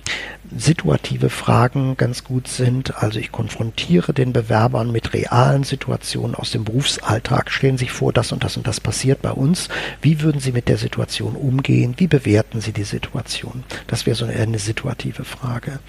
situative 0.58 1.30
Fragen 1.30 1.98
ganz 1.98 2.24
gut 2.24 2.48
sind. 2.48 3.02
Also 3.02 3.20
ich 3.20 3.32
konfrontiere 3.32 4.14
den 4.14 4.34
Bewerbern 4.34 4.92
mit 4.92 5.14
realen 5.14 5.64
Situationen 5.64 6.36
aus 6.36 6.52
dem 6.52 6.64
Berufsalltag. 6.64 7.52
Stellen 7.52 7.78
Sie 7.78 7.86
sich 7.86 7.92
vor, 7.92 8.14
das 8.14 8.32
und 8.32 8.44
das 8.44 8.58
und 8.58 8.68
das 8.68 8.80
passiert 8.80 9.22
bei 9.22 9.32
uns. 9.32 9.70
Wie 10.02 10.22
würden 10.22 10.42
Sie 10.42 10.52
mit 10.52 10.68
der 10.68 10.78
Situation 10.78 11.36
umgehen? 11.36 11.96
Wie 11.98 12.08
bewerten 12.08 12.62
Sie 12.62 12.74
die 12.74 12.84
Situation? 12.84 13.64
Das 13.88 14.06
wäre 14.06 14.16
so 14.16 14.26
eine, 14.26 14.36
eine 14.36 14.60
situative 14.60 15.24
Frage. 15.24 15.80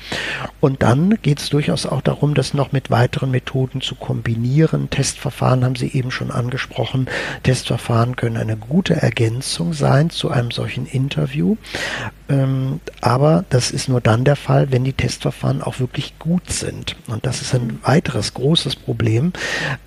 Und 0.60 0.82
dann 0.82 1.18
geht 1.22 1.40
es 1.40 1.50
durchaus 1.50 1.86
auch 1.86 2.00
darum, 2.00 2.34
das 2.34 2.54
noch 2.54 2.72
mit 2.72 2.90
weiteren 2.90 3.30
Methoden 3.30 3.80
zu 3.80 3.94
kombinieren. 3.94 4.90
Testverfahren 4.90 5.64
haben 5.64 5.76
Sie 5.76 5.92
eben 5.92 6.10
schon 6.10 6.30
angesprochen. 6.30 7.08
Testverfahren 7.42 8.16
können 8.16 8.36
eine 8.36 8.56
gute 8.56 8.94
Ergänzung 8.94 9.72
sein 9.72 10.10
zu 10.10 10.30
einem 10.30 10.50
solchen 10.50 10.86
Interview. 10.86 11.56
Ähm, 12.28 12.80
aber 13.00 13.44
das 13.50 13.70
ist 13.70 13.88
nur 13.88 14.00
dann 14.00 14.24
der 14.24 14.36
Fall, 14.36 14.70
wenn 14.70 14.84
die 14.84 14.92
Testverfahren 14.92 15.62
auch 15.62 15.80
wirklich 15.80 16.18
gut 16.18 16.50
sind. 16.50 16.96
Und 17.06 17.26
das 17.26 17.42
ist 17.42 17.54
ein 17.54 17.80
weiteres 17.82 18.34
großes 18.34 18.76
Problem. 18.76 19.32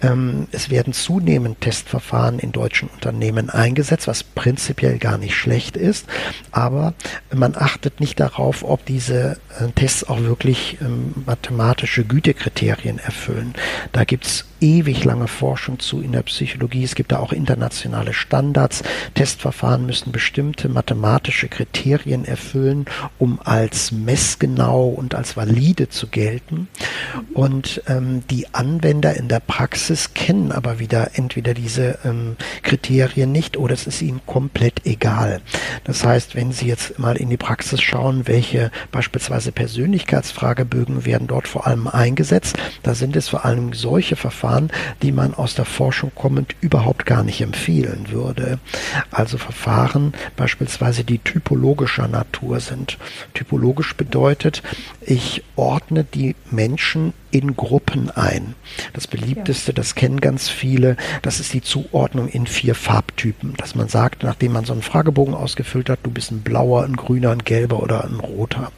Ähm, 0.01 0.47
es 0.51 0.69
werden 0.69 0.93
zunehmend 0.93 1.61
Testverfahren 1.61 2.39
in 2.39 2.51
deutschen 2.51 2.89
Unternehmen 2.89 3.49
eingesetzt, 3.49 4.07
was 4.07 4.23
prinzipiell 4.23 4.97
gar 4.97 5.17
nicht 5.17 5.36
schlecht 5.36 5.77
ist. 5.77 6.07
Aber 6.51 6.93
man 7.33 7.55
achtet 7.55 7.99
nicht 7.99 8.19
darauf, 8.19 8.63
ob 8.63 8.86
diese 8.86 9.38
äh, 9.59 9.69
Tests 9.73 10.03
auch 10.07 10.19
wirklich 10.21 10.77
ähm, 10.81 11.13
mathematische 11.25 12.03
Gütekriterien 12.03 12.99
erfüllen. 12.99 13.53
Da 13.91 14.03
gibt 14.03 14.25
es 14.25 14.45
ewig 14.66 15.03
lange 15.03 15.28
Forschung 15.28 15.78
zu 15.78 16.01
in 16.01 16.11
der 16.11 16.24
Psychologie. 16.24 16.84
Es 16.84 16.95
gibt 16.95 17.11
da 17.11 17.20
auch 17.20 17.32
internationale 17.32 18.13
Standards. 18.13 18.82
Testverfahren 19.13 19.86
müssen 19.86 20.11
bestimmte 20.11 20.70
mathematische 20.70 21.47
Kriterien 21.47 22.26
erfüllen, 22.26 22.86
um 23.20 23.39
als 23.43 23.91
messgenau 23.91 24.88
und 24.88 25.13
als 25.13 25.38
valide 25.38 25.89
zu 25.89 26.07
gelten. 26.07 26.68
Und 27.36 27.84
ähm, 27.88 28.24
die 28.32 28.55
Anwender 28.55 29.16
in 29.16 29.28
der 29.28 29.39
Praxis 29.39 30.16
kennen 30.16 30.51
aber 30.51 30.80
wieder 30.80 31.11
entweder 31.13 31.53
diese 31.53 31.99
ähm, 32.03 32.36
Kriterien 32.63 33.32
nicht 33.32 33.57
oder 33.57 33.76
es 33.76 33.86
ist 33.86 34.01
ihnen 34.01 34.22
komplett 34.26 34.86
egal. 34.86 35.41
Das 35.84 36.03
heißt, 36.03 36.34
wenn 36.34 36.51
Sie 36.51 36.66
jetzt 36.66 36.97
mal 36.97 37.18
in 37.18 37.30
die 37.30 37.38
Praxis 37.38 37.82
schauen, 37.82 38.28
welche 38.28 38.72
beispielsweise 38.91 39.51
Persönlichkeitsfragebögen 39.51 41.05
werden 41.05 41.28
dort 41.28 41.47
vor 41.47 41.68
allem 41.68 41.88
eingesetzt, 41.88 42.57
da 42.82 42.95
sind 42.95 43.16
es 43.16 43.30
vor 43.30 43.45
allem 43.45 43.74
solche 43.74 44.16
Verfahren, 44.16 44.55
Verfahren, 44.56 44.70
die 45.01 45.12
man 45.12 45.34
aus 45.34 45.56
der 45.56 45.66
Forschung 45.66 46.12
kommend 46.16 46.56
überhaupt 46.62 47.06
gar 47.06 47.24
nicht 47.24 47.41
empfehlen 47.41 48.08
würde. 48.10 48.60
Also 49.12 49.38
Verfahren 49.38 50.14
beispielsweise, 50.36 51.03
die 51.03 51.20
typologischer 51.20 52.08
Natur 52.08 52.60
sind. 52.60 52.97
Typologisch 53.34 53.95
bedeutet, 53.95 54.64
ich 55.01 55.43
ordne 55.56 56.03
die 56.03 56.36
Menschen 56.51 57.14
in 57.36 57.57
Gruppen 57.57 58.09
ein. 58.11 58.55
Das 58.93 59.07
beliebteste, 59.07 59.73
das 59.73 59.95
kennen 59.95 60.21
ganz 60.21 60.47
viele, 60.47 60.95
das 61.21 61.41
ist 61.41 61.53
die 61.53 61.61
Zuordnung 61.61 62.29
in 62.29 62.47
vier 62.47 62.75
Farbtypen, 62.75 63.55
dass 63.57 63.75
man 63.75 63.89
sagt, 63.89 64.23
nachdem 64.23 64.53
man 64.53 64.63
so 64.63 64.71
einen 64.71 64.81
Fragebogen 64.81 65.33
ausgefüllt 65.33 65.89
hat, 65.89 65.99
du 66.03 66.11
bist 66.11 66.31
ein 66.31 66.43
blauer, 66.43 66.86
ein 66.86 66.95
grüner, 66.95 67.31
ein 67.31 67.43
gelber 67.43 67.83
oder 67.83 68.05
ein 68.05 68.21
roter. 68.21 68.71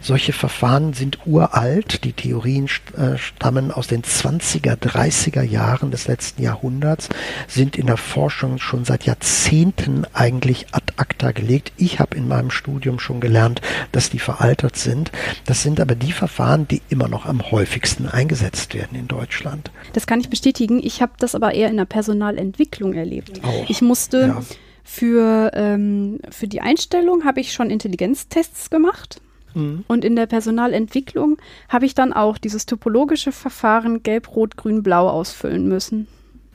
Solche 0.00 0.32
Verfahren 0.32 0.94
sind 0.94 1.18
uralt, 1.26 2.04
die 2.04 2.14
Theorien 2.14 2.68
äh, 2.96 3.18
stammen 3.18 3.70
aus 3.70 3.86
den 3.86 4.02
20er, 4.02 4.76
30er 4.76 5.42
Jahren 5.42 5.90
des 5.90 6.08
letzten 6.08 6.42
Jahrhunderts, 6.42 7.10
sind 7.48 7.76
in 7.76 7.86
der 7.86 7.98
Forschung 7.98 8.58
schon 8.58 8.86
seit 8.86 9.04
Jahrzehnten 9.04 10.06
eigentlich 10.14 10.68
ad 10.72 10.94
acta 10.96 11.32
gelegt. 11.32 11.72
Ich 11.76 12.00
habe 12.00 12.16
in 12.16 12.28
meinem 12.28 12.50
Studium 12.50 12.98
schon 12.98 13.20
gelernt, 13.20 13.60
dass 13.92 14.08
die 14.08 14.18
veraltet 14.18 14.76
sind. 14.76 15.12
Das 15.44 15.62
sind 15.62 15.80
aber 15.80 15.94
die 15.94 16.12
Verfahren, 16.12 16.66
die 16.66 16.80
immer 16.88 17.08
noch 17.08 17.26
am 17.26 17.50
häufigsten 17.50 17.89
häufigsten 17.90 18.06
eingesetzt 18.06 18.74
werden 18.74 18.98
in 18.98 19.08
Deutschland. 19.08 19.70
Das 19.92 20.06
kann 20.06 20.20
ich 20.20 20.30
bestätigen. 20.30 20.80
Ich 20.82 21.02
habe 21.02 21.12
das 21.18 21.34
aber 21.34 21.54
eher 21.54 21.68
in 21.68 21.76
der 21.76 21.84
Personalentwicklung 21.84 22.94
erlebt. 22.94 23.42
Auch, 23.44 23.68
ich 23.68 23.82
musste 23.82 24.18
ja. 24.18 24.42
für, 24.84 25.50
ähm, 25.54 26.20
für 26.30 26.46
die 26.46 26.60
Einstellung 26.60 27.24
habe 27.24 27.40
ich 27.40 27.52
schon 27.52 27.70
Intelligenztests 27.70 28.70
gemacht. 28.70 29.20
Mhm. 29.54 29.84
Und 29.88 30.04
in 30.04 30.14
der 30.14 30.26
Personalentwicklung 30.26 31.38
habe 31.68 31.86
ich 31.86 31.94
dann 31.94 32.12
auch 32.12 32.38
dieses 32.38 32.66
topologische 32.66 33.32
Verfahren 33.32 34.02
Gelb, 34.02 34.34
Rot, 34.36 34.56
Grün, 34.56 34.82
Blau 34.82 35.08
ausfüllen 35.08 35.66
müssen. 35.66 36.06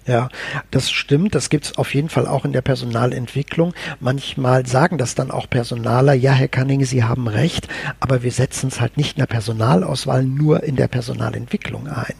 Ja, 0.07 0.29
das 0.69 0.91
stimmt. 0.91 1.33
Das 1.33 1.49
gibt 1.49 1.65
es 1.65 1.77
auf 1.79 1.95
jeden 1.95 2.09
Fall 2.09 2.27
auch 2.27 2.45
in 2.45 2.53
der 2.53 2.61
Personalentwicklung. 2.61 3.73
Manchmal 3.99 4.67
sagen 4.67 4.99
das 4.99 5.15
dann 5.15 5.31
auch 5.31 5.49
Personaler, 5.49 6.13
ja, 6.13 6.31
Herr 6.31 6.47
Canning, 6.47 6.85
Sie 6.85 7.03
haben 7.03 7.27
recht, 7.27 7.67
aber 7.99 8.21
wir 8.21 8.31
setzen 8.31 8.67
es 8.67 8.79
halt 8.79 8.97
nicht 8.97 9.17
in 9.17 9.21
der 9.21 9.25
Personalauswahl, 9.25 10.23
nur 10.23 10.63
in 10.63 10.75
der 10.75 10.87
Personalentwicklung 10.87 11.87
ein. 11.87 12.13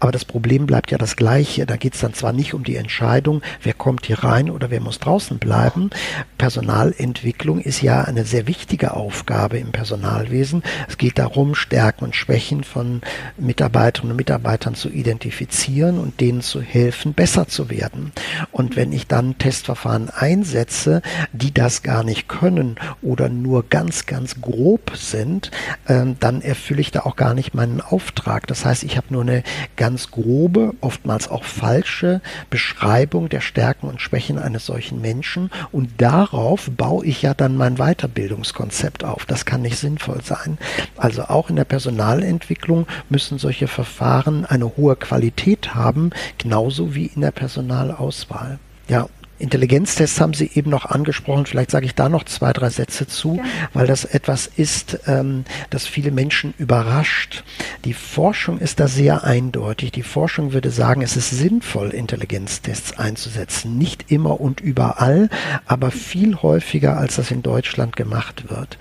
Aber 0.00 0.12
das 0.12 0.24
Problem 0.24 0.64
bleibt 0.64 0.90
ja 0.90 0.96
das 0.96 1.16
gleiche. 1.16 1.66
Da 1.66 1.76
geht 1.76 1.94
es 1.94 2.00
dann 2.00 2.14
zwar 2.14 2.32
nicht 2.32 2.54
um 2.54 2.64
die 2.64 2.76
Entscheidung, 2.76 3.42
wer 3.62 3.74
kommt 3.74 4.06
hier 4.06 4.24
rein 4.24 4.48
oder 4.48 4.70
wer 4.70 4.80
muss 4.80 4.98
draußen 4.98 5.38
bleiben. 5.38 5.90
Personalentwicklung 6.38 7.60
ist 7.60 7.82
ja 7.82 8.02
eine 8.02 8.24
sehr 8.24 8.46
wichtige 8.46 8.94
Aufgabe 8.94 9.58
im 9.58 9.72
Personalwesen. 9.72 10.62
Es 10.88 10.96
geht 10.96 11.18
darum, 11.18 11.54
Stärken 11.54 12.04
und 12.06 12.16
Schwächen 12.16 12.64
von 12.64 13.02
Mitarbeiterinnen 13.36 14.12
und 14.12 14.16
Mitarbeitern 14.16 14.74
zu 14.74 14.88
identifizieren 14.88 15.98
und 15.98 16.20
denen 16.20 16.40
zu 16.40 16.62
helfen, 16.62 17.12
besser 17.12 17.25
besser 17.26 17.48
zu 17.48 17.70
werden. 17.70 18.12
Und 18.52 18.76
wenn 18.76 18.92
ich 18.92 19.08
dann 19.08 19.36
Testverfahren 19.36 20.10
einsetze, 20.10 21.02
die 21.32 21.52
das 21.52 21.82
gar 21.82 22.04
nicht 22.04 22.28
können 22.28 22.76
oder 23.02 23.28
nur 23.28 23.64
ganz, 23.68 24.06
ganz 24.06 24.40
grob 24.40 24.92
sind, 24.94 25.50
ähm, 25.88 26.14
dann 26.20 26.40
erfülle 26.40 26.80
ich 26.80 26.92
da 26.92 27.00
auch 27.00 27.16
gar 27.16 27.34
nicht 27.34 27.52
meinen 27.52 27.80
Auftrag. 27.80 28.46
Das 28.46 28.64
heißt, 28.64 28.84
ich 28.84 28.96
habe 28.96 29.08
nur 29.10 29.22
eine 29.22 29.42
ganz 29.74 30.12
grobe, 30.12 30.74
oftmals 30.80 31.26
auch 31.26 31.42
falsche 31.42 32.20
Beschreibung 32.48 33.28
der 33.28 33.40
Stärken 33.40 33.88
und 33.88 34.00
Schwächen 34.00 34.38
eines 34.38 34.64
solchen 34.64 35.00
Menschen 35.00 35.50
und 35.72 36.00
darauf 36.00 36.70
baue 36.76 37.04
ich 37.04 37.22
ja 37.22 37.34
dann 37.34 37.56
mein 37.56 37.78
Weiterbildungskonzept 37.78 39.02
auf. 39.02 39.26
Das 39.26 39.44
kann 39.44 39.62
nicht 39.62 39.78
sinnvoll 39.78 40.22
sein. 40.22 40.58
Also 40.96 41.24
auch 41.24 41.50
in 41.50 41.56
der 41.56 41.64
Personalentwicklung 41.64 42.86
müssen 43.08 43.38
solche 43.38 43.66
Verfahren 43.66 44.46
eine 44.46 44.76
hohe 44.76 44.94
Qualität 44.94 45.74
haben, 45.74 46.10
genauso 46.38 46.94
wie 46.94 47.15
in 47.16 47.22
der 47.22 47.32
Personalauswahl. 47.32 48.58
Ja, 48.88 49.08
Intelligenztests 49.38 50.20
haben 50.20 50.32
Sie 50.32 50.50
eben 50.54 50.70
noch 50.70 50.86
angesprochen. 50.86 51.46
Vielleicht 51.46 51.70
sage 51.70 51.84
ich 51.84 51.94
da 51.94 52.08
noch 52.08 52.24
zwei, 52.24 52.52
drei 52.52 52.70
Sätze 52.70 53.06
zu, 53.06 53.36
ja. 53.36 53.44
weil 53.74 53.86
das 53.86 54.04
etwas 54.04 54.46
ist, 54.46 55.00
ähm, 55.06 55.44
das 55.70 55.86
viele 55.86 56.10
Menschen 56.10 56.54
überrascht. 56.58 57.44
Die 57.84 57.92
Forschung 57.92 58.58
ist 58.58 58.80
da 58.80 58.88
sehr 58.88 59.24
eindeutig. 59.24 59.92
Die 59.92 60.02
Forschung 60.02 60.52
würde 60.52 60.70
sagen, 60.70 61.02
es 61.02 61.16
ist 61.16 61.30
sinnvoll, 61.30 61.90
Intelligenztests 61.90 62.98
einzusetzen. 62.98 63.76
Nicht 63.76 64.10
immer 64.10 64.40
und 64.40 64.60
überall, 64.60 65.28
aber 65.66 65.90
viel 65.90 66.36
häufiger, 66.36 66.96
als 66.96 67.16
das 67.16 67.30
in 67.30 67.42
Deutschland 67.42 67.94
gemacht 67.94 68.48
wird. 68.48 68.78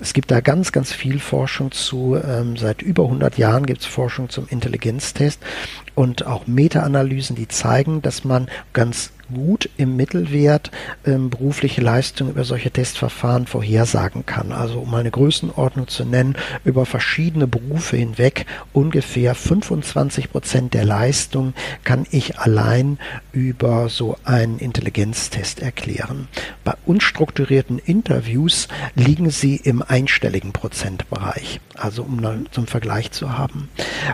Es 0.00 0.12
gibt 0.12 0.30
da 0.30 0.40
ganz, 0.40 0.70
ganz 0.70 0.92
viel 0.92 1.18
Forschung 1.18 1.72
zu. 1.72 2.16
Ähm, 2.16 2.56
seit 2.56 2.80
über 2.80 3.04
100 3.04 3.38
Jahren 3.38 3.66
gibt 3.66 3.80
es 3.80 3.86
Forschung 3.86 4.28
zum 4.28 4.46
Intelligenztest 4.48 5.40
und 5.96 6.26
auch 6.26 6.46
Meta-Analysen, 6.46 7.34
die 7.34 7.48
zeigen, 7.48 8.02
dass 8.02 8.22
man 8.22 8.46
ganz 8.72 9.10
gut 9.32 9.68
im 9.76 9.96
Mittelwert 9.96 10.70
ähm, 11.04 11.30
berufliche 11.30 11.80
Leistung 11.80 12.30
über 12.30 12.44
solche 12.44 12.70
Testverfahren 12.70 13.46
vorhersagen 13.46 14.26
kann. 14.26 14.52
Also 14.52 14.80
um 14.80 14.94
eine 14.94 15.10
Größenordnung 15.10 15.88
zu 15.88 16.04
nennen, 16.04 16.36
über 16.64 16.86
verschiedene 16.86 17.46
Berufe 17.46 17.96
hinweg 17.96 18.46
ungefähr 18.72 19.34
25 19.34 20.30
Prozent 20.30 20.74
der 20.74 20.84
Leistung 20.84 21.54
kann 21.84 22.06
ich 22.10 22.38
allein 22.38 22.98
über 23.32 23.88
so 23.88 24.16
einen 24.24 24.58
Intelligenztest 24.58 25.60
erklären. 25.60 26.28
Bei 26.64 26.74
unstrukturierten 26.84 27.78
Interviews 27.78 28.68
liegen 28.94 29.30
sie 29.30 29.56
im 29.56 29.82
einstelligen 29.82 30.52
Prozentbereich, 30.52 31.60
also 31.74 32.02
um 32.02 32.46
zum 32.50 32.66
Vergleich 32.66 33.10
zu 33.10 33.36
haben. 33.36 33.68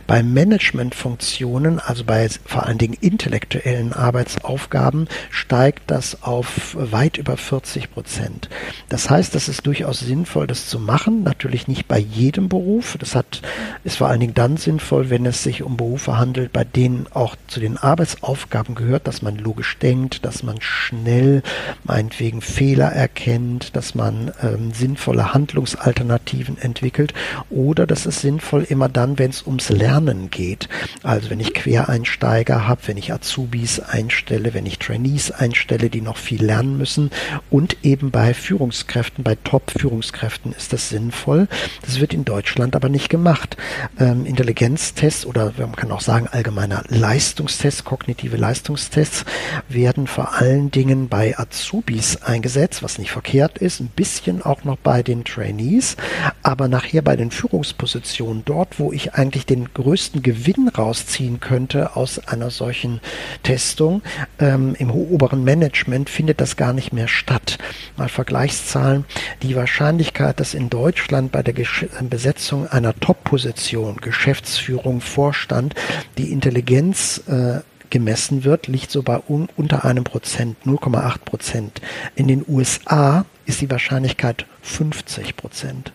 Bei 0.07 0.23
Managementfunktionen, 0.23 1.72
also 1.79 2.05
bei 2.05 2.29
vor 2.45 2.67
allen 2.67 2.79
Dingen 2.79 2.97
intellektuellen 3.01 3.93
Arbeitsaufgaben, 3.93 5.09
steigt 5.31 5.91
das 5.91 6.23
auf 6.23 6.77
weit 6.79 7.19
über 7.19 7.37
40 7.37 7.93
Prozent. 7.93 8.49
Das 8.89 9.11
heißt, 9.11 9.35
das 9.35 9.49
ist 9.49 9.67
durchaus 9.67 10.01
sinnvoll, 10.01 10.47
das 10.47 10.69
zu 10.69 10.79
machen. 10.79 11.23
Natürlich 11.23 11.69
nicht 11.69 11.89
bei 11.89 11.99
jedem 11.99 12.49
Beruf. 12.49 12.97
Das 12.99 13.15
hat, 13.15 13.43
ist 13.85 13.97
vor 13.97 14.09
allen 14.09 14.21
Dingen 14.21 14.35
dann 14.35 14.57
sinnvoll, 14.57 15.11
wenn 15.11 15.27
es 15.27 15.43
sich 15.43 15.63
um 15.63 15.77
Berufe 15.77 16.19
handelt, 16.19 16.53
bei 16.53 16.65
denen 16.65 17.07
auch 17.13 17.37
zu 17.49 17.61
den 17.61 17.77
Arbeitsaufgaben 17.77 18.75
gehört, 18.75 19.07
dass 19.07 19.23
man 19.23 19.37
logisch 19.37 19.79
denkt, 19.79 20.25
dass 20.25 20.43
man 20.43 20.61
schnell 20.61 21.43
meinetwegen 21.85 22.41
Fehler 22.41 22.93
erkennt, 22.93 23.77
dass 23.77 23.95
man 23.95 24.33
ähm, 24.43 24.73
sinnvolle 24.73 25.35
Handlungsalternativen 25.35 26.59
entwickelt 26.59 27.15
oder 27.51 27.87
das 27.87 28.07
ist 28.07 28.21
sinnvoll 28.21 28.65
immer 28.65 28.89
dann, 28.89 29.19
wenn 29.19 29.31
es 29.31 29.47
ums 29.47 29.69
Lernen 29.69 30.31
geht. 30.31 30.69
Also 31.03 31.31
wenn 31.31 31.41
ich 31.41 31.55
Quereinsteiger 31.63 32.67
habe, 32.67 32.81
wenn 32.87 32.97
ich 32.97 33.13
Azubis 33.13 33.79
einstelle, 33.79 34.53
wenn 34.53 34.67
ich 34.67 34.81
Trainees 34.81 35.31
einstelle, 35.31 35.91
die 35.91 36.01
noch 36.01 36.17
viel 36.17 36.45
lernen 36.45 36.77
müssen. 36.77 37.11
Und 37.51 37.77
eben 37.85 38.11
bei 38.11 38.35
Führungskräften, 38.35 39.23
bei 39.23 39.37
Top-Führungskräften 39.37 40.53
ist 40.53 40.73
das 40.73 40.89
sinnvoll. 40.89 41.47
Das 41.83 42.01
wird 42.01 42.15
in 42.15 42.25
Deutschland 42.25 42.75
aber 42.75 42.89
nicht 42.89 43.09
gemacht. 43.09 43.57
Ähm, 44.01 44.27
Intelligenztests 44.27 45.25
oder 45.25 45.53
man 45.57 45.77
kann 45.77 45.93
auch 45.93 46.01
sagen 46.01 46.27
allgemeiner 46.27 46.83
Leistungstests, 46.89 47.85
kognitive 47.85 48.37
Leistungstests 48.37 49.25
werden 49.69 50.09
vor 50.09 50.35
allen 50.35 50.73
Dingen 50.73 51.09
bei 51.09 51.39
Azubis 51.39 52.23
eingesetzt, 52.23 52.83
was 52.83 52.99
nicht 52.99 53.13
verkehrt 53.13 53.59
ist, 53.59 53.79
ein 53.79 53.87
bisschen 53.95 54.43
auch 54.43 54.65
noch 54.65 54.79
bei 54.79 55.05
den 55.05 55.25
Trainees, 55.25 55.97
aber 56.43 56.67
nachher 56.67 57.03
bei 57.03 57.15
den 57.15 57.31
Führungspositionen, 57.31 58.43
dort 58.45 58.81
wo 58.81 58.93
ich 58.93 59.15
eigentlich 59.15 59.47
den 59.47 59.73
größten 59.73 60.23
Gewinn 60.23 60.67
rausziehen 60.67 61.39
könnte, 61.39 61.52
könnte 61.53 61.97
aus 61.97 62.19
einer 62.19 62.49
solchen 62.49 63.03
Testung. 63.43 64.01
Ähm, 64.39 64.75
Im 64.79 64.91
oberen 64.91 65.45
Management 65.45 66.09
findet 66.09 66.41
das 66.41 66.57
gar 66.57 66.73
nicht 66.73 66.95
mehr 66.95 67.09
statt. 67.09 67.59
Mal 67.99 68.09
Vergleichszahlen. 68.09 69.05
Die 69.43 69.55
Wahrscheinlichkeit, 69.55 70.41
dass 70.41 70.55
in 70.55 70.71
Deutschland 70.71 71.31
bei 71.31 71.43
der 71.43 71.53
Gesch 71.53 71.85
Besetzung 72.09 72.69
einer 72.69 72.99
Top-Position, 72.99 73.97
Geschäftsführung, 73.97 75.03
Vorstand, 75.03 75.75
die 76.17 76.33
Intelligenz 76.33 77.23
äh, 77.29 77.61
gemessen 77.91 78.45
wird, 78.45 78.67
liegt 78.67 78.91
so 78.91 79.03
bei 79.03 79.21
un 79.29 79.51
unter 79.55 79.85
einem 79.85 80.05
Prozent, 80.05 80.57
0,8 80.65 81.19
Prozent. 81.19 81.83
In 82.15 82.29
den 82.29 82.47
USA 82.49 83.27
ist 83.45 83.61
die 83.61 83.71
Wahrscheinlichkeit 83.71 84.47
50 84.63 85.37
Prozent. 85.37 85.93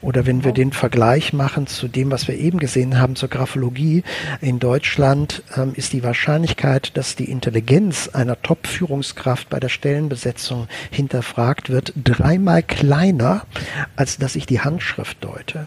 Oder 0.00 0.26
wenn 0.26 0.44
wir 0.44 0.52
den 0.52 0.72
Vergleich 0.72 1.32
machen 1.32 1.66
zu 1.66 1.88
dem, 1.88 2.10
was 2.10 2.28
wir 2.28 2.36
eben 2.36 2.58
gesehen 2.58 3.00
haben 3.00 3.16
zur 3.16 3.28
Graphologie, 3.28 4.04
in 4.40 4.58
Deutschland 4.58 5.42
ähm, 5.56 5.72
ist 5.74 5.92
die 5.92 6.02
Wahrscheinlichkeit, 6.02 6.96
dass 6.96 7.16
die 7.16 7.30
Intelligenz 7.30 8.08
einer 8.08 8.40
Top-Führungskraft 8.40 9.48
bei 9.48 9.58
der 9.58 9.68
Stellenbesetzung 9.68 10.68
hinterfragt 10.90 11.70
wird, 11.70 11.92
dreimal 11.96 12.62
kleiner, 12.62 13.44
als 13.96 14.18
dass 14.18 14.36
ich 14.36 14.46
die 14.46 14.60
Handschrift 14.60 15.18
deute. 15.22 15.66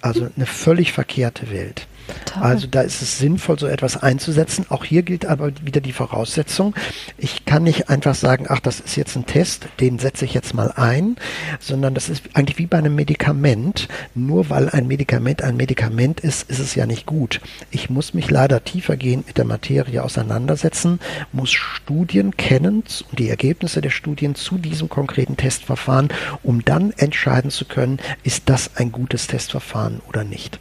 Also 0.00 0.28
eine 0.36 0.46
völlig 0.46 0.92
verkehrte 0.92 1.50
Welt. 1.50 1.86
Total. 2.06 2.42
Also 2.42 2.66
da 2.66 2.82
ist 2.82 3.02
es 3.02 3.18
sinnvoll, 3.18 3.58
so 3.58 3.66
etwas 3.66 4.02
einzusetzen. 4.02 4.66
Auch 4.68 4.84
hier 4.84 5.02
gilt 5.02 5.26
aber 5.26 5.52
wieder 5.62 5.80
die 5.80 5.92
Voraussetzung. 5.92 6.74
Ich 7.18 7.44
kann 7.44 7.64
nicht 7.64 7.88
einfach 7.88 8.14
sagen, 8.14 8.46
ach, 8.48 8.60
das 8.60 8.80
ist 8.80 8.96
jetzt 8.96 9.16
ein 9.16 9.26
Test, 9.26 9.66
den 9.80 9.98
setze 9.98 10.24
ich 10.24 10.34
jetzt 10.34 10.54
mal 10.54 10.72
ein, 10.72 11.16
sondern 11.60 11.94
das 11.94 12.08
ist 12.08 12.22
eigentlich 12.34 12.58
wie 12.58 12.66
bei 12.66 12.78
einem 12.78 12.94
Medikament. 12.94 13.88
Nur 14.14 14.50
weil 14.50 14.68
ein 14.70 14.86
Medikament 14.86 15.42
ein 15.42 15.56
Medikament 15.56 16.20
ist, 16.20 16.48
ist 16.50 16.58
es 16.58 16.74
ja 16.74 16.86
nicht 16.86 17.06
gut. 17.06 17.40
Ich 17.70 17.90
muss 17.90 18.14
mich 18.14 18.30
leider 18.30 18.64
tiefergehend 18.64 19.26
mit 19.26 19.38
der 19.38 19.44
Materie 19.44 20.02
auseinandersetzen, 20.02 21.00
muss 21.32 21.52
Studien 21.52 22.36
kennen 22.36 22.84
und 23.10 23.18
die 23.18 23.28
Ergebnisse 23.28 23.80
der 23.80 23.90
Studien 23.90 24.34
zu 24.34 24.58
diesem 24.58 24.88
konkreten 24.88 25.36
Testverfahren, 25.36 26.08
um 26.42 26.64
dann 26.64 26.92
entscheiden 26.92 27.50
zu 27.50 27.64
können, 27.64 27.98
ist 28.22 28.44
das 28.46 28.76
ein 28.76 28.92
gutes 28.92 29.26
Testverfahren 29.26 30.00
oder 30.08 30.24
nicht. 30.24 30.58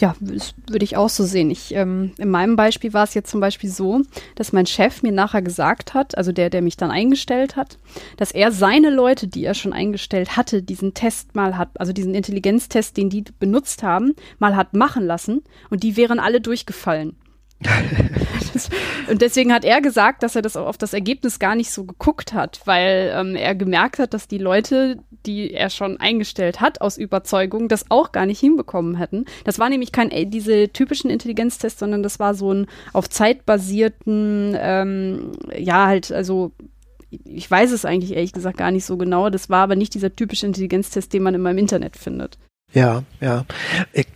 Ja, 0.00 0.14
das 0.18 0.54
würde 0.66 0.84
ich 0.84 0.96
auch 0.96 1.10
so 1.10 1.24
sehen. 1.24 1.50
Ich, 1.50 1.74
ähm, 1.74 2.12
in 2.16 2.30
meinem 2.30 2.56
Beispiel 2.56 2.94
war 2.94 3.04
es 3.04 3.12
jetzt 3.12 3.30
zum 3.30 3.40
Beispiel 3.40 3.68
so, 3.68 4.00
dass 4.34 4.50
mein 4.52 4.64
Chef 4.64 5.02
mir 5.02 5.12
nachher 5.12 5.42
gesagt 5.42 5.92
hat, 5.92 6.16
also 6.16 6.32
der, 6.32 6.48
der 6.48 6.62
mich 6.62 6.78
dann 6.78 6.90
eingestellt 6.90 7.54
hat, 7.54 7.76
dass 8.16 8.32
er 8.32 8.50
seine 8.50 8.88
Leute, 8.88 9.28
die 9.28 9.44
er 9.44 9.52
schon 9.52 9.74
eingestellt 9.74 10.38
hatte, 10.38 10.62
diesen 10.62 10.94
Test 10.94 11.34
mal 11.34 11.58
hat, 11.58 11.78
also 11.78 11.92
diesen 11.92 12.14
Intelligenztest, 12.14 12.96
den 12.96 13.10
die 13.10 13.24
benutzt 13.38 13.82
haben, 13.82 14.14
mal 14.38 14.56
hat 14.56 14.72
machen 14.72 15.04
lassen 15.04 15.42
und 15.68 15.82
die 15.82 15.98
wären 15.98 16.18
alle 16.18 16.40
durchgefallen. 16.40 17.16
und 19.10 19.20
deswegen 19.20 19.52
hat 19.52 19.66
er 19.66 19.82
gesagt, 19.82 20.22
dass 20.22 20.34
er 20.34 20.40
das 20.40 20.56
auf 20.56 20.78
das 20.78 20.94
Ergebnis 20.94 21.38
gar 21.38 21.54
nicht 21.54 21.70
so 21.70 21.84
geguckt 21.84 22.32
hat, 22.32 22.62
weil 22.64 23.12
ähm, 23.14 23.36
er 23.36 23.54
gemerkt 23.54 23.98
hat, 23.98 24.14
dass 24.14 24.28
die 24.28 24.38
Leute, 24.38 24.98
die 25.26 25.52
er 25.52 25.70
schon 25.70 25.98
eingestellt 25.98 26.60
hat 26.60 26.80
aus 26.80 26.98
Überzeugung, 26.98 27.68
das 27.68 27.90
auch 27.90 28.12
gar 28.12 28.26
nicht 28.26 28.40
hinbekommen 28.40 28.96
hätten. 28.96 29.24
Das 29.44 29.58
war 29.58 29.68
nämlich 29.68 29.92
kein 29.92 30.10
äh, 30.10 30.26
diese 30.26 30.70
typischen 30.70 31.10
Intelligenztests, 31.10 31.80
sondern 31.80 32.02
das 32.02 32.18
war 32.18 32.34
so 32.34 32.52
ein 32.52 32.66
auf 32.92 33.08
Zeit 33.08 33.46
basierten, 33.46 34.56
ähm, 34.58 35.32
ja 35.56 35.86
halt 35.86 36.12
also 36.12 36.52
ich 37.10 37.50
weiß 37.50 37.72
es 37.72 37.84
eigentlich 37.84 38.12
ehrlich 38.12 38.32
gesagt 38.32 38.56
gar 38.56 38.70
nicht 38.70 38.84
so 38.84 38.96
genau. 38.96 39.30
Das 39.30 39.50
war 39.50 39.64
aber 39.64 39.76
nicht 39.76 39.94
dieser 39.94 40.14
typische 40.14 40.46
Intelligenztest, 40.46 41.12
den 41.12 41.24
man 41.24 41.34
immer 41.34 41.50
im 41.50 41.58
Internet 41.58 41.96
findet. 41.96 42.38
Ja, 42.72 43.02
ja. 43.20 43.46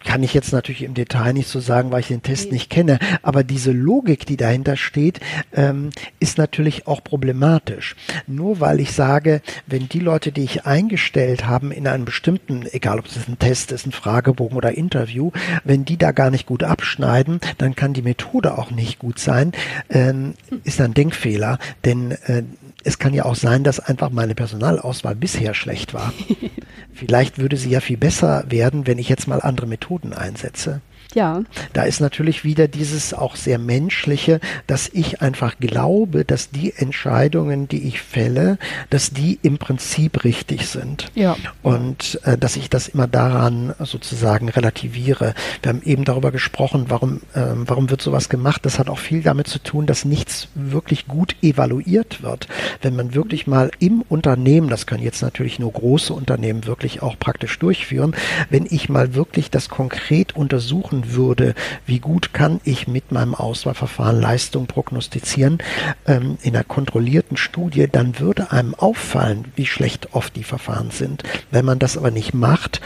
Kann 0.05 0.23
ich 0.23 0.33
jetzt 0.33 0.53
natürlich 0.53 0.83
im 0.83 0.95
Detail 0.95 1.33
nicht 1.33 1.49
so 1.49 1.59
sagen, 1.59 1.91
weil 1.91 2.01
ich 2.01 2.09
den 2.09 2.23
Test 2.23 2.53
nicht 2.53 2.71
kenne. 2.71 3.01
Aber 3.23 3.43
diese 3.43 3.73
Logik, 3.73 4.27
die 4.27 4.37
dahinter 4.37 4.77
steht, 4.77 5.19
ähm, 5.53 5.91
ist 6.21 6.39
natürlich 6.39 6.87
auch 6.87 7.03
problematisch. 7.03 7.97
Nur 8.29 8.61
weil 8.61 8.79
ich 8.79 8.93
sage, 8.93 9.43
wenn 9.67 9.89
die 9.89 9.99
Leute, 9.99 10.31
die 10.31 10.45
ich 10.45 10.67
eingestellt 10.67 11.47
haben 11.47 11.73
in 11.73 11.89
einem 11.89 12.05
bestimmten, 12.05 12.65
egal 12.71 13.01
ob 13.01 13.07
es 13.07 13.29
ein 13.29 13.41
Test 13.41 13.73
ist, 13.73 13.87
ein 13.87 13.93
Fragebogen 13.93 14.57
oder 14.57 14.73
Interview, 14.73 15.33
wenn 15.65 15.85
die 15.85 15.97
da 15.97 16.13
gar 16.13 16.31
nicht 16.31 16.47
gut 16.47 16.63
abschneiden, 16.63 17.41
dann 17.59 17.75
kann 17.75 17.93
die 17.93 18.03
Methode 18.03 18.57
auch 18.57 18.71
nicht 18.71 19.01
gut 19.01 19.19
sein, 19.19 19.51
ähm, 19.91 20.35
ist 20.63 20.81
ein 20.81 20.95
Denkfehler. 20.95 21.59
Denn 21.85 22.13
äh, 22.13 22.45
es 22.85 22.99
kann 22.99 23.15
ja 23.15 23.25
auch 23.25 23.35
sein, 23.35 23.65
dass 23.65 23.81
einfach 23.81 24.11
meine 24.11 24.35
Personalauswahl 24.35 25.15
bisher 25.15 25.55
schlecht 25.55 25.95
war. 25.95 26.13
Vielleicht 26.93 27.39
würde 27.39 27.57
sie 27.57 27.71
ja 27.71 27.81
viel 27.81 27.97
besser 27.97 28.45
werden, 28.49 28.87
wenn 28.87 28.99
ich 28.99 29.09
jetzt 29.09 29.27
mal 29.27 29.41
andere 29.41 29.67
Methoden 29.67 30.13
einsetze. 30.13 30.81
Ja. 31.15 31.43
Da 31.73 31.85
ist 31.85 32.01
natürlich 32.01 32.45
wieder 32.45 32.69
dieses 32.69 33.15
auch 33.15 33.37
sehr 33.37 33.59
menschliche, 33.59 34.41
dass 34.67 34.89
ich 34.93 35.23
einfach 35.23 35.59
glaube, 35.59 36.25
dass 36.25 36.51
die 36.51 36.75
Entscheidungen, 36.77 37.69
die 37.69 37.87
ich 37.87 38.01
fälle, 38.01 38.59
dass 38.91 39.11
die 39.11 39.39
im 39.43 39.59
Prinzip 39.59 40.25
richtig 40.25 40.67
sind. 40.67 41.11
Ja. 41.15 41.37
Und 41.63 42.21
äh, 42.25 42.37
dass 42.37 42.57
ich 42.57 42.69
das 42.69 42.89
immer 42.89 43.07
daran 43.07 43.75
sozusagen 43.79 44.49
relativiere. 44.49 45.35
Wir 45.63 45.71
haben 45.71 45.83
eben 45.83 46.05
darüber 46.05 46.33
gesprochen, 46.33 46.87
warum, 46.89 47.21
äh, 47.35 47.43
warum 47.55 47.91
wird 47.91 48.03
sowas 48.03 48.29
gemacht. 48.29 48.67
Das 48.67 48.79
hat 48.79 48.89
auch 48.89 48.99
viel 48.99 49.23
damit 49.23 49.47
zu 49.47 49.61
tun, 49.61 49.87
dass 49.87 50.05
nichts 50.05 50.49
wirklich 50.55 51.07
gut 51.07 51.37
evaluiert 51.43 52.23
wird. 52.23 52.49
Wenn 52.83 52.97
man 52.97 53.15
wirklich 53.15 53.47
mal 53.47 53.71
im 53.79 54.03
Unternehmen, 54.03 54.69
das 54.69 54.87
können 54.87 55.03
jetzt 55.03 55.23
natürlich 55.23 55.59
nur 55.59 55.73
große 55.73 56.13
Unternehmen 56.13 56.67
wirklich 56.67 57.03
auch 57.03 57.19
praktisch 57.19 57.59
durchführen, 57.59 58.15
wenn 58.51 58.67
ich 58.69 58.89
mal 58.89 59.15
wirklich 59.15 59.51
das 59.51 59.69
konkret 59.69 60.35
untersuchen 60.35 61.04
würde, 61.13 61.55
wie 61.87 61.99
gut 61.99 62.33
kann 62.33 62.61
ich 62.65 62.89
mit 62.89 63.13
meinem 63.13 63.35
Auswahlverfahren 63.35 64.21
Leistung 64.21 64.67
prognostizieren 64.67 65.59
ähm, 66.07 66.39
in 66.43 66.55
einer 66.55 66.65
kontrollierten 66.65 67.37
Studie, 67.37 67.89
dann 67.91 68.19
würde 68.19 68.53
einem 68.53 68.75
auffallen, 68.75 69.47
wie 69.57 69.67
schlecht 69.67 70.15
oft 70.15 70.37
die 70.37 70.45
Verfahren 70.45 70.91
sind. 70.91 71.23
Wenn 71.51 71.65
man 71.65 71.79
das 71.79 71.97
aber 71.97 72.11
nicht 72.11 72.35
macht, 72.35 72.81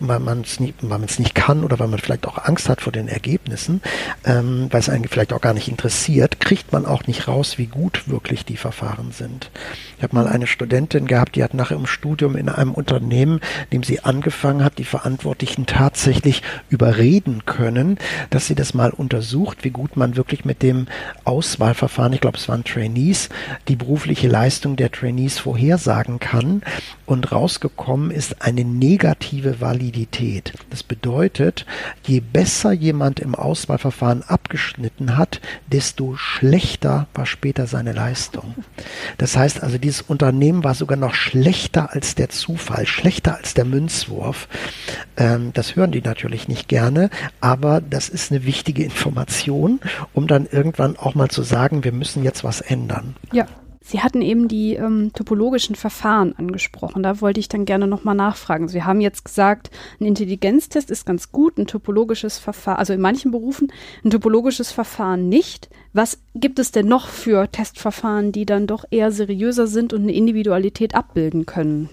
weil 0.00 0.20
man 0.20 0.40
es 0.40 0.60
nicht, 0.60 0.82
nicht 1.18 1.34
kann 1.34 1.64
oder 1.64 1.78
weil 1.78 1.88
man 1.88 1.98
vielleicht 1.98 2.26
auch 2.26 2.44
Angst 2.44 2.68
hat 2.68 2.80
vor 2.80 2.92
den 2.92 3.08
Ergebnissen, 3.08 3.80
ähm, 4.24 4.68
weil 4.70 4.80
es 4.80 4.88
einen 4.88 5.08
vielleicht 5.08 5.32
auch 5.32 5.40
gar 5.40 5.54
nicht 5.54 5.68
interessiert, 5.68 6.40
kriegt 6.40 6.72
man 6.72 6.86
auch 6.86 7.06
nicht 7.06 7.28
raus, 7.28 7.58
wie 7.58 7.66
gut 7.66 8.08
wirklich 8.08 8.44
die 8.44 8.56
Verfahren 8.56 9.12
sind. 9.12 9.50
Ich 9.96 10.02
habe 10.02 10.16
mal 10.16 10.26
eine 10.26 10.46
Studentin 10.46 11.06
gehabt, 11.06 11.36
die 11.36 11.44
hat 11.44 11.54
nach 11.54 11.70
ihrem 11.70 11.86
Studium 11.86 12.36
in 12.36 12.48
einem 12.48 12.72
Unternehmen, 12.72 13.40
dem 13.72 13.82
sie 13.82 14.00
angefangen 14.00 14.64
hat, 14.64 14.78
die 14.78 14.84
Verantwortlichen 14.84 15.66
tatsächlich 15.66 16.42
überreden 16.68 17.44
können, 17.44 17.53
dass 18.30 18.46
sie 18.46 18.54
das 18.54 18.74
mal 18.74 18.90
untersucht, 18.90 19.64
wie 19.64 19.70
gut 19.70 19.96
man 19.96 20.16
wirklich 20.16 20.44
mit 20.44 20.62
dem 20.62 20.86
Auswahlverfahren, 21.24 22.12
ich 22.12 22.20
glaube 22.20 22.38
es 22.38 22.48
waren 22.48 22.64
Trainees, 22.64 23.28
die 23.68 23.76
berufliche 23.76 24.28
Leistung 24.28 24.76
der 24.76 24.90
Trainees 24.90 25.38
vorhersagen 25.38 26.18
kann. 26.18 26.62
Und 27.06 27.32
rausgekommen 27.32 28.10
ist 28.10 28.40
eine 28.40 28.64
negative 28.64 29.60
Validität. 29.60 30.54
Das 30.70 30.82
bedeutet, 30.82 31.66
je 32.06 32.20
besser 32.20 32.72
jemand 32.72 33.20
im 33.20 33.34
Auswahlverfahren 33.34 34.22
abgeschnitten 34.22 35.16
hat, 35.16 35.40
desto 35.66 36.16
schlechter 36.16 37.06
war 37.14 37.26
später 37.26 37.66
seine 37.66 37.92
Leistung. 37.92 38.54
Das 39.18 39.36
heißt 39.36 39.62
also, 39.62 39.76
dieses 39.78 40.02
Unternehmen 40.02 40.64
war 40.64 40.74
sogar 40.74 40.96
noch 40.96 41.14
schlechter 41.14 41.92
als 41.92 42.14
der 42.14 42.30
Zufall, 42.30 42.86
schlechter 42.86 43.36
als 43.36 43.54
der 43.54 43.64
Münzwurf. 43.64 44.48
Ähm, 45.16 45.52
das 45.52 45.76
hören 45.76 45.92
die 45.92 46.02
natürlich 46.02 46.48
nicht 46.48 46.68
gerne, 46.68 47.10
aber 47.44 47.82
das 47.82 48.08
ist 48.08 48.32
eine 48.32 48.46
wichtige 48.46 48.82
Information, 48.82 49.78
um 50.14 50.26
dann 50.26 50.46
irgendwann 50.50 50.96
auch 50.96 51.14
mal 51.14 51.28
zu 51.28 51.42
sagen, 51.42 51.84
wir 51.84 51.92
müssen 51.92 52.24
jetzt 52.24 52.42
was 52.42 52.62
ändern. 52.62 53.16
Ja. 53.32 53.46
Sie 53.86 54.00
hatten 54.00 54.22
eben 54.22 54.48
die 54.48 54.76
ähm, 54.76 55.10
topologischen 55.12 55.76
Verfahren 55.76 56.34
angesprochen. 56.38 57.02
Da 57.02 57.20
wollte 57.20 57.38
ich 57.38 57.50
dann 57.50 57.66
gerne 57.66 57.86
nochmal 57.86 58.14
nachfragen. 58.14 58.66
Sie 58.66 58.82
haben 58.82 59.02
jetzt 59.02 59.26
gesagt, 59.26 59.70
ein 60.00 60.06
Intelligenztest 60.06 60.90
ist 60.90 61.04
ganz 61.04 61.32
gut, 61.32 61.58
ein 61.58 61.66
topologisches 61.66 62.38
Verfahren, 62.38 62.78
also 62.78 62.94
in 62.94 63.02
manchen 63.02 63.30
Berufen 63.30 63.70
ein 64.02 64.08
topologisches 64.08 64.72
Verfahren 64.72 65.28
nicht. 65.28 65.68
Was 65.92 66.18
gibt 66.34 66.58
es 66.60 66.72
denn 66.72 66.88
noch 66.88 67.08
für 67.08 67.52
Testverfahren, 67.52 68.32
die 68.32 68.46
dann 68.46 68.66
doch 68.66 68.86
eher 68.90 69.12
seriöser 69.12 69.66
sind 69.66 69.92
und 69.92 70.04
eine 70.04 70.14
Individualität 70.14 70.94
abbilden 70.94 71.44
können? 71.44 71.90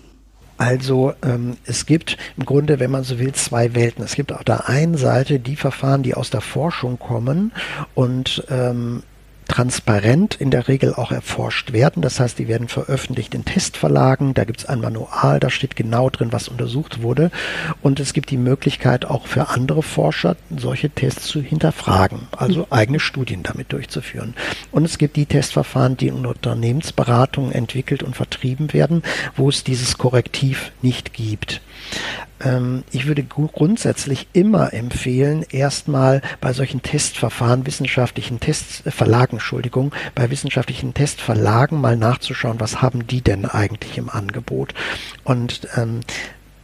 Also 0.61 1.15
ähm, 1.23 1.57
es 1.65 1.87
gibt 1.87 2.17
im 2.37 2.45
Grunde, 2.45 2.79
wenn 2.79 2.91
man 2.91 3.03
so 3.03 3.17
will, 3.17 3.31
zwei 3.31 3.73
Welten. 3.73 4.05
Es 4.05 4.13
gibt 4.13 4.31
auf 4.31 4.43
der 4.43 4.69
einen 4.69 4.95
Seite 4.95 5.39
die 5.39 5.55
Verfahren, 5.55 6.03
die 6.03 6.13
aus 6.13 6.29
der 6.29 6.41
Forschung 6.41 6.99
kommen 6.99 7.51
und 7.95 8.45
ähm, 8.51 9.01
transparent 9.47 10.35
in 10.35 10.51
der 10.51 10.67
Regel 10.67 10.93
auch 10.93 11.11
erforscht 11.11 11.73
werden. 11.73 12.01
Das 12.01 12.19
heißt, 12.19 12.39
die 12.39 12.47
werden 12.47 12.67
veröffentlicht 12.67 13.33
in 13.33 13.45
Testverlagen. 13.45 14.33
Da 14.33 14.43
gibt 14.43 14.61
es 14.61 14.65
ein 14.65 14.81
Manual, 14.81 15.39
da 15.39 15.49
steht 15.49 15.75
genau 15.75 16.09
drin, 16.09 16.31
was 16.31 16.47
untersucht 16.47 17.01
wurde. 17.01 17.31
Und 17.81 17.99
es 17.99 18.13
gibt 18.13 18.29
die 18.29 18.37
Möglichkeit 18.37 19.05
auch 19.05 19.27
für 19.27 19.49
andere 19.49 19.83
Forscher, 19.83 20.35
solche 20.55 20.89
Tests 20.89 21.27
zu 21.27 21.41
hinterfragen, 21.41 22.27
also 22.37 22.67
eigene 22.69 22.99
Studien 22.99 23.43
damit 23.43 23.73
durchzuführen. 23.73 24.35
Und 24.71 24.85
es 24.85 24.97
gibt 24.97 25.15
die 25.15 25.25
Testverfahren, 25.25 25.97
die 25.97 26.07
in 26.07 26.25
Unternehmensberatungen 26.25 27.51
entwickelt 27.51 28.03
und 28.03 28.15
vertrieben 28.15 28.73
werden, 28.73 29.03
wo 29.35 29.49
es 29.49 29.63
dieses 29.63 29.97
Korrektiv 29.97 30.71
nicht 30.81 31.13
gibt. 31.13 31.61
Ähm, 32.43 32.83
ich 32.91 33.07
würde 33.07 33.23
grundsätzlich 33.23 34.27
immer 34.33 34.73
empfehlen, 34.73 35.45
erstmal 35.49 36.21
bei 36.39 36.53
solchen 36.53 36.81
Testverfahren, 36.81 37.65
wissenschaftlichen 37.65 38.39
Testverlagen, 38.39 39.37
Entschuldigung, 39.37 39.93
bei 40.15 40.29
wissenschaftlichen 40.29 40.93
Testverlagen 40.93 41.79
mal 41.79 41.97
nachzuschauen, 41.97 42.59
was 42.59 42.81
haben 42.81 43.07
die 43.07 43.21
denn 43.21 43.45
eigentlich 43.45 43.97
im 43.97 44.09
Angebot. 44.09 44.73
Und 45.23 45.67
ähm, 45.75 46.01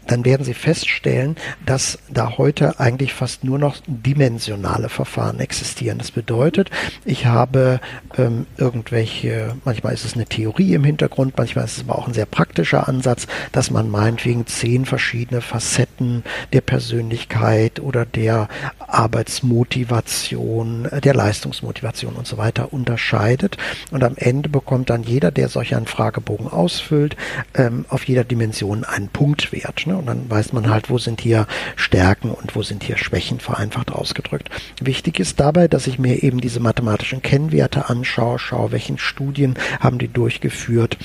dann 0.08 0.26
werden 0.26 0.44
Sie 0.44 0.54
feststellen, 0.54 1.36
dass 1.66 2.00
da 2.10 2.38
heute 2.38 2.80
eigentlich 2.80 3.14
fast 3.14 3.44
nur 3.44 3.60
noch 3.60 3.78
dimensionale 3.86 4.90
Verfahren 4.90 5.40
existieren. 5.40 5.98
Das 5.98 6.12
bedeutet, 6.12 6.72
ich 7.06 7.26
habe 7.26 7.80
ähm, 8.18 8.48
irgendwelche, 8.58 9.56
manchmal 9.66 9.94
ist 9.94 10.06
es 10.06 10.16
eine 10.16 10.26
Theorie 10.26 10.74
im 10.74 10.84
Hintergrund, 10.84 11.38
manchmal 11.38 11.66
ist 11.66 11.78
es 11.78 11.84
aber 11.84 12.00
auch 12.00 12.08
ein 12.08 12.14
sehr 12.14 12.26
praktischer 12.26 12.88
Ansatz, 12.88 13.28
dass 13.52 13.70
man 13.70 13.90
meinetwegen 13.90 14.48
zehn 14.48 14.86
verschiedene 14.86 15.42
Facetten 15.42 16.24
der 16.54 16.62
Persönlichkeit 16.62 17.80
oder 17.80 18.06
der 18.06 18.48
Arbeitsmotivation, 18.80 20.88
der 21.04 21.14
Leistungsmotivation 21.14 22.16
und 22.16 22.28
so 22.28 22.38
weiter 22.38 22.72
unterscheidet. 22.72 23.58
Und 23.92 24.04
am 24.04 24.16
Ende 24.16 24.50
bekommt 24.50 24.90
dann 24.90 25.04
jeder, 25.04 25.32
der 25.32 25.50
solch 25.50 25.76
einen 25.76 25.88
Fragebogen 25.88 26.48
ausfüllt, 26.48 27.18
ähm, 27.54 27.86
auf 27.90 28.08
jeder 28.08 28.24
Dimension 28.24 28.84
einen 28.84 29.10
Punktwert. 29.10 29.86
Ne? 29.86 29.97
Und 29.98 30.06
dann 30.06 30.30
weiß 30.30 30.54
man 30.54 30.70
halt, 30.70 30.90
wo 30.90 30.98
sind 30.98 31.22
hier 31.22 31.48
Stärken 31.76 32.32
und 32.32 32.56
wo 32.56 32.64
sind 32.64 32.84
hier 32.84 32.98
Schwächen, 32.98 33.40
vereinfacht 33.40 33.92
ausgedrückt. 33.92 34.50
Wichtig 34.82 35.20
ist 35.20 35.40
dabei, 35.40 35.68
dass 35.68 35.88
ich 35.88 36.00
mir 36.00 36.24
eben 36.24 36.42
diese 36.42 36.60
mathematischen 36.60 37.22
Kennwerte 37.22 37.90
anschaue, 37.90 38.40
schaue, 38.40 38.72
welchen 38.72 38.98
Studien 38.98 39.56
haben 39.80 39.98
die 39.98 40.08
durchgeführt, 40.08 40.98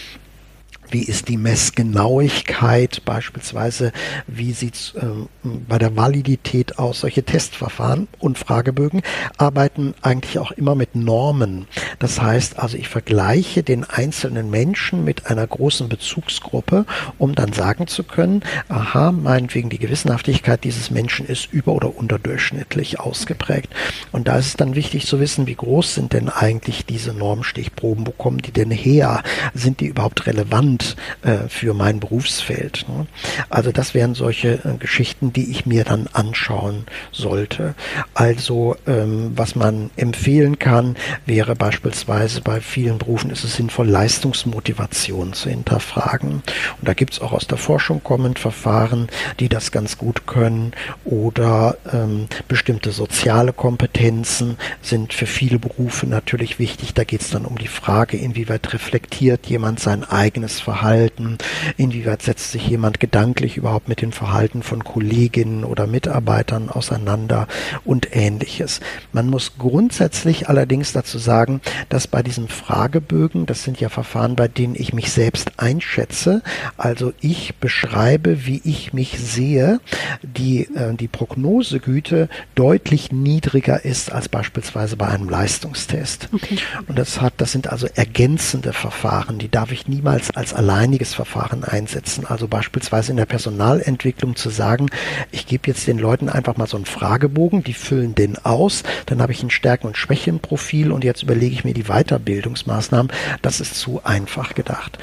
wie 0.92 1.02
ist 1.02 1.28
die 1.28 1.36
Messgenauigkeit 1.36 3.02
beispielsweise, 3.04 3.92
wie 4.26 4.52
sieht 4.52 4.74
es 4.74 4.94
äh, 4.94 5.06
bei 5.42 5.78
der 5.78 5.96
Validität 5.96 6.78
aus, 6.78 7.00
solche 7.00 7.22
Testverfahren 7.22 8.08
und 8.18 8.38
Fragebögen 8.38 9.02
arbeiten 9.38 9.94
eigentlich 10.02 10.38
auch 10.38 10.52
immer 10.52 10.74
mit 10.74 10.94
Normen. 10.94 11.66
Das 11.98 12.20
heißt 12.20 12.58
also, 12.58 12.76
ich 12.76 12.88
vergleiche 12.88 13.62
den 13.62 13.84
einzelnen 13.84 14.50
Menschen 14.50 15.04
mit 15.04 15.26
einer 15.26 15.46
großen 15.46 15.88
Bezugsgruppe, 15.88 16.84
um 17.18 17.34
dann 17.34 17.52
sagen 17.52 17.86
zu 17.86 18.04
können, 18.04 18.42
aha, 18.68 19.12
meinetwegen 19.12 19.70
die 19.70 19.78
Gewissenhaftigkeit 19.78 20.62
dieses 20.64 20.90
Menschen 20.90 21.26
ist 21.26 21.52
über- 21.52 21.72
oder 21.72 21.96
unterdurchschnittlich 21.96 23.00
ausgeprägt. 23.00 23.74
Und 24.12 24.28
da 24.28 24.36
ist 24.36 24.46
es 24.46 24.56
dann 24.56 24.74
wichtig 24.74 25.06
zu 25.06 25.20
wissen, 25.20 25.46
wie 25.46 25.54
groß 25.54 25.94
sind 25.94 26.12
denn 26.12 26.28
eigentlich 26.28 26.84
diese 26.84 27.12
Normstichproben, 27.14 28.06
wo 28.06 28.10
kommen 28.10 28.38
die 28.38 28.52
denn 28.52 28.70
her? 28.70 29.22
Sind 29.54 29.80
die 29.80 29.86
überhaupt 29.86 30.26
relevant? 30.26 30.81
Äh, 31.22 31.48
für 31.48 31.74
mein 31.74 32.00
Berufsfeld. 32.00 32.84
Ne? 32.88 33.06
Also 33.48 33.72
das 33.72 33.94
wären 33.94 34.14
solche 34.14 34.54
äh, 34.64 34.76
Geschichten, 34.78 35.32
die 35.32 35.50
ich 35.50 35.66
mir 35.66 35.84
dann 35.84 36.08
anschauen 36.12 36.86
sollte. 37.12 37.74
Also 38.14 38.76
ähm, 38.86 39.32
was 39.34 39.54
man 39.54 39.90
empfehlen 39.96 40.58
kann, 40.58 40.96
wäre 41.26 41.54
beispielsweise 41.54 42.40
bei 42.40 42.60
vielen 42.60 42.98
Berufen 42.98 43.30
ist 43.30 43.44
es 43.44 43.56
sinnvoll, 43.56 43.88
Leistungsmotivation 43.88 45.32
zu 45.32 45.48
hinterfragen. 45.50 46.30
Und 46.32 46.88
da 46.88 46.94
gibt 46.94 47.14
es 47.14 47.20
auch 47.20 47.32
aus 47.32 47.46
der 47.46 47.58
Forschung 47.58 48.02
kommend 48.02 48.38
Verfahren, 48.38 49.08
die 49.40 49.48
das 49.48 49.70
ganz 49.70 49.98
gut 49.98 50.26
können. 50.26 50.72
Oder 51.04 51.76
ähm, 51.92 52.26
bestimmte 52.48 52.90
soziale 52.90 53.52
Kompetenzen 53.52 54.56
sind 54.80 55.12
für 55.12 55.26
viele 55.26 55.58
Berufe 55.58 56.06
natürlich 56.06 56.58
wichtig. 56.58 56.94
Da 56.94 57.04
geht 57.04 57.20
es 57.20 57.30
dann 57.30 57.44
um 57.44 57.58
die 57.58 57.68
Frage, 57.68 58.16
inwieweit 58.16 58.72
reflektiert 58.72 59.46
jemand 59.46 59.80
sein 59.80 60.04
eigenes 60.04 60.60
Verhalten 60.60 60.71
Verhalten, 60.72 61.36
inwieweit 61.76 62.22
setzt 62.22 62.50
sich 62.50 62.66
jemand 62.66 62.98
gedanklich 62.98 63.58
überhaupt 63.58 63.90
mit 63.90 64.00
dem 64.00 64.10
Verhalten 64.10 64.62
von 64.62 64.82
Kolleginnen 64.82 65.64
oder 65.64 65.86
Mitarbeitern 65.86 66.70
auseinander 66.70 67.46
und 67.84 68.16
ähnliches. 68.16 68.80
Man 69.12 69.28
muss 69.28 69.58
grundsätzlich 69.58 70.48
allerdings 70.48 70.94
dazu 70.94 71.18
sagen, 71.18 71.60
dass 71.90 72.06
bei 72.06 72.22
diesen 72.22 72.48
Fragebögen, 72.48 73.44
das 73.44 73.64
sind 73.64 73.80
ja 73.80 73.90
Verfahren, 73.90 74.34
bei 74.34 74.48
denen 74.48 74.74
ich 74.74 74.94
mich 74.94 75.12
selbst 75.12 75.58
einschätze, 75.58 76.40
also 76.78 77.12
ich 77.20 77.56
beschreibe, 77.56 78.46
wie 78.46 78.62
ich 78.64 78.94
mich 78.94 79.18
sehe, 79.18 79.78
die, 80.22 80.74
äh, 80.74 80.94
die 80.94 81.08
Prognosegüte 81.08 82.30
deutlich 82.54 83.12
niedriger 83.12 83.84
ist 83.84 84.10
als 84.10 84.30
beispielsweise 84.30 84.96
bei 84.96 85.08
einem 85.08 85.28
Leistungstest. 85.28 86.30
Okay. 86.32 86.56
Und 86.88 86.98
das 86.98 87.20
hat, 87.20 87.34
das 87.36 87.52
sind 87.52 87.66
also 87.66 87.88
ergänzende 87.94 88.72
Verfahren, 88.72 89.38
die 89.38 89.50
darf 89.50 89.70
ich 89.70 89.86
niemals 89.86 90.30
als 90.30 90.54
alleiniges 90.62 91.14
Verfahren 91.14 91.64
einsetzen. 91.64 92.26
Also 92.26 92.48
beispielsweise 92.48 93.10
in 93.10 93.16
der 93.16 93.26
Personalentwicklung 93.26 94.36
zu 94.36 94.48
sagen, 94.50 94.88
ich 95.30 95.46
gebe 95.46 95.66
jetzt 95.66 95.86
den 95.86 95.98
Leuten 95.98 96.28
einfach 96.28 96.56
mal 96.56 96.66
so 96.66 96.76
einen 96.76 96.86
Fragebogen, 96.86 97.64
die 97.64 97.74
füllen 97.74 98.14
den 98.14 98.38
aus, 98.38 98.82
dann 99.06 99.20
habe 99.20 99.32
ich 99.32 99.42
ein 99.42 99.50
Stärken- 99.50 99.88
und 99.88 99.96
Schwächenprofil 99.96 100.92
und 100.92 101.04
jetzt 101.04 101.22
überlege 101.22 101.54
ich 101.54 101.64
mir 101.64 101.74
die 101.74 101.84
Weiterbildungsmaßnahmen. 101.84 103.12
Das 103.42 103.60
ist 103.60 103.74
zu 103.74 104.00
einfach 104.04 104.54
gedacht, 104.54 104.98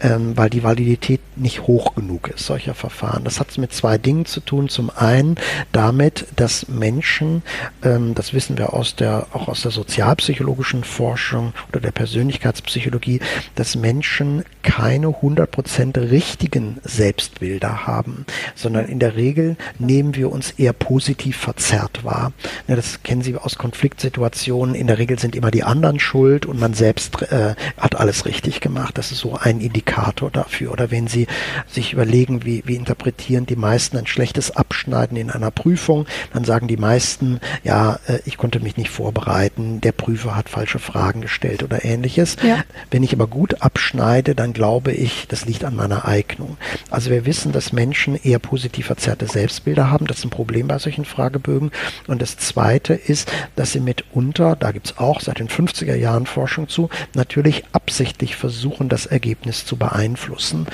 ähm, 0.00 0.36
weil 0.36 0.50
die 0.50 0.62
Validität 0.62 1.20
nicht 1.36 1.62
hoch 1.62 1.94
genug 1.94 2.28
ist 2.28 2.46
solcher 2.46 2.74
Verfahren. 2.74 3.24
Das 3.24 3.40
hat 3.40 3.56
mit 3.58 3.72
zwei 3.72 3.98
Dingen 3.98 4.26
zu 4.26 4.40
tun. 4.40 4.68
Zum 4.68 4.90
einen 4.90 5.36
damit, 5.72 6.26
dass 6.36 6.68
Menschen, 6.68 7.42
ähm, 7.82 8.14
das 8.14 8.32
wissen 8.32 8.58
wir 8.58 8.72
aus 8.72 8.96
der, 8.96 9.28
auch 9.32 9.48
aus 9.48 9.62
der 9.62 9.70
sozialpsychologischen 9.70 10.82
Forschung 10.82 11.52
oder 11.68 11.80
der 11.80 11.92
Persönlichkeitspsychologie, 11.92 13.20
dass 13.54 13.76
Menschen 13.76 14.44
keine 14.62 15.03
keine 15.04 15.08
100% 15.08 16.10
richtigen 16.10 16.78
Selbstbilder 16.82 17.86
haben, 17.86 18.24
sondern 18.54 18.86
in 18.86 18.98
der 18.98 19.16
Regel 19.16 19.56
nehmen 19.78 20.14
wir 20.14 20.32
uns 20.32 20.52
eher 20.52 20.72
positiv 20.72 21.36
verzerrt 21.36 22.04
wahr. 22.04 22.32
Das 22.66 23.02
kennen 23.02 23.22
Sie 23.22 23.36
aus 23.36 23.58
Konfliktsituationen. 23.58 24.74
In 24.74 24.86
der 24.86 24.98
Regel 24.98 25.18
sind 25.18 25.36
immer 25.36 25.50
die 25.50 25.62
anderen 25.62 26.00
schuld 26.00 26.46
und 26.46 26.58
man 26.58 26.74
selbst 26.74 27.20
äh, 27.22 27.54
hat 27.76 27.96
alles 27.96 28.24
richtig 28.24 28.60
gemacht. 28.60 28.96
Das 28.96 29.12
ist 29.12 29.18
so 29.18 29.36
ein 29.36 29.60
Indikator 29.60 30.30
dafür. 30.30 30.72
Oder 30.72 30.90
wenn 30.90 31.06
Sie 31.06 31.26
sich 31.68 31.92
überlegen, 31.92 32.44
wie, 32.44 32.62
wie 32.66 32.76
interpretieren 32.76 33.46
die 33.46 33.56
meisten 33.56 33.96
ein 33.96 34.06
schlechtes 34.06 34.56
Abschneiden 34.56 35.16
in 35.16 35.30
einer 35.30 35.50
Prüfung, 35.50 36.06
dann 36.32 36.44
sagen 36.44 36.68
die 36.68 36.76
meisten, 36.76 37.40
ja, 37.62 37.98
äh, 38.06 38.20
ich 38.24 38.38
konnte 38.38 38.60
mich 38.60 38.76
nicht 38.76 38.90
vorbereiten, 38.90 39.80
der 39.80 39.92
Prüfer 39.92 40.36
hat 40.36 40.48
falsche 40.48 40.78
Fragen 40.78 41.20
gestellt 41.20 41.62
oder 41.62 41.84
ähnliches. 41.84 42.36
Ja. 42.42 42.64
Wenn 42.90 43.02
ich 43.02 43.12
aber 43.12 43.26
gut 43.26 43.62
abschneide, 43.62 44.34
dann 44.34 44.54
glaube 44.84 45.00
ich, 45.00 45.26
das 45.28 45.46
liegt 45.46 45.64
an 45.64 45.76
meiner 45.76 46.06
Eignung. 46.06 46.58
Also 46.90 47.08
wir 47.08 47.24
wissen, 47.24 47.52
dass 47.52 47.72
Menschen 47.72 48.16
eher 48.22 48.38
positiv 48.38 48.86
verzerrte 48.86 49.26
Selbstbilder 49.26 49.90
haben. 49.90 50.06
Das 50.06 50.18
ist 50.18 50.26
ein 50.26 50.30
Problem 50.30 50.68
bei 50.68 50.78
solchen 50.78 51.06
Fragebögen. 51.06 51.70
Und 52.06 52.20
das 52.20 52.36
Zweite 52.36 52.92
ist, 52.92 53.32
dass 53.56 53.72
sie 53.72 53.80
mitunter, 53.80 54.56
da 54.56 54.72
gibt 54.72 54.88
es 54.88 54.98
auch 54.98 55.22
seit 55.22 55.38
den 55.38 55.48
50er 55.48 55.94
Jahren 55.94 56.26
Forschung 56.26 56.68
zu, 56.68 56.90
natürlich 57.14 57.64
absichtlich 57.72 58.36
versuchen, 58.36 58.90
das 58.90 59.06
Ergebnis 59.06 59.64
zu 59.64 59.76
beeinflussen. 59.78 60.66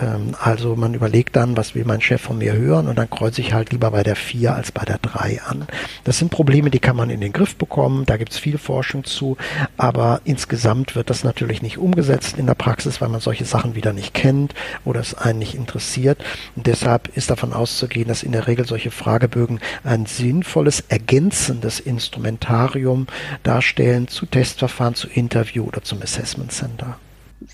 Ähm, 0.00 0.34
also 0.40 0.74
man 0.74 0.94
überlegt 0.94 1.36
dann, 1.36 1.58
was 1.58 1.74
will 1.74 1.84
mein 1.84 2.00
Chef 2.00 2.22
von 2.22 2.38
mir 2.38 2.54
hören 2.54 2.88
und 2.88 2.96
dann 2.96 3.10
kreuze 3.10 3.42
ich 3.42 3.52
halt 3.52 3.72
lieber 3.72 3.90
bei 3.90 4.02
der 4.02 4.16
4 4.16 4.54
als 4.54 4.72
bei 4.72 4.86
der 4.86 4.98
3 4.98 5.42
an. 5.42 5.66
Das 6.04 6.18
sind 6.18 6.30
Probleme, 6.30 6.70
die 6.70 6.78
kann 6.78 6.96
man 6.96 7.10
in 7.10 7.20
den 7.20 7.34
Griff 7.34 7.56
bekommen. 7.56 8.06
Da 8.06 8.16
gibt 8.16 8.32
es 8.32 8.38
viel 8.38 8.56
Forschung 8.56 9.04
zu. 9.04 9.36
Aber 9.76 10.22
insgesamt 10.24 10.96
wird 10.96 11.10
das 11.10 11.24
natürlich 11.24 11.60
nicht 11.60 11.76
umgesetzt 11.76 12.38
in 12.38 12.46
der 12.46 12.54
Praxis, 12.54 13.02
weil 13.02 13.10
man 13.10 13.20
solche 13.20 13.49
Sachen 13.50 13.74
wieder 13.74 13.92
nicht 13.92 14.14
kennt 14.14 14.54
oder 14.84 15.00
es 15.00 15.14
einen 15.14 15.38
nicht 15.40 15.54
interessiert. 15.54 16.22
Und 16.56 16.66
deshalb 16.66 17.14
ist 17.16 17.30
davon 17.30 17.52
auszugehen, 17.52 18.08
dass 18.08 18.22
in 18.22 18.32
der 18.32 18.46
Regel 18.46 18.66
solche 18.66 18.90
Fragebögen 18.90 19.60
ein 19.84 20.06
sinnvolles, 20.06 20.84
ergänzendes 20.88 21.80
Instrumentarium 21.80 23.06
darstellen 23.42 24.08
zu 24.08 24.26
Testverfahren, 24.26 24.94
zu 24.94 25.08
Interview 25.08 25.64
oder 25.64 25.82
zum 25.82 26.00
Assessment 26.02 26.52
Center. 26.52 26.98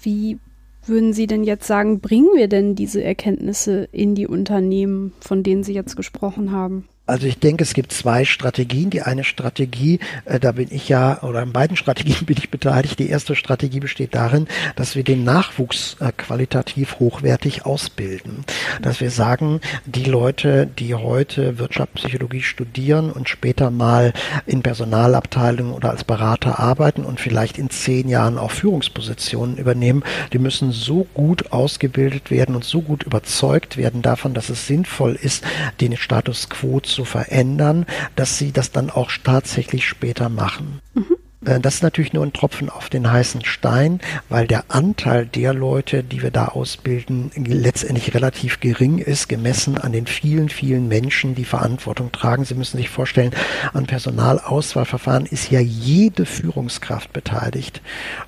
Wie 0.02 0.38
würden 0.84 1.12
Sie 1.12 1.26
denn 1.26 1.42
jetzt 1.42 1.66
sagen, 1.66 2.00
bringen 2.00 2.28
wir 2.34 2.48
denn 2.48 2.74
diese 2.76 3.02
Erkenntnisse 3.02 3.88
in 3.90 4.14
die 4.14 4.26
Unternehmen, 4.26 5.12
von 5.20 5.42
denen 5.42 5.64
Sie 5.64 5.74
jetzt 5.74 5.96
gesprochen 5.96 6.52
haben? 6.52 6.88
Also 7.06 7.28
ich 7.28 7.38
denke, 7.38 7.62
es 7.62 7.72
gibt 7.72 7.92
zwei 7.92 8.24
Strategien. 8.24 8.90
Die 8.90 9.02
eine 9.02 9.22
Strategie, 9.22 10.00
äh, 10.24 10.40
da 10.40 10.52
bin 10.52 10.66
ich 10.70 10.88
ja, 10.88 11.22
oder 11.22 11.40
in 11.42 11.52
beiden 11.52 11.76
Strategien 11.76 12.16
bin 12.26 12.36
ich 12.36 12.50
beteiligt. 12.50 12.98
Die 12.98 13.08
erste 13.08 13.36
Strategie 13.36 13.78
besteht 13.78 14.14
darin, 14.14 14.48
dass 14.74 14.96
wir 14.96 15.04
den 15.04 15.22
Nachwuchs 15.22 15.96
äh, 16.00 16.10
qualitativ 16.10 16.98
hochwertig 16.98 17.64
ausbilden. 17.64 18.44
Dass 18.82 19.00
wir 19.00 19.10
sagen, 19.10 19.60
die 19.84 20.04
Leute, 20.04 20.66
die 20.66 20.94
heute 20.96 21.58
Wirtschaftspsychologie 21.58 22.42
studieren 22.42 23.12
und 23.12 23.28
später 23.28 23.70
mal 23.70 24.12
in 24.44 24.62
Personalabteilungen 24.62 25.72
oder 25.72 25.90
als 25.90 26.02
Berater 26.02 26.58
arbeiten 26.58 27.04
und 27.04 27.20
vielleicht 27.20 27.56
in 27.56 27.70
zehn 27.70 28.08
Jahren 28.08 28.36
auch 28.36 28.50
Führungspositionen 28.50 29.58
übernehmen, 29.58 30.02
die 30.32 30.38
müssen 30.38 30.72
so 30.72 31.06
gut 31.14 31.52
ausgebildet 31.52 32.32
werden 32.32 32.56
und 32.56 32.64
so 32.64 32.80
gut 32.80 33.04
überzeugt 33.04 33.76
werden 33.76 34.02
davon, 34.02 34.34
dass 34.34 34.48
es 34.48 34.66
sinnvoll 34.66 35.16
ist, 35.20 35.44
den 35.80 35.96
Status 35.96 36.48
quo 36.48 36.80
zu 36.96 37.04
verändern, 37.04 37.84
dass 38.16 38.38
sie 38.38 38.52
das 38.52 38.72
dann 38.72 38.88
auch 38.88 39.10
tatsächlich 39.22 39.86
später 39.86 40.30
machen. 40.30 40.80
Mhm. 40.94 41.16
Äh, 41.44 41.60
das 41.60 41.76
ist 41.76 41.82
natürlich 41.82 42.12
nur 42.12 42.24
ein 42.24 42.32
Tropfen 42.32 42.70
auf 42.70 42.88
den 42.88 43.10
heißen 43.10 43.44
Stein, 43.44 44.00
weil 44.28 44.46
der 44.46 44.64
Anteil 44.68 45.26
der 45.26 45.52
Leute, 45.52 46.02
die 46.02 46.22
wir 46.22 46.30
da 46.30 46.46
ausbilden, 46.46 47.30
letztendlich 47.36 48.14
relativ 48.14 48.60
gering 48.60 48.98
ist, 48.98 49.28
gemessen 49.28 49.78
an 49.78 49.92
den 49.92 50.06
vielen, 50.06 50.48
vielen 50.48 50.88
Menschen, 50.88 51.34
die 51.34 51.44
Verantwortung 51.44 52.12
tragen. 52.12 52.44
Sie 52.44 52.54
müssen 52.54 52.76
sich 52.76 52.88
vorstellen, 52.88 53.32
an 53.72 53.86
Personalauswahlverfahren 53.86 55.26
ist 55.26 55.50
ja 55.50 55.60
jede 55.60 56.26
Führungskraft 56.26 57.12
beteiligt. 57.12 57.80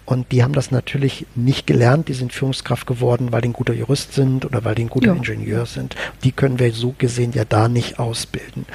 Und 0.05 0.33
die 0.33 0.43
haben 0.43 0.53
das 0.53 0.71
natürlich 0.71 1.27
nicht 1.35 1.67
gelernt. 1.67 2.09
Die 2.09 2.15
sind 2.15 2.33
Führungskraft 2.33 2.87
geworden, 2.87 3.33
weil 3.33 3.43
die 3.43 3.49
ein 3.49 3.53
guter 3.53 3.75
Jurist 3.75 4.13
sind 4.13 4.45
oder 4.45 4.65
weil 4.65 4.75
die 4.75 4.83
ein 4.83 4.91
guter 4.91 5.09
ja. 5.09 5.15
Ingenieur 5.15 5.67
sind. 5.67 5.97
Die 6.25 6.33
können 6.33 6.59
wir 6.59 6.73
so 6.73 6.95
gesehen 6.97 7.33
ja 7.33 7.45
da 7.45 7.69
nicht 7.69 7.99
ausbilden. 7.99 8.67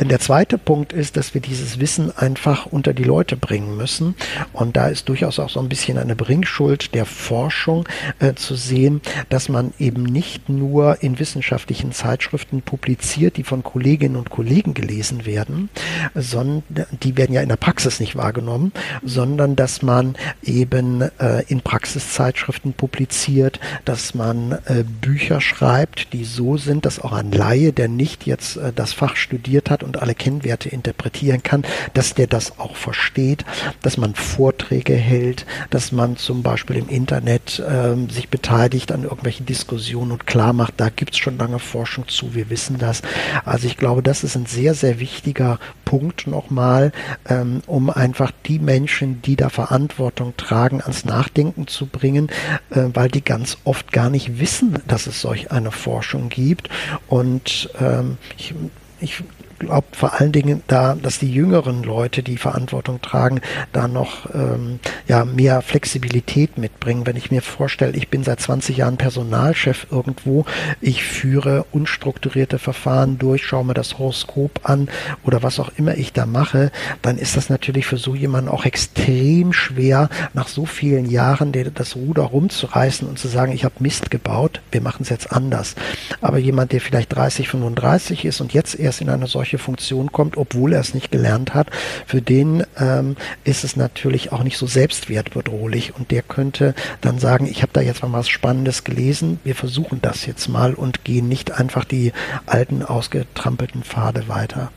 Denn 0.00 0.08
der 0.08 0.20
zweite 0.20 0.58
Punkt 0.58 0.92
ist, 0.92 1.16
dass 1.16 1.34
wir 1.34 1.40
dieses 1.40 1.80
Wissen 1.80 2.16
einfach 2.16 2.66
unter 2.66 2.92
die 2.92 3.04
Leute 3.04 3.36
bringen 3.36 3.63
müssen. 3.64 4.14
Und 4.52 4.76
da 4.76 4.88
ist 4.88 5.08
durchaus 5.08 5.38
auch 5.38 5.50
so 5.50 5.60
ein 5.60 5.68
bisschen 5.68 5.98
eine 5.98 6.16
Bringschuld 6.16 6.94
der 6.94 7.06
Forschung 7.06 7.88
äh, 8.18 8.34
zu 8.34 8.54
sehen, 8.54 9.00
dass 9.28 9.48
man 9.48 9.72
eben 9.78 10.02
nicht 10.02 10.48
nur 10.48 11.02
in 11.02 11.18
wissenschaftlichen 11.18 11.92
Zeitschriften 11.92 12.62
publiziert, 12.62 13.36
die 13.36 13.44
von 13.44 13.62
Kolleginnen 13.62 14.16
und 14.16 14.30
Kollegen 14.30 14.74
gelesen 14.74 15.26
werden, 15.26 15.70
sondern 16.14 16.62
die 17.02 17.16
werden 17.16 17.32
ja 17.32 17.40
in 17.42 17.48
der 17.48 17.56
Praxis 17.56 18.00
nicht 18.00 18.16
wahrgenommen, 18.16 18.72
sondern 19.02 19.56
dass 19.56 19.82
man 19.82 20.16
eben 20.42 21.02
äh, 21.18 21.42
in 21.48 21.60
Praxiszeitschriften 21.60 22.72
publiziert, 22.72 23.60
dass 23.84 24.14
man 24.14 24.52
äh, 24.66 24.84
Bücher 25.00 25.40
schreibt, 25.40 26.12
die 26.12 26.24
so 26.24 26.56
sind, 26.56 26.86
dass 26.86 27.00
auch 27.00 27.12
ein 27.12 27.32
Laie, 27.32 27.72
der 27.72 27.88
nicht 27.88 28.26
jetzt 28.26 28.56
äh, 28.56 28.72
das 28.74 28.92
Fach 28.92 29.16
studiert 29.16 29.70
hat 29.70 29.82
und 29.82 30.00
alle 30.00 30.14
Kennwerte 30.14 30.68
interpretieren 30.68 31.42
kann, 31.42 31.64
dass 31.94 32.14
der 32.14 32.26
das 32.26 32.58
auch 32.58 32.76
versteht, 32.76 33.44
dass 33.82 33.96
man 33.96 34.14
Vorträge 34.14 34.94
hält, 34.94 35.46
dass 35.70 35.92
man 35.92 36.16
zum 36.16 36.42
Beispiel 36.42 36.76
im 36.76 36.88
Internet 36.88 37.58
äh, 37.58 37.94
sich 38.12 38.28
beteiligt 38.28 38.92
an 38.92 39.04
irgendwelchen 39.04 39.46
Diskussionen 39.46 40.12
und 40.12 40.26
klar 40.26 40.52
macht, 40.52 40.74
da 40.78 40.88
gibt 40.88 41.12
es 41.14 41.18
schon 41.18 41.38
lange 41.38 41.58
Forschung 41.58 42.08
zu, 42.08 42.34
wir 42.34 42.50
wissen 42.50 42.78
das. 42.78 43.02
Also 43.44 43.66
ich 43.66 43.76
glaube, 43.76 44.02
das 44.02 44.24
ist 44.24 44.36
ein 44.36 44.46
sehr, 44.46 44.74
sehr 44.74 45.00
wichtiger 45.00 45.58
Punkt 45.84 46.26
nochmal, 46.26 46.92
ähm, 47.28 47.62
um 47.66 47.90
einfach 47.90 48.32
die 48.46 48.58
Menschen, 48.58 49.22
die 49.22 49.36
da 49.36 49.48
Verantwortung 49.48 50.36
tragen, 50.36 50.80
ans 50.80 51.04
Nachdenken 51.04 51.66
zu 51.66 51.86
bringen, 51.86 52.28
äh, 52.70 52.84
weil 52.92 53.08
die 53.08 53.22
ganz 53.22 53.58
oft 53.64 53.92
gar 53.92 54.10
nicht 54.10 54.40
wissen, 54.40 54.78
dass 54.86 55.06
es 55.06 55.20
solch 55.20 55.52
eine 55.52 55.70
Forschung 55.70 56.28
gibt. 56.28 56.68
Und 57.08 57.70
ähm, 57.80 58.18
ich, 58.36 58.54
ich 59.00 59.22
glaube 59.64 59.86
vor 59.92 60.20
allen 60.20 60.32
Dingen 60.32 60.62
da, 60.66 60.94
dass 60.94 61.18
die 61.18 61.32
jüngeren 61.32 61.82
Leute, 61.82 62.22
die 62.22 62.36
Verantwortung 62.36 63.00
tragen, 63.00 63.40
da 63.72 63.88
noch 63.88 64.32
ähm, 64.34 64.78
ja, 65.06 65.24
mehr 65.24 65.62
Flexibilität 65.62 66.58
mitbringen. 66.58 67.06
Wenn 67.06 67.16
ich 67.16 67.30
mir 67.30 67.42
vorstelle, 67.42 67.96
ich 67.96 68.08
bin 68.08 68.24
seit 68.24 68.40
20 68.40 68.76
Jahren 68.76 68.96
Personalchef 68.96 69.86
irgendwo, 69.90 70.44
ich 70.80 71.04
führe 71.04 71.64
unstrukturierte 71.72 72.58
Verfahren 72.58 73.18
durch, 73.18 73.44
schaue 73.44 73.64
mir 73.64 73.74
das 73.74 73.98
Horoskop 73.98 74.60
an 74.64 74.88
oder 75.24 75.42
was 75.42 75.58
auch 75.58 75.70
immer 75.76 75.96
ich 75.96 76.12
da 76.12 76.26
mache, 76.26 76.70
dann 77.02 77.18
ist 77.18 77.36
das 77.36 77.50
natürlich 77.50 77.86
für 77.86 77.96
so 77.96 78.14
jemanden 78.14 78.50
auch 78.50 78.64
extrem 78.64 79.52
schwer, 79.52 80.08
nach 80.32 80.48
so 80.48 80.66
vielen 80.66 81.10
Jahren 81.10 81.52
das 81.74 81.96
Ruder 81.96 82.22
rumzureißen 82.22 83.08
und 83.08 83.18
zu 83.18 83.28
sagen, 83.28 83.52
ich 83.52 83.64
habe 83.64 83.74
Mist 83.78 84.10
gebaut, 84.10 84.60
wir 84.70 84.80
machen 84.80 85.02
es 85.02 85.08
jetzt 85.08 85.32
anders. 85.32 85.74
Aber 86.20 86.38
jemand, 86.38 86.72
der 86.72 86.80
vielleicht 86.80 87.14
30, 87.14 87.48
35 87.48 88.24
ist 88.24 88.40
und 88.40 88.52
jetzt 88.52 88.78
erst 88.78 89.00
in 89.00 89.08
eine 89.08 89.26
solche 89.26 89.53
Funktion 89.58 90.12
kommt, 90.12 90.36
obwohl 90.36 90.72
er 90.72 90.80
es 90.80 90.94
nicht 90.94 91.10
gelernt 91.10 91.54
hat, 91.54 91.68
für 92.06 92.22
den 92.22 92.64
ähm, 92.78 93.16
ist 93.44 93.64
es 93.64 93.76
natürlich 93.76 94.32
auch 94.32 94.42
nicht 94.42 94.58
so 94.58 94.66
selbstwertbedrohlich 94.66 95.94
und 95.96 96.10
der 96.10 96.22
könnte 96.22 96.74
dann 97.00 97.18
sagen, 97.18 97.46
ich 97.46 97.62
habe 97.62 97.72
da 97.72 97.80
jetzt 97.80 98.02
mal 98.02 98.12
was 98.12 98.28
Spannendes 98.28 98.84
gelesen, 98.84 99.40
wir 99.44 99.54
versuchen 99.54 100.00
das 100.02 100.26
jetzt 100.26 100.48
mal 100.48 100.74
und 100.74 101.04
gehen 101.04 101.28
nicht 101.28 101.52
einfach 101.52 101.84
die 101.84 102.12
alten 102.46 102.82
ausgetrampelten 102.82 103.82
Pfade 103.82 104.28
weiter. 104.28 104.70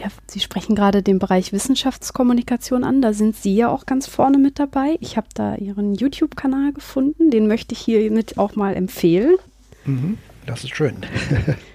Ja, 0.00 0.08
Sie 0.26 0.40
sprechen 0.40 0.74
gerade 0.74 1.02
den 1.02 1.18
Bereich 1.18 1.52
Wissenschaftskommunikation 1.52 2.84
an. 2.84 3.02
Da 3.02 3.12
sind 3.12 3.36
Sie 3.36 3.54
ja 3.54 3.68
auch 3.68 3.84
ganz 3.84 4.06
vorne 4.06 4.38
mit 4.38 4.58
dabei. 4.58 4.96
Ich 5.00 5.18
habe 5.18 5.26
da 5.34 5.56
Ihren 5.56 5.94
YouTube-Kanal 5.94 6.72
gefunden. 6.72 7.30
Den 7.30 7.46
möchte 7.46 7.74
ich 7.74 7.80
hiermit 7.80 8.38
auch 8.38 8.56
mal 8.56 8.74
empfehlen. 8.74 9.36
Mhm, 9.84 10.16
das 10.46 10.64
ist 10.64 10.74
schön. 10.74 10.96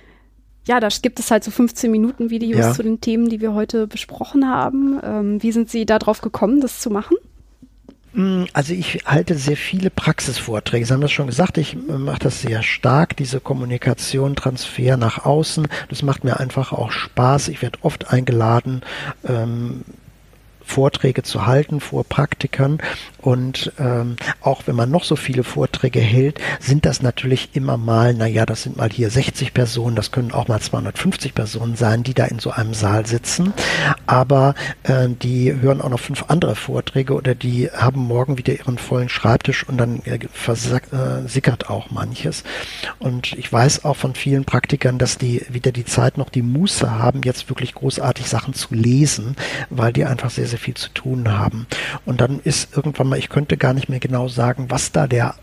ja, 0.68 0.80
da 0.80 0.88
gibt 1.02 1.20
es 1.20 1.32
halt 1.32 1.44
so 1.44 1.52
15 1.52 1.92
Minuten 1.92 2.30
Videos 2.30 2.60
ja. 2.60 2.74
zu 2.74 2.84
den 2.84 3.02
Themen, 3.02 3.30
die 3.30 3.42
wir 3.42 3.54
heute 3.54 3.88
besprochen 3.88 4.50
haben. 4.50 5.00
Ähm, 5.04 5.44
wie 5.44 5.52
sind 5.52 5.70
Sie 5.70 5.86
darauf 5.86 6.22
gekommen, 6.22 6.62
das 6.62 6.80
zu 6.80 6.90
machen? 6.90 7.18
Mm, 8.14 8.46
also 8.54 8.74
ich 8.74 9.04
halte 9.06 9.36
sehr 9.36 9.58
viele 9.58 9.90
Praxisvorträge. 9.90 10.86
Sie 10.86 10.94
haben 10.94 11.02
das 11.02 11.12
schon 11.12 11.28
gesagt, 11.28 11.58
ich 11.58 11.74
äh, 11.74 11.98
mache 11.98 12.20
das 12.20 12.42
sehr 12.42 12.64
stark, 12.64 13.16
diese 13.18 13.40
Kommunikation, 13.40 14.36
Transfer 14.36 14.98
nach 14.98 15.26
außen. 15.26 15.68
Das 15.90 16.02
macht 16.02 16.24
mir 16.24 16.40
einfach 16.40 16.72
auch 16.72 16.92
Spaß. 16.92 17.50
Ich 17.50 17.62
werde 17.62 17.80
oft 17.84 18.12
eingeladen. 18.12 18.82
Ähm, 19.28 19.82
Vorträge 20.66 21.24
zu 21.24 21.46
halten 21.46 21.80
vor 21.80 22.04
Praktikern. 22.04 22.80
Und 23.22 23.72
ähm, 23.80 24.18
auch 24.42 24.64
wenn 24.66 24.76
man 24.76 24.92
noch 24.92 25.04
so 25.04 25.16
viele 25.16 25.44
Vorträge 25.44 26.00
hält, 26.00 26.40
sind 26.60 26.86
das 26.86 27.02
natürlich 27.02 27.50
immer 27.54 27.78
mal, 27.78 28.14
naja, 28.14 28.46
das 28.46 28.64
sind 28.64 28.78
mal 28.78 28.90
hier 28.90 29.10
60 29.10 29.54
Personen, 29.54 29.96
das 29.96 30.12
können 30.12 30.32
auch 30.32 30.48
mal 30.48 30.60
250 30.60 31.34
Personen 31.34 31.76
sein, 31.76 32.04
die 32.04 32.14
da 32.14 32.26
in 32.26 32.40
so 32.40 32.52
einem 32.52 32.74
Saal 32.74 33.06
sitzen. 33.06 33.54
Aber 34.06 34.54
äh, 34.84 35.08
die 35.10 35.54
hören 35.54 35.82
auch 35.82 35.90
noch 35.90 36.00
fünf 36.00 36.26
andere 36.28 36.56
Vorträge 36.56 37.14
oder 37.14 37.36
die 37.36 37.70
haben 37.72 38.02
morgen 38.02 38.38
wieder 38.38 38.54
ihren 38.54 38.78
vollen 38.78 39.10
Schreibtisch 39.10 39.68
und 39.68 39.78
dann 39.78 40.02
äh, 40.06 40.20
versickert 40.32 41.64
äh, 41.64 41.68
auch 41.68 41.92
manches. 41.92 42.44
Und 43.00 43.34
ich 43.34 43.52
weiß 43.52 43.86
auch 43.86 43.96
von 43.96 44.14
vielen 44.16 44.46
Praktikern, 44.46 44.98
dass 44.98 45.18
die 45.18 45.46
wieder 45.50 45.72
die 45.72 45.86
Zeit 45.86 46.18
noch 46.18 46.30
die 46.30 46.42
Muße 46.42 46.92
haben, 46.92 47.22
jetzt 47.24 47.50
wirklich 47.50 47.74
großartig 47.74 48.28
Sachen 48.28 48.54
zu 48.54 48.74
lesen, 48.74 49.36
weil 49.70 49.94
die 49.94 50.06
einfach 50.06 50.30
sehr, 50.30 50.48
sehr 50.48 50.55
sehr 50.56 50.60
viel 50.60 50.74
zu 50.76 50.90
tun 50.90 51.30
haben. 51.30 51.68
Und 52.06 52.22
dann 52.22 52.40
ist 52.40 52.76
irgendwann 52.76 53.10
mal, 53.10 53.20
ich 53.20 53.30
könnte 53.30 53.58
gar 53.58 53.74
nicht 53.74 53.90
mehr 53.90 54.00
genau 54.00 54.30
sagen, 54.30 54.68
was 54.70 54.92
da 54.94 55.06
der 55.06 55.36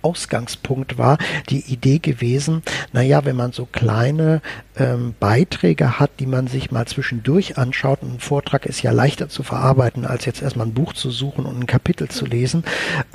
Ausgangspunkt 0.00 0.98
war 0.98 1.18
die 1.48 1.60
Idee 1.72 1.98
gewesen, 1.98 2.62
naja, 2.92 3.24
wenn 3.24 3.36
man 3.36 3.52
so 3.52 3.66
kleine 3.66 4.42
ähm, 4.76 5.14
Beiträge 5.20 5.98
hat, 5.98 6.10
die 6.18 6.26
man 6.26 6.46
sich 6.46 6.70
mal 6.70 6.86
zwischendurch 6.86 7.58
anschaut, 7.58 8.02
ein 8.02 8.18
Vortrag 8.18 8.66
ist 8.66 8.82
ja 8.82 8.90
leichter 8.90 9.28
zu 9.28 9.42
verarbeiten, 9.42 10.04
als 10.04 10.24
jetzt 10.24 10.42
erstmal 10.42 10.66
ein 10.66 10.74
Buch 10.74 10.92
zu 10.92 11.10
suchen 11.10 11.46
und 11.46 11.60
ein 11.60 11.66
Kapitel 11.66 12.08
zu 12.08 12.26
lesen, 12.26 12.64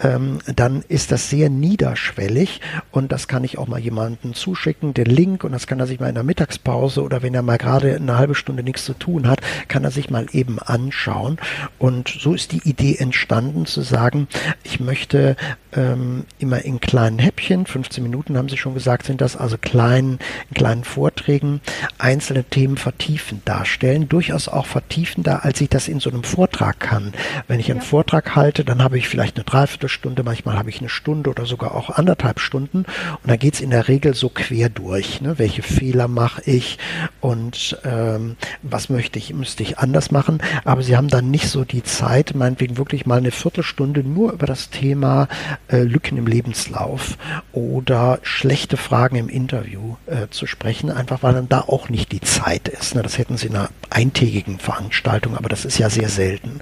ähm, 0.02 0.40
dann 0.56 0.84
ist 0.88 1.12
das 1.12 1.30
sehr 1.30 1.50
niederschwellig 1.50 2.62
und 2.92 3.12
das 3.12 3.28
kann 3.28 3.44
ich 3.44 3.58
auch 3.58 3.68
mal 3.68 3.80
jemandem 3.80 4.34
zuschicken, 4.34 4.94
den 4.94 5.06
Link, 5.06 5.44
und 5.44 5.52
das 5.52 5.68
kann 5.68 5.80
er 5.80 5.88
sich 5.88 6.00
mal 6.00 6.10
in 6.10 6.16
der 6.16 6.24
Mittagspause 6.24 7.04
oder 7.04 7.22
wenn 7.22 7.34
er 7.34 7.42
mal 7.42 7.58
gerade 7.58 7.96
eine 7.96 8.18
halbe 8.18 8.36
Stunde 8.36 8.64
nichts 8.64 8.86
zu 8.86 8.94
tun 8.94 9.28
hat, 9.28 9.42
kann 9.68 9.84
er 9.84 9.92
sich 9.92 10.10
mal 10.10 10.28
eben 10.32 10.60
anschauen. 10.60 11.38
Und 11.78 12.08
so 12.08 12.34
ist 12.34 12.52
die 12.52 12.68
Idee 12.68 12.96
entstanden, 12.96 13.66
zu 13.66 13.82
sagen, 13.82 14.28
ich 14.64 14.80
möchte 14.80 15.36
ähm, 15.74 16.26
immer 16.40 16.64
in 16.64 16.80
kleinen 16.80 17.20
Häppchen, 17.20 17.66
15 17.66 18.04
Minuten 18.04 18.38
haben 18.38 18.50
Sie 18.50 18.58
schon 18.58 18.74
gesagt, 18.74 19.06
sind 19.06 19.22
das 19.22 19.36
also 19.36 19.58
kleinen, 19.58 20.20
in 20.50 20.56
kleinen 20.56 20.84
Vorträgen 20.84 21.49
einzelne 21.98 22.44
Themen 22.44 22.78
vertiefend 22.78 23.48
darstellen, 23.48 24.08
durchaus 24.08 24.48
auch 24.48 24.66
vertiefender, 24.66 25.44
als 25.44 25.60
ich 25.62 25.70
das 25.70 25.88
in 25.88 26.00
so 26.00 26.10
einem 26.10 26.24
Vortrag 26.24 26.80
kann. 26.80 27.14
Wenn 27.48 27.60
ich 27.60 27.72
einen 27.72 27.82
ja. 27.82 27.86
Vortrag 27.86 28.36
halte, 28.36 28.64
dann 28.64 28.84
habe 28.84 28.98
ich 28.98 29.08
vielleicht 29.08 29.38
eine 29.38 29.46
Dreiviertelstunde, 29.46 30.24
manchmal 30.24 30.58
habe 30.58 30.70
ich 30.70 30.80
eine 30.80 30.90
Stunde 30.90 31.30
oder 31.30 31.46
sogar 31.46 31.76
auch 31.76 31.90
anderthalb 31.90 32.40
Stunden 32.40 32.80
und 32.80 33.28
da 33.28 33.36
geht 33.36 33.56
es 33.56 33.62
in 33.62 33.72
der 33.72 33.88
Regel 33.88 34.14
so 34.14 34.30
quer 34.30 34.70
durch. 34.70 35.22
Ne? 35.22 35.40
Welche 35.40 35.64
Fehler 35.64 36.08
mache 36.08 36.42
ich 36.46 36.78
und 37.22 37.78
ähm, 37.84 38.36
was 38.62 38.90
möchte 38.90 39.20
ich, 39.20 39.34
müsste 39.34 39.64
ich 39.64 39.80
anders 39.80 40.12
machen, 40.12 40.40
aber 40.64 40.84
Sie 40.84 40.96
haben 40.96 41.08
dann 41.08 41.32
nicht 41.32 41.50
so 41.50 41.64
die 41.64 41.84
Zeit, 41.84 42.36
meinetwegen 42.36 42.78
wirklich 42.78 43.06
mal 43.06 43.18
eine 43.18 43.32
Viertelstunde 43.32 44.04
nur 44.04 44.34
über 44.34 44.46
das 44.46 44.70
Thema 44.70 45.28
äh, 45.68 45.84
Lücken 45.84 46.18
im 46.18 46.28
Lebenslauf 46.28 47.18
oder 47.52 48.20
schlechte 48.22 48.78
Fragen 48.78 49.16
im 49.16 49.30
Interview 49.30 49.96
äh, 50.06 50.28
zu 50.30 50.46
sprechen, 50.46 50.92
einfach 50.92 51.24
weil 51.24 51.36
dann 51.40 51.50
da 51.50 51.62
auch 51.62 51.90
nicht 51.90 52.12
die 52.12 52.20
Zeit 52.20 52.68
ist. 52.68 52.96
Das 52.96 53.18
hätten 53.18 53.38
sie 53.38 53.48
in 53.48 53.56
einer 53.56 53.70
eintägigen 53.90 54.60
Veranstaltung, 54.60 55.38
aber 55.38 55.48
das 55.48 55.64
ist 55.64 55.78
ja 55.78 55.90
sehr 55.90 56.10
selten. 56.10 56.60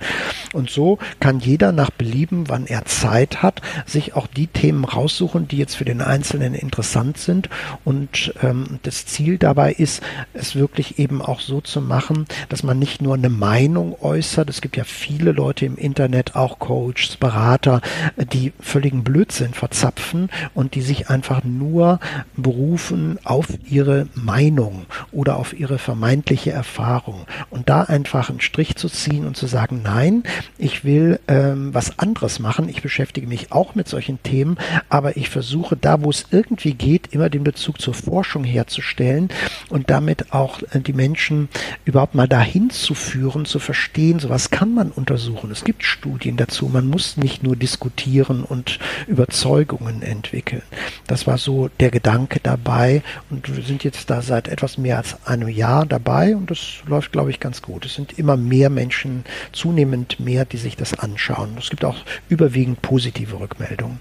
Und 0.53 0.69
so 0.69 0.99
kann 1.19 1.39
jeder 1.39 1.71
nach 1.71 1.89
Belieben, 1.89 2.47
wann 2.47 2.67
er 2.67 2.85
Zeit 2.85 3.41
hat, 3.41 3.61
sich 3.85 4.15
auch 4.15 4.27
die 4.27 4.47
Themen 4.47 4.85
raussuchen, 4.85 5.47
die 5.47 5.57
jetzt 5.57 5.75
für 5.75 5.85
den 5.85 6.01
Einzelnen 6.01 6.53
interessant 6.53 7.17
sind. 7.17 7.49
Und 7.83 8.33
ähm, 8.43 8.79
das 8.83 9.05
Ziel 9.07 9.37
dabei 9.37 9.73
ist, 9.73 10.03
es 10.33 10.55
wirklich 10.55 10.99
eben 10.99 11.21
auch 11.21 11.39
so 11.39 11.59
zu 11.59 11.81
machen, 11.81 12.27
dass 12.49 12.63
man 12.63 12.77
nicht 12.77 13.01
nur 13.01 13.15
eine 13.15 13.29
Meinung 13.29 13.95
äußert. 13.99 14.49
Es 14.49 14.61
gibt 14.61 14.77
ja 14.77 14.83
viele 14.83 15.31
Leute 15.31 15.65
im 15.65 15.75
Internet, 15.75 16.35
auch 16.35 16.59
Coaches, 16.59 17.17
Berater, 17.19 17.81
die 18.15 18.53
völligen 18.59 19.03
Blödsinn 19.03 19.53
verzapfen 19.53 20.29
und 20.53 20.75
die 20.75 20.81
sich 20.81 21.09
einfach 21.09 21.43
nur 21.43 21.99
berufen 22.35 23.17
auf 23.23 23.47
ihre 23.69 24.07
Meinung 24.13 24.66
oder 25.11 25.37
auf 25.37 25.57
ihre 25.57 25.77
vermeintliche 25.77 26.51
Erfahrung. 26.51 27.25
Und 27.49 27.69
da 27.69 27.83
einfach 27.83 28.29
einen 28.29 28.41
Strich 28.41 28.75
zu 28.75 28.89
ziehen 28.89 29.25
und 29.25 29.37
zu 29.37 29.47
sagen, 29.47 29.81
nein, 29.83 30.23
ich 30.57 30.83
will 30.83 31.19
ähm, 31.27 31.73
was 31.73 31.99
anderes 31.99 32.39
machen. 32.39 32.69
Ich 32.69 32.81
beschäftige 32.81 33.27
mich 33.27 33.51
auch 33.51 33.75
mit 33.75 33.87
solchen 33.87 34.21
Themen, 34.23 34.57
aber 34.89 35.17
ich 35.17 35.29
versuche 35.29 35.75
da, 35.75 36.01
wo 36.01 36.09
es 36.09 36.25
irgendwie 36.31 36.73
geht, 36.73 37.13
immer 37.13 37.29
den 37.29 37.43
Bezug 37.43 37.81
zur 37.81 37.93
Forschung 37.93 38.43
herzustellen 38.43 39.29
und 39.69 39.89
damit 39.89 40.33
auch 40.33 40.61
äh, 40.71 40.79
die 40.79 40.93
Menschen 40.93 41.49
überhaupt 41.85 42.15
mal 42.15 42.27
dahin 42.27 42.69
zu 42.69 42.93
führen, 42.93 43.45
zu 43.45 43.59
verstehen, 43.59 44.19
sowas 44.19 44.49
kann 44.49 44.73
man 44.73 44.91
untersuchen. 44.91 45.51
Es 45.51 45.63
gibt 45.63 45.83
Studien 45.83 46.37
dazu. 46.37 46.67
Man 46.67 46.87
muss 46.87 47.17
nicht 47.17 47.43
nur 47.43 47.55
diskutieren 47.55 48.43
und 48.43 48.79
Überzeugungen 49.07 50.01
entwickeln. 50.01 50.63
Das 51.07 51.27
war 51.27 51.37
so 51.37 51.69
der 51.79 51.91
Gedanke 51.91 52.39
dabei 52.41 53.01
und 53.29 53.55
wir 53.55 53.63
sind 53.63 53.83
jetzt 53.83 54.09
da 54.09 54.21
seit 54.21 54.47
etwas 54.57 54.77
mehr 54.77 54.97
als 54.97 55.17
einem 55.25 55.49
Jahr 55.49 55.85
dabei 55.85 56.35
und 56.35 56.49
das 56.49 56.59
läuft, 56.87 57.11
glaube 57.11 57.29
ich, 57.29 57.39
ganz 57.39 57.61
gut. 57.61 57.85
Es 57.85 57.93
sind 57.93 58.17
immer 58.17 58.37
mehr 58.37 58.69
Menschen, 58.69 59.23
zunehmend 59.51 60.19
mehr, 60.19 60.45
die 60.45 60.57
sich 60.57 60.75
das 60.75 60.97
anschauen. 60.97 61.55
Es 61.59 61.69
gibt 61.69 61.85
auch 61.85 61.97
überwiegend 62.27 62.81
positive 62.81 63.39
Rückmeldungen. 63.39 63.99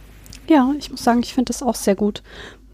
Ja, 0.48 0.72
ich 0.78 0.90
muss 0.90 1.04
sagen, 1.04 1.20
ich 1.22 1.34
finde 1.34 1.52
das 1.52 1.62
auch 1.62 1.74
sehr 1.74 1.94
gut. 1.94 2.22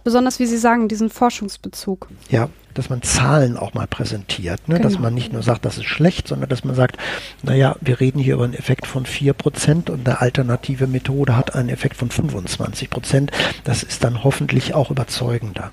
Besonders, 0.05 0.39
wie 0.39 0.47
Sie 0.47 0.59
sagen, 0.59 0.89
diesen 0.89 1.11
Forschungsbezug. 1.11 2.09
Ja, 2.29 2.49
dass 2.75 2.91
man 2.91 3.03
Zahlen 3.03 3.57
auch 3.57 3.75
mal 3.75 3.87
präsentiert, 3.87 4.69
ne? 4.69 4.77
Genau. 4.77 4.89
dass 4.89 4.99
man 4.99 5.15
nicht 5.15 5.33
nur 5.33 5.43
sagt, 5.43 5.65
das 5.65 5.79
ist 5.79 5.85
schlecht, 5.85 6.29
sondern 6.29 6.49
dass 6.49 6.65
man 6.65 6.75
sagt, 6.75 6.97
naja, 7.43 7.77
wir 7.81 8.01
reden 8.01 8.19
hier 8.19 8.35
über 8.35 8.45
einen 8.45 8.55
Effekt 8.55 8.87
von 8.87 9.07
4% 9.07 9.91
und 9.91 10.09
eine 10.09 10.21
alternative 10.21 10.87
Methode 10.87 11.37
hat 11.37 11.55
einen 11.55 11.69
Effekt 11.69 11.97
von 11.97 12.11
25%. 12.11 13.31
Das 13.65 13.83
ist 13.83 14.03
dann 14.03 14.25
hoffentlich 14.25 14.75
auch 14.75 14.91
überzeugender. 14.91 15.71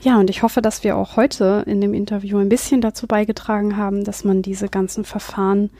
Ja, 0.00 0.18
und 0.18 0.30
ich 0.30 0.42
hoffe, 0.42 0.62
dass 0.62 0.84
wir 0.84 0.96
auch 0.96 1.16
heute 1.16 1.64
in 1.66 1.80
dem 1.80 1.92
Interview 1.92 2.38
ein 2.38 2.48
bisschen 2.48 2.80
dazu 2.80 3.06
beigetragen 3.06 3.76
haben, 3.76 4.04
dass 4.04 4.24
man 4.24 4.42
diese 4.42 4.68
ganzen 4.68 5.04
Verfahren 5.04 5.70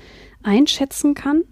einschätzen 0.42 1.14
kann 1.14 1.44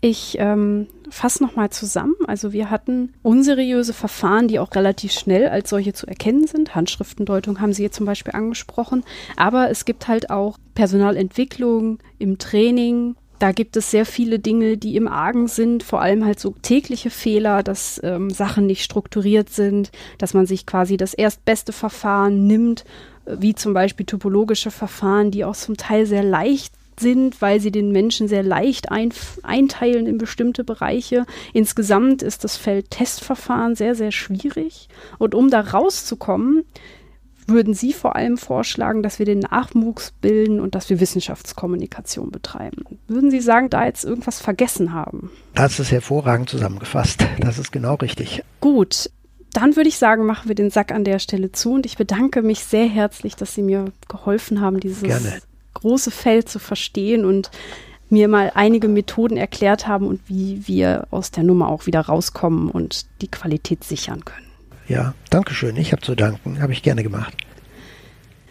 ich 0.00 0.36
ähm, 0.38 0.88
fasse 1.10 1.42
nochmal 1.42 1.70
zusammen. 1.70 2.14
Also 2.26 2.52
wir 2.52 2.70
hatten 2.70 3.12
unseriöse 3.22 3.92
Verfahren, 3.92 4.48
die 4.48 4.58
auch 4.58 4.74
relativ 4.74 5.12
schnell 5.12 5.48
als 5.48 5.68
solche 5.68 5.92
zu 5.92 6.06
erkennen 6.06 6.46
sind. 6.46 6.74
Handschriftendeutung 6.74 7.60
haben 7.60 7.72
Sie 7.72 7.82
jetzt 7.82 7.96
zum 7.96 8.06
Beispiel 8.06 8.32
angesprochen. 8.32 9.04
Aber 9.36 9.70
es 9.70 9.84
gibt 9.84 10.08
halt 10.08 10.30
auch 10.30 10.56
Personalentwicklung 10.74 11.98
im 12.18 12.38
Training. 12.38 13.16
Da 13.40 13.52
gibt 13.52 13.74
es 13.78 13.90
sehr 13.90 14.04
viele 14.04 14.38
Dinge, 14.38 14.76
die 14.76 14.96
im 14.96 15.08
Argen 15.08 15.48
sind, 15.48 15.82
vor 15.82 16.02
allem 16.02 16.26
halt 16.26 16.38
so 16.38 16.54
tägliche 16.60 17.08
Fehler, 17.08 17.62
dass 17.62 17.98
ähm, 18.04 18.28
Sachen 18.28 18.66
nicht 18.66 18.84
strukturiert 18.84 19.48
sind, 19.48 19.90
dass 20.18 20.34
man 20.34 20.44
sich 20.44 20.66
quasi 20.66 20.98
das 20.98 21.14
erstbeste 21.14 21.72
Verfahren 21.72 22.46
nimmt, 22.46 22.84
äh, 23.24 23.36
wie 23.38 23.54
zum 23.54 23.72
Beispiel 23.72 24.04
topologische 24.04 24.70
Verfahren, 24.70 25.30
die 25.30 25.46
auch 25.46 25.56
zum 25.56 25.78
Teil 25.78 26.04
sehr 26.04 26.22
leicht 26.22 26.74
sind, 26.98 27.40
weil 27.40 27.60
sie 27.60 27.70
den 27.70 27.92
Menschen 27.92 28.28
sehr 28.28 28.42
leicht 28.42 28.92
ein, 28.92 29.08
einteilen 29.42 30.06
in 30.06 30.18
bestimmte 30.18 30.62
Bereiche. 30.62 31.24
Insgesamt 31.54 32.22
ist 32.22 32.44
das 32.44 32.58
Feld 32.58 32.90
Testverfahren 32.90 33.74
sehr, 33.74 33.94
sehr 33.94 34.12
schwierig. 34.12 34.90
Und 35.16 35.34
um 35.34 35.48
da 35.48 35.60
rauszukommen, 35.60 36.64
würden 37.50 37.74
Sie 37.74 37.92
vor 37.92 38.16
allem 38.16 38.38
vorschlagen, 38.38 39.02
dass 39.02 39.18
wir 39.18 39.26
den 39.26 39.40
Nachwuchs 39.40 40.12
bilden 40.20 40.60
und 40.60 40.74
dass 40.74 40.88
wir 40.90 41.00
Wissenschaftskommunikation 41.00 42.30
betreiben. 42.30 42.98
Würden 43.08 43.30
Sie 43.30 43.40
sagen, 43.40 43.70
da 43.70 43.84
jetzt 43.84 44.04
irgendwas 44.04 44.40
vergessen 44.40 44.92
haben? 44.92 45.30
Das 45.54 45.78
ist 45.78 45.92
hervorragend 45.92 46.48
zusammengefasst. 46.48 47.26
Das 47.38 47.58
ist 47.58 47.72
genau 47.72 47.94
richtig. 47.96 48.42
Gut. 48.60 49.10
Dann 49.52 49.74
würde 49.74 49.88
ich 49.88 49.98
sagen, 49.98 50.26
machen 50.26 50.48
wir 50.48 50.54
den 50.54 50.70
Sack 50.70 50.92
an 50.92 51.02
der 51.02 51.18
Stelle 51.18 51.50
zu 51.50 51.72
und 51.74 51.84
ich 51.84 51.96
bedanke 51.96 52.40
mich 52.42 52.64
sehr 52.64 52.86
herzlich, 52.86 53.34
dass 53.34 53.54
Sie 53.54 53.62
mir 53.62 53.86
geholfen 54.08 54.60
haben, 54.60 54.78
dieses 54.78 55.02
Gerne 55.02 55.40
große 55.74 56.10
Feld 56.10 56.48
zu 56.48 56.58
verstehen 56.58 57.24
und 57.24 57.50
mir 58.08 58.28
mal 58.28 58.52
einige 58.54 58.88
Methoden 58.88 59.36
erklärt 59.36 59.86
haben 59.86 60.06
und 60.06 60.20
wie 60.26 60.66
wir 60.66 61.06
aus 61.10 61.30
der 61.30 61.44
Nummer 61.44 61.68
auch 61.68 61.86
wieder 61.86 62.00
rauskommen 62.00 62.70
und 62.70 63.06
die 63.22 63.28
Qualität 63.28 63.84
sichern 63.84 64.24
können. 64.24 64.49
Ja, 64.90 65.14
danke 65.30 65.54
schön. 65.54 65.76
Ich 65.76 65.92
habe 65.92 66.02
zu 66.02 66.16
danken. 66.16 66.60
Habe 66.60 66.72
ich 66.72 66.82
gerne 66.82 67.04
gemacht. 67.04 67.32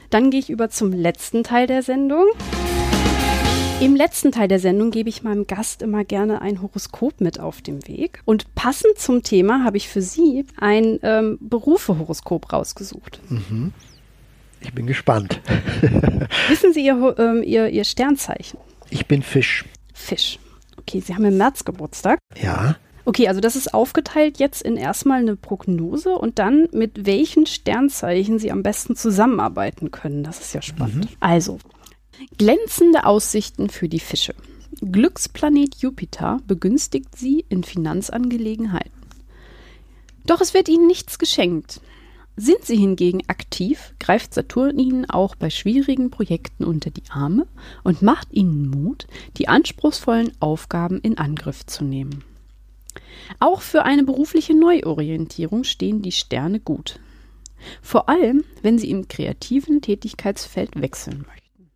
Dann 0.10 0.32
gehe 0.32 0.40
ich 0.40 0.50
über 0.50 0.70
zum 0.70 0.94
letzten 0.94 1.44
Teil 1.44 1.68
der 1.68 1.84
Sendung. 1.84 2.28
Im 3.82 3.94
letzten 3.94 4.32
Teil 4.32 4.48
der 4.48 4.60
Sendung 4.60 4.90
gebe 4.92 5.10
ich 5.10 5.22
meinem 5.22 5.48
Gast 5.48 5.82
immer 5.82 6.06
gerne 6.06 6.42
ein 6.42 6.62
Horoskop 6.62 7.20
mit 7.20 7.42
auf 7.42 7.62
dem 7.62 7.86
Weg. 7.90 8.22
Und 8.24 8.56
passend 8.56 8.98
zum 8.98 9.22
Thema 9.22 9.66
habe 9.66 9.76
ich 9.76 9.90
für 9.90 10.02
Sie 10.02 10.46
ein 10.56 11.00
ähm, 11.04 11.40
Berufe-Horoskop 11.42 12.54
rausgesucht. 12.54 13.20
Mhm. 13.28 13.74
Ich 14.62 14.74
bin 14.74 14.88
gespannt. 14.88 15.42
Wissen 16.48 16.72
Sie 16.72 16.86
Ihr, 16.86 17.16
ähm, 17.20 17.44
Ihr, 17.44 17.68
Ihr 17.68 17.84
Sternzeichen? 17.84 18.60
Ich 18.90 19.08
bin 19.08 19.24
Fisch. 19.24 19.66
Fisch. 19.94 20.40
Okay, 20.78 21.02
Sie 21.02 21.14
haben 21.14 21.26
im 21.26 21.36
März 21.36 21.66
Geburtstag. 21.66 22.18
Ja. 22.42 22.78
Okay, 23.06 23.28
also 23.28 23.42
das 23.42 23.56
ist 23.56 23.74
aufgeteilt 23.74 24.40
jetzt 24.40 24.62
in 24.62 24.78
erstmal 24.78 25.20
eine 25.20 25.36
Prognose 25.36 26.16
und 26.16 26.40
dann 26.40 26.68
mit 26.72 27.06
welchen 27.06 27.46
Sternzeichen 27.46 28.40
Sie 28.40 28.52
am 28.52 28.64
besten 28.64 28.96
zusammenarbeiten 28.96 29.92
können. 29.92 30.24
Das 30.24 30.40
ist 30.40 30.54
ja 30.54 30.62
spannend. 30.62 31.06
Mhm. 31.06 31.18
Also, 31.20 31.60
glänzende 32.38 33.06
Aussichten 33.06 33.70
für 33.70 33.90
die 33.90 34.00
Fische. 34.00 34.36
Glücksplanet 34.82 35.76
Jupiter 35.76 36.40
begünstigt 36.48 37.18
Sie 37.18 37.46
in 37.50 37.64
Finanzangelegenheiten. 37.64 38.92
Doch 40.26 40.42
es 40.42 40.54
wird 40.54 40.70
Ihnen 40.70 40.88
nichts 40.88 41.18
geschenkt. 41.18 41.82
Sind 42.36 42.64
Sie 42.64 42.78
hingegen 42.78 43.22
aktiv, 43.28 43.94
greift 44.00 44.34
Saturn 44.34 44.80
Ihnen 44.80 45.10
auch 45.10 45.36
bei 45.36 45.50
schwierigen 45.50 46.10
Projekten 46.10 46.64
unter 46.64 46.90
die 46.90 47.04
Arme 47.10 47.48
und 47.84 48.02
macht 48.02 48.32
Ihnen 48.32 48.70
Mut, 48.70 49.08
die 49.38 49.50
anspruchsvollen 49.50 50.32
Aufgaben 50.40 51.02
in 51.02 51.18
Angriff 51.18 51.66
zu 51.66 51.84
nehmen. 51.84 52.24
Auch 53.40 53.62
für 53.62 53.84
eine 53.84 54.04
berufliche 54.04 54.54
Neuorientierung 54.54 55.64
stehen 55.64 56.02
die 56.02 56.12
Sterne 56.12 56.60
gut. 56.60 57.00
Vor 57.82 58.10
allem, 58.10 58.44
wenn 58.62 58.78
Sie 58.78 58.90
im 58.90 59.08
kreativen 59.08 59.82
Tätigkeitsfeld 59.82 60.82
wechseln 60.82 61.26
möchten. 61.28 61.70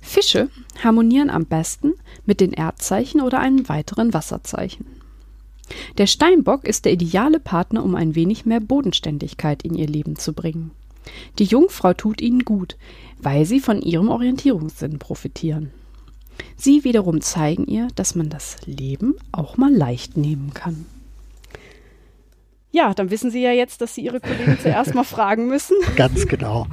Fische 0.00 0.48
harmonieren 0.82 1.30
am 1.30 1.46
besten 1.46 1.94
mit 2.24 2.40
den 2.40 2.52
Erdzeichen 2.52 3.20
oder 3.20 3.40
einem 3.40 3.68
weiteren 3.68 4.14
Wasserzeichen. 4.14 4.86
Der 5.98 6.06
Steinbock 6.06 6.64
ist 6.64 6.84
der 6.84 6.92
ideale 6.92 7.40
Partner, 7.40 7.82
um 7.84 7.94
ein 7.94 8.14
wenig 8.14 8.44
mehr 8.44 8.60
Bodenständigkeit 8.60 9.62
in 9.62 9.74
ihr 9.74 9.86
Leben 9.86 10.16
zu 10.16 10.32
bringen. 10.32 10.72
Die 11.38 11.44
Jungfrau 11.44 11.94
tut 11.94 12.20
ihnen 12.20 12.44
gut, 12.44 12.76
weil 13.18 13.44
sie 13.46 13.60
von 13.60 13.80
ihrem 13.80 14.08
Orientierungssinn 14.08 14.98
profitieren. 14.98 15.70
Sie 16.56 16.84
wiederum 16.84 17.20
zeigen 17.20 17.66
ihr, 17.66 17.88
dass 17.94 18.14
man 18.14 18.28
das 18.28 18.56
Leben 18.66 19.14
auch 19.32 19.56
mal 19.56 19.72
leicht 19.72 20.16
nehmen 20.16 20.52
kann. 20.54 20.86
Ja, 22.72 22.94
dann 22.94 23.10
wissen 23.10 23.30
Sie 23.30 23.42
ja 23.42 23.52
jetzt, 23.52 23.82
dass 23.82 23.94
Sie 23.94 24.00
Ihre 24.00 24.20
Kollegen 24.20 24.58
zuerst 24.60 24.94
mal 24.94 25.04
fragen 25.04 25.46
müssen. 25.46 25.76
Ganz 25.96 26.26
genau. 26.26 26.66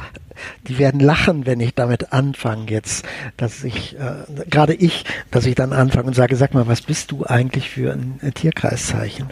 Die 0.67 0.79
werden 0.79 1.01
lachen, 1.01 1.45
wenn 1.45 1.59
ich 1.59 1.75
damit 1.75 2.13
anfange 2.13 2.71
jetzt, 2.71 3.05
dass 3.35 3.65
ich, 3.65 3.97
äh, 3.99 4.45
gerade 4.49 4.73
ich, 4.73 5.03
dass 5.29 5.45
ich 5.45 5.55
dann 5.55 5.73
anfange 5.73 6.07
und 6.07 6.13
sage, 6.13 6.37
sag 6.37 6.53
mal, 6.53 6.67
was 6.67 6.81
bist 6.81 7.11
du 7.11 7.25
eigentlich 7.25 7.69
für 7.69 7.91
ein, 7.91 8.17
ein 8.21 8.33
Tierkreiszeichen? 8.33 9.29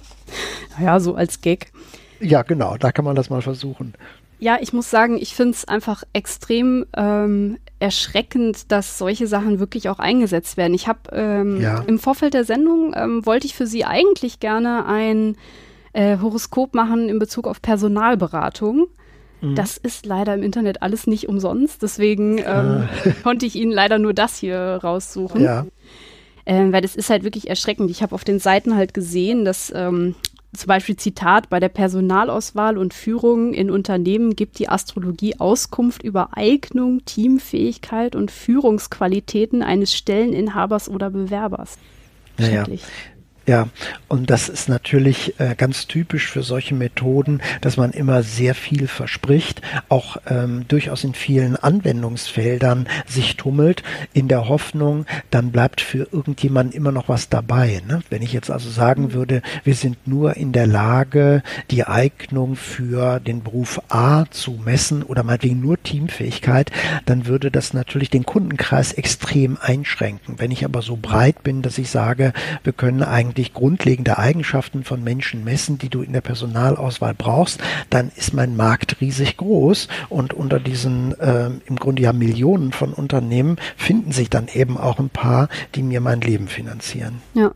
naja, 0.76 0.98
so 0.98 1.14
als 1.14 1.40
Gag. 1.40 1.70
Ja, 2.18 2.42
genau, 2.42 2.76
da 2.76 2.90
kann 2.90 3.04
man 3.04 3.14
das 3.14 3.30
mal 3.30 3.42
versuchen. 3.42 3.94
Ja, 4.40 4.58
ich 4.60 4.72
muss 4.72 4.90
sagen, 4.90 5.18
ich 5.18 5.36
finde 5.36 5.52
es 5.52 5.64
einfach 5.66 6.02
extrem 6.12 6.84
ähm, 6.96 7.58
erschreckend, 7.82 8.70
dass 8.70 8.96
solche 8.96 9.26
Sachen 9.26 9.58
wirklich 9.58 9.88
auch 9.88 9.98
eingesetzt 9.98 10.56
werden. 10.56 10.72
Ich 10.72 10.86
habe 10.86 11.00
ähm, 11.10 11.60
ja. 11.60 11.80
im 11.80 11.98
Vorfeld 11.98 12.32
der 12.32 12.44
Sendung 12.44 12.94
ähm, 12.96 13.26
wollte 13.26 13.46
ich 13.46 13.54
für 13.54 13.66
Sie 13.66 13.84
eigentlich 13.84 14.38
gerne 14.38 14.86
ein 14.86 15.36
äh, 15.92 16.18
Horoskop 16.18 16.74
machen 16.74 17.08
in 17.08 17.18
Bezug 17.18 17.48
auf 17.48 17.60
Personalberatung. 17.60 18.86
Mhm. 19.40 19.56
Das 19.56 19.78
ist 19.78 20.06
leider 20.06 20.32
im 20.32 20.44
Internet 20.44 20.80
alles 20.80 21.08
nicht 21.08 21.28
umsonst. 21.28 21.82
Deswegen 21.82 22.38
ähm, 22.38 22.44
ah. 22.46 22.88
konnte 23.24 23.46
ich 23.46 23.56
Ihnen 23.56 23.72
leider 23.72 23.98
nur 23.98 24.14
das 24.14 24.38
hier 24.38 24.78
raussuchen. 24.82 25.42
Ja. 25.42 25.66
Ähm, 26.46 26.72
weil 26.72 26.82
das 26.82 26.94
ist 26.94 27.10
halt 27.10 27.24
wirklich 27.24 27.50
erschreckend. 27.50 27.90
Ich 27.90 28.02
habe 28.02 28.14
auf 28.14 28.22
den 28.22 28.38
Seiten 28.38 28.76
halt 28.76 28.94
gesehen, 28.94 29.44
dass 29.44 29.72
ähm, 29.74 30.14
zum 30.54 30.68
Beispiel 30.68 30.96
Zitat, 30.96 31.48
bei 31.48 31.60
der 31.60 31.70
Personalauswahl 31.70 32.76
und 32.76 32.92
Führung 32.92 33.54
in 33.54 33.70
Unternehmen 33.70 34.36
gibt 34.36 34.58
die 34.58 34.68
Astrologie 34.68 35.36
Auskunft 35.38 36.02
über 36.02 36.30
Eignung, 36.32 37.04
Teamfähigkeit 37.06 38.14
und 38.14 38.30
Führungsqualitäten 38.30 39.62
eines 39.62 39.94
Stelleninhabers 39.94 40.90
oder 40.90 41.08
Bewerbers. 41.08 41.78
Naja, 42.36 42.64
Ja, 42.68 42.82
und 44.08 44.30
das 44.30 44.48
ist 44.48 44.68
natürlich 44.68 45.40
äh, 45.40 45.54
ganz 45.56 45.86
typisch 45.86 46.30
für 46.30 46.42
solche 46.42 46.74
Methoden, 46.74 47.40
dass 47.60 47.76
man 47.76 47.90
immer 47.90 48.22
sehr 48.22 48.54
viel 48.54 48.86
verspricht, 48.86 49.62
auch 49.88 50.16
ähm, 50.28 50.64
durchaus 50.68 51.02
in 51.02 51.14
vielen 51.14 51.56
Anwendungsfeldern 51.56 52.88
sich 53.06 53.36
tummelt, 53.36 53.82
in 54.12 54.28
der 54.28 54.48
Hoffnung, 54.48 55.06
dann 55.30 55.50
bleibt 55.50 55.80
für 55.80 56.06
irgendjemanden 56.12 56.74
immer 56.76 56.92
noch 56.92 57.08
was 57.08 57.28
dabei. 57.28 57.82
Ne? 57.86 58.02
Wenn 58.10 58.22
ich 58.22 58.32
jetzt 58.32 58.50
also 58.50 58.70
sagen 58.70 59.04
mhm. 59.04 59.12
würde, 59.12 59.42
wir 59.64 59.74
sind 59.74 60.06
nur 60.06 60.36
in 60.36 60.52
der 60.52 60.66
Lage, 60.66 61.42
die 61.70 61.84
Eignung 61.84 62.54
für 62.56 63.18
den 63.18 63.42
Beruf 63.42 63.80
A 63.88 64.26
zu 64.30 64.60
messen 64.64 65.02
oder 65.02 65.22
meinetwegen 65.22 65.60
nur 65.60 65.82
Teamfähigkeit, 65.82 66.70
dann 67.06 67.26
würde 67.26 67.50
das 67.50 67.74
natürlich 67.74 68.10
den 68.10 68.24
Kundenkreis 68.26 68.92
extrem 68.92 69.58
einschränken. 69.60 70.36
Wenn 70.38 70.50
ich 70.50 70.64
aber 70.64 70.82
so 70.82 70.96
breit 70.96 71.42
bin, 71.42 71.62
dass 71.62 71.78
ich 71.78 71.90
sage, 71.90 72.32
wir 72.62 72.72
können 72.72 73.02
eigentlich 73.02 73.31
eigentlich 73.32 73.54
grundlegende 73.54 74.18
Eigenschaften 74.18 74.84
von 74.84 75.02
Menschen 75.02 75.42
messen, 75.42 75.78
die 75.78 75.88
du 75.88 76.02
in 76.02 76.12
der 76.12 76.20
Personalauswahl 76.20 77.14
brauchst, 77.14 77.62
dann 77.88 78.12
ist 78.14 78.34
mein 78.34 78.56
Markt 78.56 79.00
riesig 79.00 79.38
groß 79.38 79.88
und 80.10 80.34
unter 80.34 80.60
diesen 80.60 81.18
äh, 81.18 81.48
im 81.64 81.76
Grunde 81.76 82.02
ja 82.02 82.12
Millionen 82.12 82.72
von 82.72 82.92
Unternehmen 82.92 83.56
finden 83.74 84.12
sich 84.12 84.28
dann 84.28 84.48
eben 84.52 84.76
auch 84.76 84.98
ein 84.98 85.08
paar, 85.08 85.48
die 85.74 85.82
mir 85.82 86.02
mein 86.02 86.20
Leben 86.20 86.46
finanzieren. 86.46 87.22
Ja. 87.32 87.52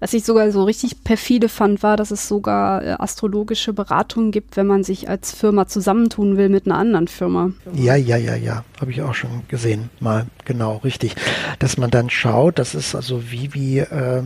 Was 0.00 0.12
ich 0.12 0.24
sogar 0.24 0.50
so 0.50 0.64
richtig 0.64 1.04
perfide 1.04 1.48
fand, 1.48 1.82
war, 1.82 1.96
dass 1.96 2.10
es 2.10 2.28
sogar 2.28 2.82
äh, 2.82 2.90
astrologische 2.98 3.72
Beratungen 3.72 4.32
gibt, 4.32 4.56
wenn 4.56 4.66
man 4.66 4.82
sich 4.82 5.08
als 5.08 5.32
Firma 5.32 5.66
zusammentun 5.66 6.36
will 6.36 6.48
mit 6.48 6.66
einer 6.66 6.76
anderen 6.76 7.08
Firma. 7.08 7.52
Ja, 7.72 7.94
ja, 7.94 8.16
ja, 8.16 8.34
ja. 8.34 8.64
Habe 8.80 8.90
ich 8.90 9.00
auch 9.00 9.14
schon 9.14 9.44
gesehen. 9.48 9.90
Mal 10.00 10.26
genau, 10.44 10.78
richtig. 10.78 11.14
Dass 11.58 11.76
man 11.76 11.90
dann 11.90 12.10
schaut, 12.10 12.58
das 12.58 12.74
ist 12.74 12.94
also 12.94 13.30
wie, 13.30 13.54
wie 13.54 13.78
äh, 13.78 14.22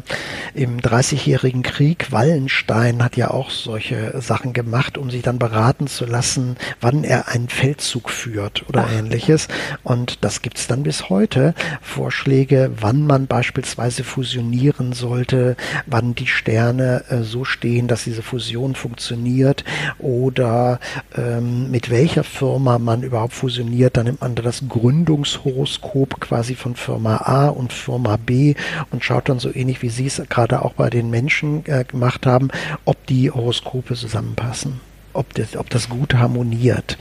im 0.54 0.80
Dreißigjährigen 0.80 1.62
Krieg. 1.62 2.10
Wallenstein 2.10 3.02
hat 3.02 3.16
ja 3.16 3.30
auch 3.30 3.50
solche 3.50 4.20
Sachen 4.20 4.52
gemacht, 4.52 4.98
um 4.98 5.10
sich 5.10 5.22
dann 5.22 5.38
beraten 5.38 5.86
zu 5.86 6.04
lassen, 6.04 6.56
wann 6.80 7.04
er 7.04 7.28
einen 7.28 7.48
Feldzug 7.48 8.10
führt 8.10 8.68
oder 8.68 8.86
Ach. 8.88 8.92
ähnliches. 8.92 9.48
Und 9.82 10.24
das 10.24 10.42
gibt 10.42 10.58
es 10.58 10.66
dann 10.66 10.82
bis 10.82 11.08
heute. 11.08 11.54
Vorschläge, 11.82 12.70
wann 12.80 13.06
man 13.06 13.26
beispielsweise 13.26 14.04
fusionieren 14.04 14.92
sollte, 14.92 15.56
wann 15.86 16.14
die 16.14 16.26
Sterne 16.26 17.04
äh, 17.08 17.22
so 17.22 17.44
stehen, 17.44 17.88
dass 17.88 18.04
diese 18.04 18.22
Fusion 18.22 18.74
funktioniert 18.74 19.64
oder 19.98 20.80
ähm, 21.16 21.70
mit 21.70 21.90
welcher 21.90 22.24
Firma 22.24 22.78
man 22.78 23.02
überhaupt 23.02 23.34
fusioniert. 23.34 23.96
Dann 23.96 24.06
nimmt 24.06 24.20
man 24.20 24.34
das 24.34 24.62
Gründungshoroskop 24.68 26.07
quasi 26.16 26.54
von 26.54 26.76
Firma 26.76 27.16
A 27.18 27.48
und 27.48 27.72
Firma 27.72 28.16
B 28.16 28.54
und 28.90 29.04
schaut 29.04 29.28
dann 29.28 29.38
so 29.38 29.54
ähnlich 29.54 29.82
wie 29.82 29.90
Sie 29.90 30.06
es 30.06 30.22
gerade 30.28 30.62
auch 30.62 30.74
bei 30.74 30.90
den 30.90 31.10
Menschen 31.10 31.64
äh, 31.66 31.84
gemacht 31.84 32.26
haben, 32.26 32.48
ob 32.84 33.06
die 33.06 33.30
Horoskope 33.30 33.94
zusammenpassen 33.94 34.87
ob 35.18 35.34
das, 35.34 35.56
ob 35.56 35.68
das 35.68 35.88
gut 35.88 36.14
harmoniert. 36.14 36.96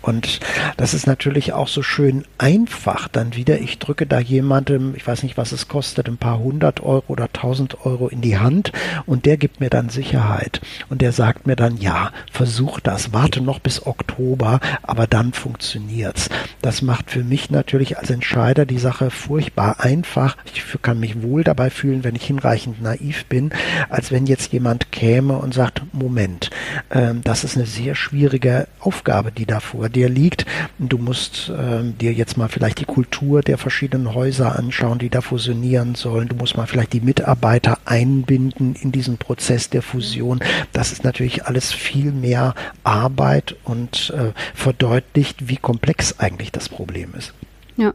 Und 0.00 0.40
das 0.76 0.94
ist 0.94 1.06
natürlich 1.06 1.52
auch 1.52 1.68
so 1.68 1.82
schön 1.82 2.24
einfach 2.38 3.08
dann 3.08 3.34
wieder. 3.34 3.58
Ich 3.60 3.78
drücke 3.78 4.06
da 4.06 4.20
jemandem, 4.20 4.94
ich 4.94 5.06
weiß 5.06 5.24
nicht, 5.24 5.36
was 5.36 5.52
es 5.52 5.68
kostet, 5.68 6.08
ein 6.08 6.16
paar 6.16 6.38
hundert 6.38 6.80
Euro 6.80 7.04
oder 7.08 7.32
tausend 7.32 7.84
Euro 7.84 8.08
in 8.08 8.20
die 8.20 8.38
Hand 8.38 8.72
und 9.04 9.26
der 9.26 9.36
gibt 9.36 9.60
mir 9.60 9.70
dann 9.70 9.88
Sicherheit. 9.88 10.60
Und 10.88 11.02
der 11.02 11.12
sagt 11.12 11.46
mir 11.46 11.56
dann, 11.56 11.76
ja, 11.76 12.12
versuch 12.30 12.80
das, 12.80 13.12
warte 13.12 13.40
noch 13.40 13.58
bis 13.58 13.84
Oktober, 13.84 14.60
aber 14.82 15.06
dann 15.06 15.32
funktioniert's. 15.32 16.28
Das 16.62 16.82
macht 16.82 17.10
für 17.10 17.24
mich 17.24 17.50
natürlich 17.50 17.98
als 17.98 18.10
Entscheider 18.10 18.64
die 18.64 18.78
Sache 18.78 19.10
furchtbar 19.10 19.80
einfach. 19.80 20.36
Ich 20.54 20.62
kann 20.82 21.00
mich 21.00 21.22
wohl 21.22 21.42
dabei 21.42 21.70
fühlen, 21.70 22.04
wenn 22.04 22.14
ich 22.14 22.26
hinreichend 22.26 22.80
naiv 22.80 23.26
bin, 23.26 23.50
als 23.88 24.12
wenn 24.12 24.26
jetzt 24.26 24.52
jemand 24.52 24.92
käme 24.92 25.38
und 25.38 25.52
sagt, 25.52 25.82
Moment, 25.92 26.50
ähm, 26.90 27.22
das 27.24 27.42
ist 27.44 27.55
eine 27.56 27.66
sehr 27.66 27.94
schwierige 27.94 28.68
Aufgabe, 28.80 29.32
die 29.32 29.46
da 29.46 29.60
vor 29.60 29.88
dir 29.88 30.08
liegt. 30.08 30.46
Du 30.78 30.98
musst 30.98 31.48
äh, 31.48 31.82
dir 31.82 32.12
jetzt 32.12 32.36
mal 32.36 32.48
vielleicht 32.48 32.80
die 32.80 32.84
Kultur 32.84 33.40
der 33.40 33.58
verschiedenen 33.58 34.14
Häuser 34.14 34.56
anschauen, 34.56 34.98
die 34.98 35.10
da 35.10 35.20
fusionieren 35.20 35.94
sollen. 35.94 36.28
Du 36.28 36.36
musst 36.36 36.56
mal 36.56 36.66
vielleicht 36.66 36.92
die 36.92 37.00
Mitarbeiter 37.00 37.78
einbinden 37.84 38.74
in 38.74 38.92
diesen 38.92 39.18
Prozess 39.18 39.70
der 39.70 39.82
Fusion. 39.82 40.40
Das 40.72 40.92
ist 40.92 41.04
natürlich 41.04 41.46
alles 41.46 41.72
viel 41.72 42.12
mehr 42.12 42.54
Arbeit 42.84 43.56
und 43.64 44.12
äh, 44.16 44.32
verdeutlicht, 44.54 45.48
wie 45.48 45.56
komplex 45.56 46.18
eigentlich 46.20 46.52
das 46.52 46.68
Problem 46.68 47.14
ist. 47.16 47.32
Ja. 47.76 47.94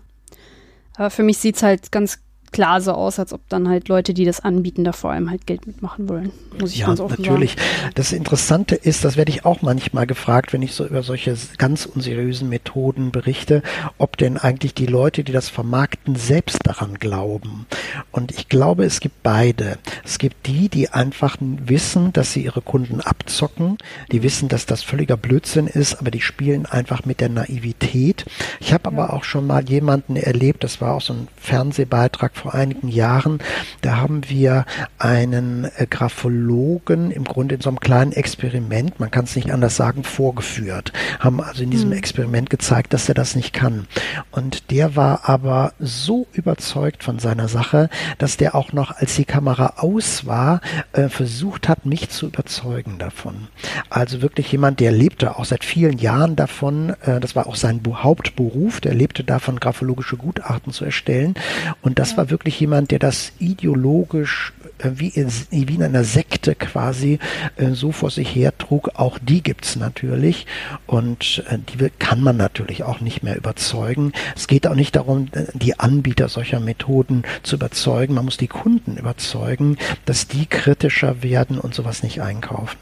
Aber 0.96 1.10
für 1.10 1.24
mich 1.24 1.38
sieht 1.38 1.56
es 1.56 1.64
halt 1.64 1.92
ganz 1.92 2.20
klar 2.52 2.82
so 2.82 2.92
aus, 2.92 3.18
als 3.18 3.34
ob 3.34 3.48
dann 3.50 3.70
halt 3.70 3.88
Leute, 3.88 4.14
die 4.14 4.26
das 4.26 4.42
anbieten, 4.42 4.84
da 4.84 4.92
vor 4.92 5.12
allem 5.12 5.30
halt 5.30 5.48
Geld 5.48 5.68
mitmachen 5.68 6.10
wollen. 6.10 6.32
Muss 6.60 6.74
ich 6.74 6.80
ja, 6.80 6.88
ganz 6.88 7.00
offen 7.00 7.22
natürlich. 7.22 7.52
Sagen. 7.52 7.92
Das 7.96 8.12
Interessante 8.12 8.76
ist, 8.76 9.06
das 9.06 9.16
werde 9.16 9.32
ich 9.32 9.46
auch 9.46 9.62
manchmal 9.62 10.06
gefragt, 10.06 10.52
wenn 10.52 10.62
ich 10.62 10.74
so 10.74 10.86
über 10.86 11.02
solche 11.02 11.36
ganz 11.58 11.86
unseriösen 11.86 12.50
Methoden 12.50 13.12
berichte, 13.12 13.64
ob 13.98 14.18
denn 14.18 14.38
eigentlich 14.38 14.74
die 14.74 14.86
Leute, 14.86 15.24
die 15.24 15.32
das 15.32 15.50
vermarkten, 15.50 16.16
selbst 16.16 16.60
daran 16.64 16.96
glauben. 16.96 17.66
Und 18.12 18.32
ich 18.32 18.50
glaube, 18.50 18.84
es 18.84 19.00
gibt 19.00 19.24
beide. 19.24 19.78
Es 20.04 20.18
gibt 20.18 20.48
die, 20.48 20.68
die 20.68 20.90
einfach 20.90 21.38
wissen, 21.40 22.12
dass 22.12 22.34
sie 22.34 22.44
ihre 22.44 22.62
Kunden 22.62 23.00
abzocken, 23.00 23.78
die 24.12 24.24
wissen, 24.24 24.50
dass 24.50 24.66
das 24.66 24.84
völliger 24.84 25.18
Blödsinn 25.18 25.68
ist, 25.68 25.96
aber 25.96 26.12
die 26.12 26.22
spielen 26.22 26.66
einfach 26.66 27.06
mit 27.06 27.22
der 27.22 27.30
Naivität. 27.30 28.26
Ich 28.60 28.74
habe 28.74 28.92
ja. 28.92 28.98
aber 28.98 29.14
auch 29.14 29.24
schon 29.24 29.48
mal 29.48 29.68
jemanden 29.70 30.18
erlebt, 30.18 30.64
das 30.64 30.82
war 30.82 30.96
auch 30.96 31.02
so 31.02 31.14
ein 31.14 31.28
Fernsehbeitrag 31.38 32.36
vor 32.42 32.56
einigen 32.56 32.88
Jahren. 32.88 33.40
Da 33.82 33.98
haben 33.98 34.30
wir 34.30 34.66
einen 34.98 35.66
äh, 35.78 35.86
Graphologen 35.88 37.12
im 37.12 37.24
Grunde 37.24 37.56
in 37.56 37.62
so 37.62 37.70
einem 37.70 37.80
kleinen 37.80 38.12
Experiment, 38.12 39.00
man 39.00 39.12
kann 39.12 39.26
es 39.26 39.36
nicht 39.36 39.52
anders 39.52 39.76
sagen, 39.76 40.04
vorgeführt. 40.04 40.92
Haben 41.20 41.42
also 41.42 41.64
in 41.64 41.70
diesem 41.70 41.90
mhm. 41.90 41.98
Experiment 41.98 42.50
gezeigt, 42.50 42.94
dass 42.94 43.08
er 43.08 43.16
das 43.16 43.36
nicht 43.36 43.54
kann. 43.54 43.88
Und 44.32 44.72
der 44.72 44.96
war 44.96 45.30
aber 45.30 45.74
so 45.80 46.26
überzeugt 46.34 47.04
von 47.04 47.20
seiner 47.20 47.48
Sache, 47.48 47.90
dass 48.18 48.38
der 48.38 48.56
auch 48.56 48.74
noch, 48.74 48.92
als 48.92 49.16
die 49.16 49.26
Kamera 49.26 49.74
aus 49.78 50.26
war, 50.26 50.62
äh, 50.94 51.10
versucht 51.10 51.70
hat, 51.70 51.86
mich 51.86 52.10
zu 52.10 52.28
überzeugen 52.28 52.98
davon. 52.98 53.48
Also 53.90 54.22
wirklich 54.22 54.52
jemand, 54.52 54.80
der 54.80 54.92
lebte 54.92 55.38
auch 55.38 55.46
seit 55.46 55.64
vielen 55.64 56.00
Jahren 56.00 56.36
davon, 56.36 56.96
äh, 57.02 57.20
das 57.20 57.36
war 57.36 57.46
auch 57.48 57.56
sein 57.56 57.82
Hauptberuf, 57.92 58.82
der 58.82 58.96
lebte 58.96 59.24
davon, 59.24 59.60
graphologische 59.60 60.18
Gutachten 60.18 60.74
zu 60.74 60.86
erstellen. 60.86 61.36
Und 61.82 62.00
das 62.00 62.18
war 62.18 62.30
wirklich 62.32 62.60
jemand, 62.60 62.92
der 62.92 63.00
das 63.00 63.34
ideologisch 63.40 64.54
äh, 64.80 64.92
wie, 64.96 65.10
in, 65.10 65.30
wie 65.52 65.76
in 65.76 65.84
einer 65.84 66.04
Sekte 66.04 66.56
quasi 66.56 67.20
äh, 67.58 67.72
so 67.72 67.92
vor 67.92 68.10
sich 68.10 68.34
her 68.34 68.58
trug. 68.58 68.92
Auch 68.96 69.20
die 69.20 69.44
gibt's 69.44 69.76
natürlich 69.76 70.48
und 70.88 71.44
äh, 71.50 71.58
die 71.60 71.90
kann 72.00 72.22
man 72.22 72.38
natürlich 72.38 72.84
auch 72.84 73.02
nicht 73.02 73.24
mehr 73.24 73.38
überzeugen. 73.38 74.14
Es 74.36 74.48
geht 74.48 74.68
auch 74.68 74.76
nicht 74.76 74.96
darum, 74.96 75.28
die 75.54 75.80
Anbieter 75.80 76.30
solcher 76.30 76.60
Methoden 76.60 77.24
zu 77.44 77.56
überzeugen. 77.56 78.16
Man 78.16 78.26
muss 78.26 78.38
die 78.38 78.48
Kunden 78.48 78.98
überzeugen, 78.98 79.78
dass 80.06 80.28
die 80.28 80.46
kritischer 80.46 81.24
werden 81.24 81.60
und 81.60 81.74
sowas 81.74 82.04
nicht 82.04 82.22
einkaufen. 82.22 82.78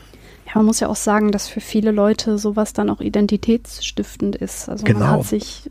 Ja, 0.47 0.55
man 0.55 0.65
muss 0.65 0.79
ja 0.79 0.87
auch 0.87 0.95
sagen, 0.95 1.31
dass 1.31 1.47
für 1.47 1.61
viele 1.61 1.91
Leute 1.91 2.39
sowas 2.39 2.73
dann 2.73 2.89
auch 2.89 3.01
identitätsstiftend 3.01 4.35
ist. 4.35 4.67
Also 4.67 4.83
genau. 4.83 4.99
man 4.99 5.09
hat 5.11 5.25
sich 5.25 5.69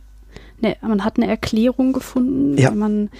ne, 0.60 0.76
man 0.82 1.04
hat 1.04 1.16
eine 1.16 1.28
Erklärung 1.28 1.92
gefunden, 1.92 2.58
ja. 2.58 2.70
man 2.70 3.10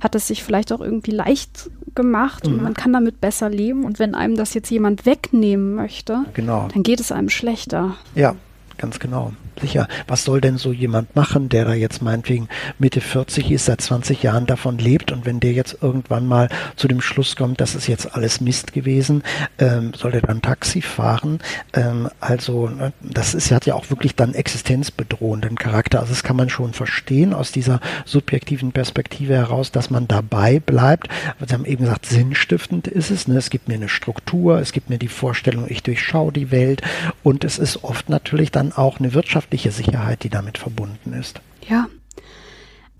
hat 0.00 0.14
es 0.14 0.28
sich 0.28 0.42
vielleicht 0.42 0.72
auch 0.72 0.80
irgendwie 0.80 1.10
leicht 1.10 1.70
gemacht 1.94 2.46
mhm. 2.46 2.54
und 2.54 2.62
man 2.62 2.74
kann 2.74 2.92
damit 2.92 3.20
besser 3.20 3.50
leben. 3.50 3.84
Und 3.84 3.98
wenn 3.98 4.14
einem 4.14 4.36
das 4.36 4.54
jetzt 4.54 4.70
jemand 4.70 5.06
wegnehmen 5.06 5.74
möchte, 5.74 6.24
genau. 6.34 6.68
dann 6.72 6.82
geht 6.82 7.00
es 7.00 7.12
einem 7.12 7.28
schlechter. 7.28 7.96
Ja, 8.14 8.36
ganz 8.78 8.98
genau 8.98 9.32
sicher, 9.60 9.88
was 10.06 10.24
soll 10.24 10.40
denn 10.40 10.56
so 10.56 10.72
jemand 10.72 11.14
machen, 11.16 11.48
der 11.48 11.64
da 11.64 11.74
jetzt 11.74 12.02
meinetwegen 12.02 12.48
Mitte 12.78 13.00
40 13.00 13.50
ist, 13.50 13.66
seit 13.66 13.80
20 13.80 14.22
Jahren 14.22 14.46
davon 14.46 14.78
lebt 14.78 15.12
und 15.12 15.26
wenn 15.26 15.40
der 15.40 15.52
jetzt 15.52 15.78
irgendwann 15.80 16.26
mal 16.26 16.48
zu 16.76 16.88
dem 16.88 17.00
Schluss 17.00 17.36
kommt, 17.36 17.60
das 17.60 17.74
ist 17.74 17.86
jetzt 17.86 18.14
alles 18.14 18.40
Mist 18.40 18.72
gewesen, 18.72 19.22
ähm, 19.58 19.92
soll 19.94 20.12
der 20.12 20.22
dann 20.22 20.42
Taxi 20.42 20.80
fahren? 20.80 21.40
Ähm, 21.72 22.08
also 22.20 22.68
ne, 22.68 22.92
das 23.00 23.34
ist, 23.34 23.50
hat 23.50 23.66
ja 23.66 23.74
auch 23.74 23.90
wirklich 23.90 24.14
dann 24.14 24.34
existenzbedrohenden 24.34 25.56
Charakter. 25.56 26.00
Also 26.00 26.12
das 26.12 26.22
kann 26.22 26.36
man 26.36 26.48
schon 26.48 26.72
verstehen 26.72 27.34
aus 27.34 27.52
dieser 27.52 27.80
subjektiven 28.04 28.72
Perspektive 28.72 29.34
heraus, 29.34 29.72
dass 29.72 29.90
man 29.90 30.08
dabei 30.08 30.60
bleibt. 30.60 31.08
Sie 31.44 31.54
haben 31.54 31.64
eben 31.64 31.84
gesagt, 31.84 32.06
sinnstiftend 32.06 32.86
ist 32.86 33.10
es. 33.10 33.28
Ne? 33.28 33.36
Es 33.38 33.50
gibt 33.50 33.68
mir 33.68 33.74
eine 33.74 33.88
Struktur, 33.88 34.60
es 34.60 34.72
gibt 34.72 34.90
mir 34.90 34.98
die 34.98 35.08
Vorstellung, 35.08 35.66
ich 35.68 35.82
durchschaue 35.82 36.32
die 36.32 36.50
Welt 36.50 36.82
und 37.22 37.44
es 37.44 37.58
ist 37.58 37.84
oft 37.84 38.08
natürlich 38.08 38.50
dann 38.50 38.67
auch 38.72 38.98
eine 38.98 39.14
Wirtschaft 39.14 39.38
wirtschaftliche 39.38 39.70
Sicherheit, 39.70 40.24
die 40.24 40.30
damit 40.30 40.58
verbunden 40.58 41.12
ist. 41.12 41.40
Ja. 41.68 41.86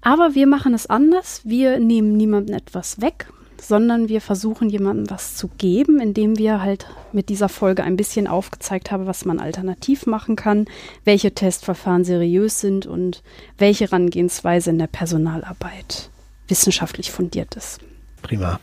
Aber 0.00 0.34
wir 0.34 0.46
machen 0.46 0.74
es 0.74 0.86
anders. 0.86 1.40
Wir 1.44 1.80
nehmen 1.80 2.16
niemandem 2.16 2.56
etwas 2.56 3.00
weg, 3.00 3.26
sondern 3.60 4.08
wir 4.08 4.20
versuchen 4.20 4.70
jemandem 4.70 5.10
was 5.10 5.34
zu 5.34 5.48
geben, 5.58 6.00
indem 6.00 6.38
wir 6.38 6.62
halt 6.62 6.86
mit 7.12 7.28
dieser 7.28 7.48
Folge 7.48 7.82
ein 7.82 7.96
bisschen 7.96 8.26
aufgezeigt 8.28 8.90
haben, 8.90 9.06
was 9.06 9.24
man 9.24 9.40
alternativ 9.40 10.06
machen 10.06 10.36
kann, 10.36 10.66
welche 11.04 11.34
Testverfahren 11.34 12.04
seriös 12.04 12.60
sind 12.60 12.86
und 12.86 13.22
welche 13.56 13.86
Herangehensweise 13.86 14.70
in 14.70 14.78
der 14.78 14.86
Personalarbeit 14.86 16.10
wissenschaftlich 16.46 17.10
fundiert 17.10 17.56
ist. 17.56 17.80
Prima. 18.22 18.60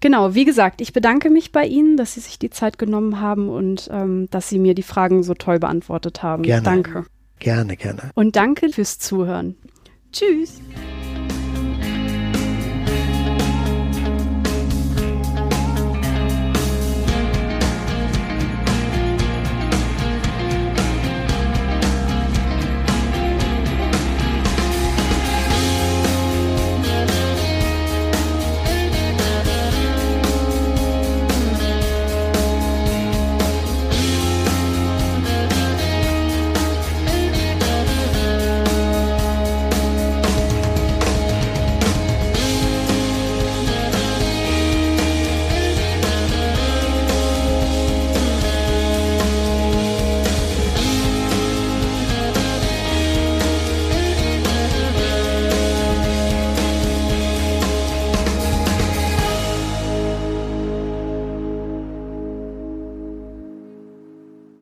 Genau, 0.00 0.34
wie 0.34 0.44
gesagt, 0.44 0.80
ich 0.80 0.92
bedanke 0.92 1.28
mich 1.28 1.52
bei 1.52 1.66
Ihnen, 1.66 1.96
dass 1.96 2.14
Sie 2.14 2.20
sich 2.20 2.38
die 2.38 2.50
Zeit 2.50 2.78
genommen 2.78 3.20
haben 3.20 3.48
und 3.48 3.88
ähm, 3.92 4.28
dass 4.30 4.48
Sie 4.48 4.58
mir 4.58 4.74
die 4.74 4.82
Fragen 4.82 5.22
so 5.22 5.34
toll 5.34 5.58
beantwortet 5.58 6.22
haben. 6.22 6.42
Gerne. 6.42 6.62
Danke. 6.62 7.04
Gerne, 7.38 7.76
gerne. 7.76 8.10
Und 8.14 8.36
danke 8.36 8.70
fürs 8.70 8.98
Zuhören. 8.98 9.56
Tschüss. 10.12 10.60